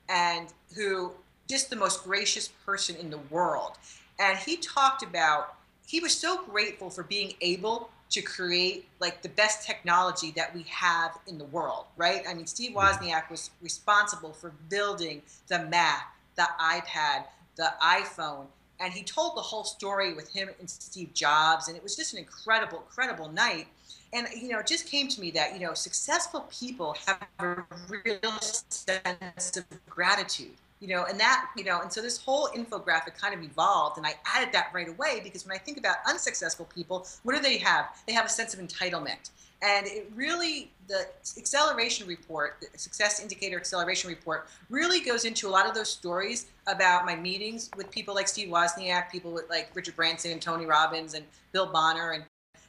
and 0.08 0.48
who 0.74 1.12
just 1.48 1.70
the 1.70 1.76
most 1.76 2.04
gracious 2.04 2.48
person 2.64 2.96
in 2.96 3.10
the 3.10 3.18
world. 3.30 3.72
And 4.18 4.38
he 4.38 4.56
talked 4.56 5.02
about 5.02 5.54
he 5.86 6.00
was 6.00 6.16
so 6.16 6.44
grateful 6.44 6.90
for 6.90 7.02
being 7.02 7.34
able 7.40 7.90
to 8.10 8.22
create 8.22 8.86
like 9.00 9.22
the 9.22 9.28
best 9.30 9.66
technology 9.66 10.32
that 10.36 10.54
we 10.54 10.62
have 10.64 11.18
in 11.26 11.38
the 11.38 11.44
world 11.46 11.86
right? 11.96 12.22
I 12.28 12.34
mean 12.34 12.46
steve 12.46 12.72
wozniak 12.72 13.30
was 13.30 13.50
responsible 13.60 14.32
for 14.32 14.52
building 14.68 15.22
the 15.48 15.60
mac 15.66 16.14
the 16.36 16.48
ipad 16.60 17.24
the 17.56 17.72
iphone 17.82 18.46
and 18.82 18.92
he 18.92 19.02
told 19.02 19.36
the 19.36 19.40
whole 19.40 19.64
story 19.64 20.12
with 20.12 20.28
him 20.32 20.50
and 20.58 20.68
Steve 20.68 21.14
Jobs, 21.14 21.68
and 21.68 21.76
it 21.76 21.82
was 21.82 21.96
just 21.96 22.12
an 22.12 22.18
incredible, 22.18 22.82
incredible 22.88 23.30
night. 23.30 23.68
And 24.12 24.26
you 24.36 24.48
know, 24.48 24.58
it 24.58 24.66
just 24.66 24.86
came 24.86 25.08
to 25.08 25.20
me 25.20 25.30
that 25.30 25.54
you 25.54 25.60
know, 25.60 25.74
successful 25.74 26.46
people 26.50 26.96
have 27.06 27.26
a 27.38 27.64
real 27.88 28.40
sense 28.40 29.56
of 29.56 29.64
gratitude. 29.88 30.52
You 30.80 30.88
know, 30.88 31.04
and 31.04 31.18
that 31.20 31.48
you 31.56 31.62
know, 31.62 31.80
and 31.80 31.92
so 31.92 32.02
this 32.02 32.18
whole 32.18 32.48
infographic 32.48 33.16
kind 33.16 33.34
of 33.34 33.42
evolved, 33.42 33.98
and 33.98 34.06
I 34.06 34.14
added 34.26 34.52
that 34.52 34.70
right 34.74 34.88
away 34.88 35.20
because 35.22 35.46
when 35.46 35.54
I 35.54 35.58
think 35.58 35.78
about 35.78 35.96
unsuccessful 36.08 36.68
people, 36.74 37.06
what 37.22 37.36
do 37.36 37.40
they 37.40 37.58
have? 37.58 37.86
They 38.06 38.12
have 38.12 38.26
a 38.26 38.28
sense 38.28 38.52
of 38.52 38.58
entitlement. 38.58 39.30
And 39.62 39.86
it 39.86 40.10
really, 40.14 40.70
the 40.88 41.06
acceleration 41.38 42.06
report, 42.08 42.56
the 42.72 42.78
success 42.78 43.20
indicator 43.20 43.56
acceleration 43.56 44.10
report, 44.10 44.48
really 44.68 45.00
goes 45.00 45.24
into 45.24 45.48
a 45.48 45.50
lot 45.50 45.68
of 45.68 45.74
those 45.74 45.88
stories 45.88 46.46
about 46.66 47.06
my 47.06 47.14
meetings 47.14 47.70
with 47.76 47.88
people 47.92 48.12
like 48.12 48.26
Steve 48.26 48.48
Wozniak, 48.48 49.10
people 49.10 49.30
with 49.30 49.48
like 49.48 49.70
Richard 49.74 49.94
Branson 49.94 50.32
and 50.32 50.42
Tony 50.42 50.66
Robbins 50.66 51.14
and 51.14 51.24
Bill 51.52 51.66
Bonner, 51.66 52.10
and 52.10 52.24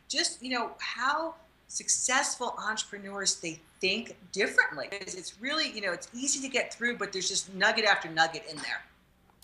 just, 0.07 0.43
you 0.43 0.51
know, 0.51 0.71
how 0.77 1.33
successful 1.67 2.55
entrepreneurs 2.63 3.37
they 3.37 3.59
think 3.81 4.15
differently. 4.31 4.87
It's 4.91 5.15
it's 5.15 5.41
really, 5.41 5.71
you 5.71 5.81
know, 5.81 5.91
it's 5.91 6.07
easy 6.13 6.39
to 6.41 6.47
get 6.47 6.71
through, 6.71 6.97
but 6.97 7.11
there's 7.11 7.27
just 7.27 7.51
nugget 7.55 7.85
after 7.85 8.07
nugget 8.09 8.43
in 8.47 8.57
there. 8.57 8.83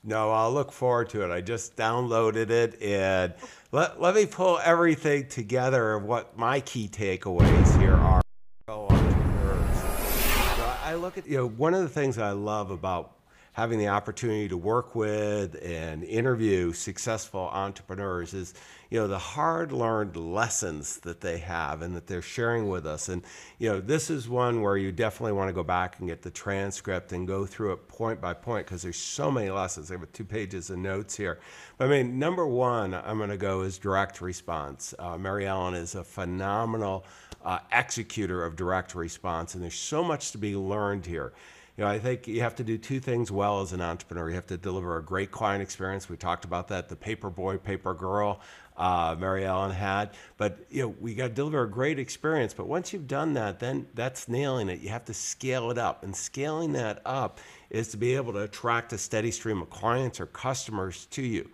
No, 0.04 0.32
I'll 0.32 0.54
look 0.54 0.72
forward 0.72 1.10
to 1.10 1.24
it. 1.24 1.32
I 1.32 1.42
just 1.42 1.76
downloaded 1.76 2.50
it 2.50 2.82
and 2.82 3.34
let, 3.72 4.02
let 4.02 4.16
me 4.16 4.26
pull 4.26 4.60
everything 4.64 5.28
together 5.28 5.94
of 5.94 6.04
what 6.04 6.38
my 6.38 6.62
key 6.62 6.88
takeaways 6.88 7.80
here 7.82 7.96
are. 7.96 8.22
So 8.68 8.88
uh, 8.90 10.78
I 10.84 10.96
look 10.96 11.18
at, 11.18 11.28
you 11.28 11.38
know, 11.38 11.48
one 11.48 11.74
of 11.74 11.82
the 11.82 11.90
things 11.90 12.18
I 12.18 12.32
love 12.32 12.72
about 12.72 13.19
having 13.60 13.78
the 13.78 13.90
opportunity 13.90 14.48
to 14.48 14.56
work 14.56 14.96
with 14.96 15.62
and 15.62 16.06
interview 16.06 16.72
successful 16.72 17.42
entrepreneurs 17.52 18.34
is, 18.34 18.54
you 18.90 18.98
know, 18.98 19.06
the 19.06 19.20
hard 19.20 19.74
learned 19.74 20.16
lessons 20.16 20.96
that 21.00 21.20
they 21.20 21.38
have 21.38 21.82
and 21.82 21.94
that 21.94 22.08
they're 22.08 22.22
sharing 22.22 22.70
with 22.70 22.88
us. 22.88 23.10
And, 23.10 23.22
you 23.58 23.68
know, 23.68 23.82
this 23.82 24.10
is 24.10 24.30
one 24.30 24.62
where 24.62 24.78
you 24.78 24.94
definitely 24.94 25.34
want 25.34 25.50
to 25.50 25.54
go 25.54 25.62
back 25.62 26.00
and 26.00 26.08
get 26.08 26.22
the 26.22 26.32
transcript 26.32 27.12
and 27.12 27.28
go 27.28 27.46
through 27.46 27.74
it 27.74 27.90
point 27.90 28.22
by 28.22 28.34
point 28.34 28.66
because 28.66 28.82
there's 28.82 28.96
so 28.96 29.30
many 29.30 29.50
lessons. 29.50 29.92
I 29.92 29.98
have 29.98 30.10
two 30.14 30.24
pages 30.24 30.70
of 30.70 30.78
notes 30.78 31.18
here. 31.18 31.42
But 31.78 31.90
I 31.90 31.90
mean, 31.90 32.18
number 32.18 32.48
one, 32.48 32.94
I'm 32.94 33.18
going 33.18 33.30
to 33.30 33.36
go 33.36 33.64
is 33.64 33.78
direct 33.78 34.22
response. 34.22 34.94
Uh, 34.98 35.18
Mary 35.18 35.46
Ellen 35.46 35.74
is 35.74 35.96
a 35.96 36.04
phenomenal 36.06 37.06
uh, 37.44 37.60
executor 37.74 38.46
of 38.46 38.56
direct 38.56 38.96
response, 38.96 39.54
and 39.54 39.62
there's 39.62 39.76
so 39.76 40.02
much 40.02 40.32
to 40.32 40.38
be 40.38 40.56
learned 40.56 41.06
here. 41.06 41.34
You 41.80 41.86
know, 41.86 41.92
I 41.92 42.00
think 42.00 42.28
you 42.28 42.42
have 42.42 42.56
to 42.56 42.64
do 42.66 42.78
two 42.78 43.00
things 43.00 43.32
well 43.32 43.62
as 43.62 43.72
an 43.72 43.80
entrepreneur. 43.80 44.28
You 44.28 44.36
have 44.36 44.48
to 44.48 44.58
deliver 44.58 44.98
a 44.98 45.02
great 45.02 45.32
client 45.32 45.64
experience. 45.64 46.10
We 46.10 46.18
talked 46.18 46.44
about 46.44 46.68
that. 46.68 46.90
The 46.90 46.98
paper 46.98 47.30
boy, 47.30 47.56
paper 47.56 47.94
girl, 47.94 48.42
uh, 48.76 49.16
Mary 49.18 49.46
Ellen 49.46 49.72
had. 49.72 50.10
But 50.36 50.60
you 50.70 50.82
know, 50.82 50.96
we 51.00 51.16
got 51.16 51.30
to 51.30 51.34
deliver 51.34 51.64
a 51.64 51.70
great 51.70 51.98
experience. 51.98 52.54
But 52.54 52.68
once 52.68 52.92
you've 52.92 53.08
done 53.08 53.36
that, 53.36 53.62
then 53.62 53.88
that's 53.94 54.28
nailing 54.28 54.68
it. 54.68 54.82
You 54.82 54.90
have 54.90 55.06
to 55.06 55.14
scale 55.14 55.72
it 55.72 55.78
up, 55.78 56.04
and 56.04 56.14
scaling 56.14 56.74
that 56.74 57.02
up 57.06 57.40
is 57.70 57.88
to 57.92 57.98
be 57.98 58.14
able 58.18 58.34
to 58.34 58.40
attract 58.40 58.92
a 58.92 58.98
steady 58.98 59.32
stream 59.32 59.62
of 59.62 59.70
clients 59.70 60.20
or 60.20 60.26
customers 60.26 61.06
to 61.12 61.22
you. 61.22 61.50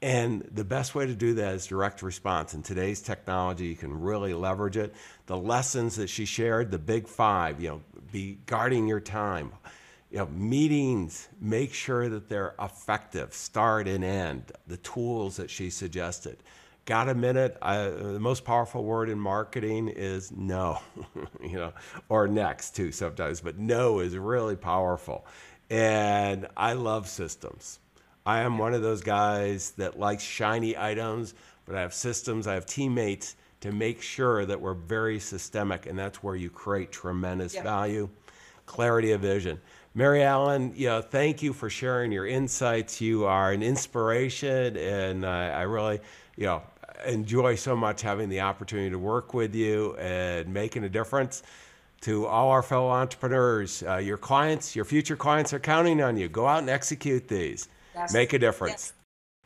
And 0.00 0.48
the 0.52 0.62
best 0.62 0.94
way 0.94 1.06
to 1.06 1.14
do 1.14 1.34
that 1.34 1.54
is 1.54 1.66
direct 1.66 2.02
response. 2.02 2.54
In 2.54 2.62
today's 2.62 3.00
technology, 3.00 3.66
you 3.66 3.74
can 3.74 4.00
really 4.00 4.32
leverage 4.32 4.76
it. 4.76 4.94
The 5.26 5.36
lessons 5.36 5.96
that 5.96 6.06
she 6.08 6.24
shared, 6.24 6.70
the 6.70 6.78
big 6.78 7.08
five, 7.08 7.60
you 7.60 7.68
know, 7.70 7.80
be 8.12 8.38
guarding 8.46 8.86
your 8.86 9.00
time. 9.00 9.52
You 10.10 10.18
know, 10.18 10.26
meetings, 10.26 11.28
make 11.40 11.74
sure 11.74 12.08
that 12.08 12.28
they're 12.28 12.54
effective, 12.60 13.34
start 13.34 13.86
and 13.86 14.02
end, 14.02 14.52
the 14.66 14.78
tools 14.78 15.36
that 15.36 15.50
she 15.50 15.68
suggested. 15.68 16.38
Got 16.86 17.10
a 17.10 17.14
minute? 17.14 17.58
I, 17.60 17.88
the 17.88 18.18
most 18.18 18.46
powerful 18.46 18.82
word 18.82 19.10
in 19.10 19.18
marketing 19.18 19.88
is 19.88 20.32
no, 20.32 20.80
you 21.42 21.56
know, 21.56 21.74
or 22.08 22.26
next 22.26 22.74
too 22.74 22.92
sometimes, 22.92 23.42
but 23.42 23.58
no 23.58 24.00
is 24.00 24.16
really 24.16 24.56
powerful. 24.56 25.26
And 25.68 26.46
I 26.56 26.72
love 26.72 27.06
systems. 27.06 27.78
I 28.24 28.40
am 28.40 28.56
one 28.56 28.72
of 28.72 28.80
those 28.80 29.02
guys 29.02 29.72
that 29.72 29.98
likes 29.98 30.22
shiny 30.22 30.76
items, 30.78 31.34
but 31.66 31.74
I 31.74 31.82
have 31.82 31.92
systems, 31.92 32.46
I 32.46 32.54
have 32.54 32.64
teammates 32.64 33.36
to 33.60 33.72
make 33.72 34.00
sure 34.02 34.46
that 34.46 34.60
we're 34.60 34.74
very 34.74 35.18
systemic, 35.18 35.86
and 35.86 35.98
that's 35.98 36.22
where 36.22 36.36
you 36.36 36.50
create 36.50 36.92
tremendous 36.92 37.54
Yeah. 37.54 37.62
value. 37.62 38.08
clarity 38.66 39.12
of 39.12 39.22
vision. 39.22 39.58
Mary 39.94 40.22
Ellen, 40.22 40.74
you 40.76 40.88
know, 40.88 41.00
thank 41.00 41.42
you 41.42 41.54
for 41.54 41.70
sharing 41.70 42.12
your 42.12 42.26
insights. 42.26 43.00
You 43.00 43.24
are 43.24 43.50
an 43.50 43.62
inspiration, 43.62 44.76
and 44.76 45.24
uh, 45.24 45.28
I 45.28 45.62
really, 45.62 46.00
you 46.36 46.44
know, 46.44 46.62
enjoy 47.06 47.54
so 47.54 47.74
much 47.74 48.02
having 48.02 48.28
the 48.28 48.42
opportunity 48.42 48.90
to 48.90 48.98
work 48.98 49.32
with 49.32 49.54
you 49.54 49.96
and 49.96 50.52
making 50.52 50.84
a 50.84 50.90
difference 50.90 51.42
to 52.02 52.26
all 52.26 52.50
our 52.50 52.62
fellow 52.62 52.90
entrepreneurs. 52.90 53.82
Uh, 53.82 53.96
your 53.96 54.18
clients, 54.18 54.76
your 54.76 54.84
future 54.84 55.16
clients 55.16 55.54
are 55.54 55.58
counting 55.58 56.02
on 56.02 56.18
you. 56.18 56.28
Go 56.28 56.46
out 56.46 56.58
and 56.58 56.68
execute 56.68 57.26
these. 57.26 57.68
Yes. 57.94 58.12
Make 58.12 58.34
a 58.34 58.38
difference. 58.38 58.72
Yes. 58.72 58.92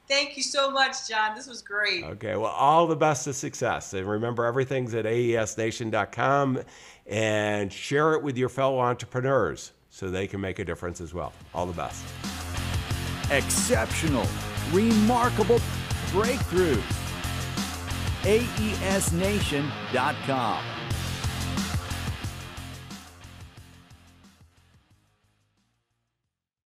Thank 0.09 0.37
you 0.37 0.43
so 0.43 0.71
much, 0.71 1.09
John. 1.09 1.35
This 1.35 1.47
was 1.47 1.63
great. 1.63 2.05
Okay, 2.05 2.37
well, 2.37 2.51
all 2.51 2.87
the 2.87 2.97
best 2.97 3.27
of 3.27 3.35
success. 3.35 3.95
And 3.95 4.07
remember, 4.07 4.45
everything's 4.45 4.95
at 4.95 5.07
aesnation.com 5.07 6.61
and 7.07 7.73
share 7.73 8.13
it 8.15 8.23
with 8.23 8.37
your 8.37 8.49
fellow 8.49 8.81
entrepreneurs 8.81 9.73
so 9.91 10.11
they 10.11 10.27
can 10.27 10.41
make 10.41 10.59
a 10.59 10.65
difference 10.65 11.01
as 11.01 11.15
well. 11.15 11.33
All 11.55 11.67
the 11.67 11.73
best. 11.73 12.05
Exceptional, 13.31 14.27
remarkable 14.73 15.61
breakthrough. 16.11 16.81
aesnation.com. 18.25 19.63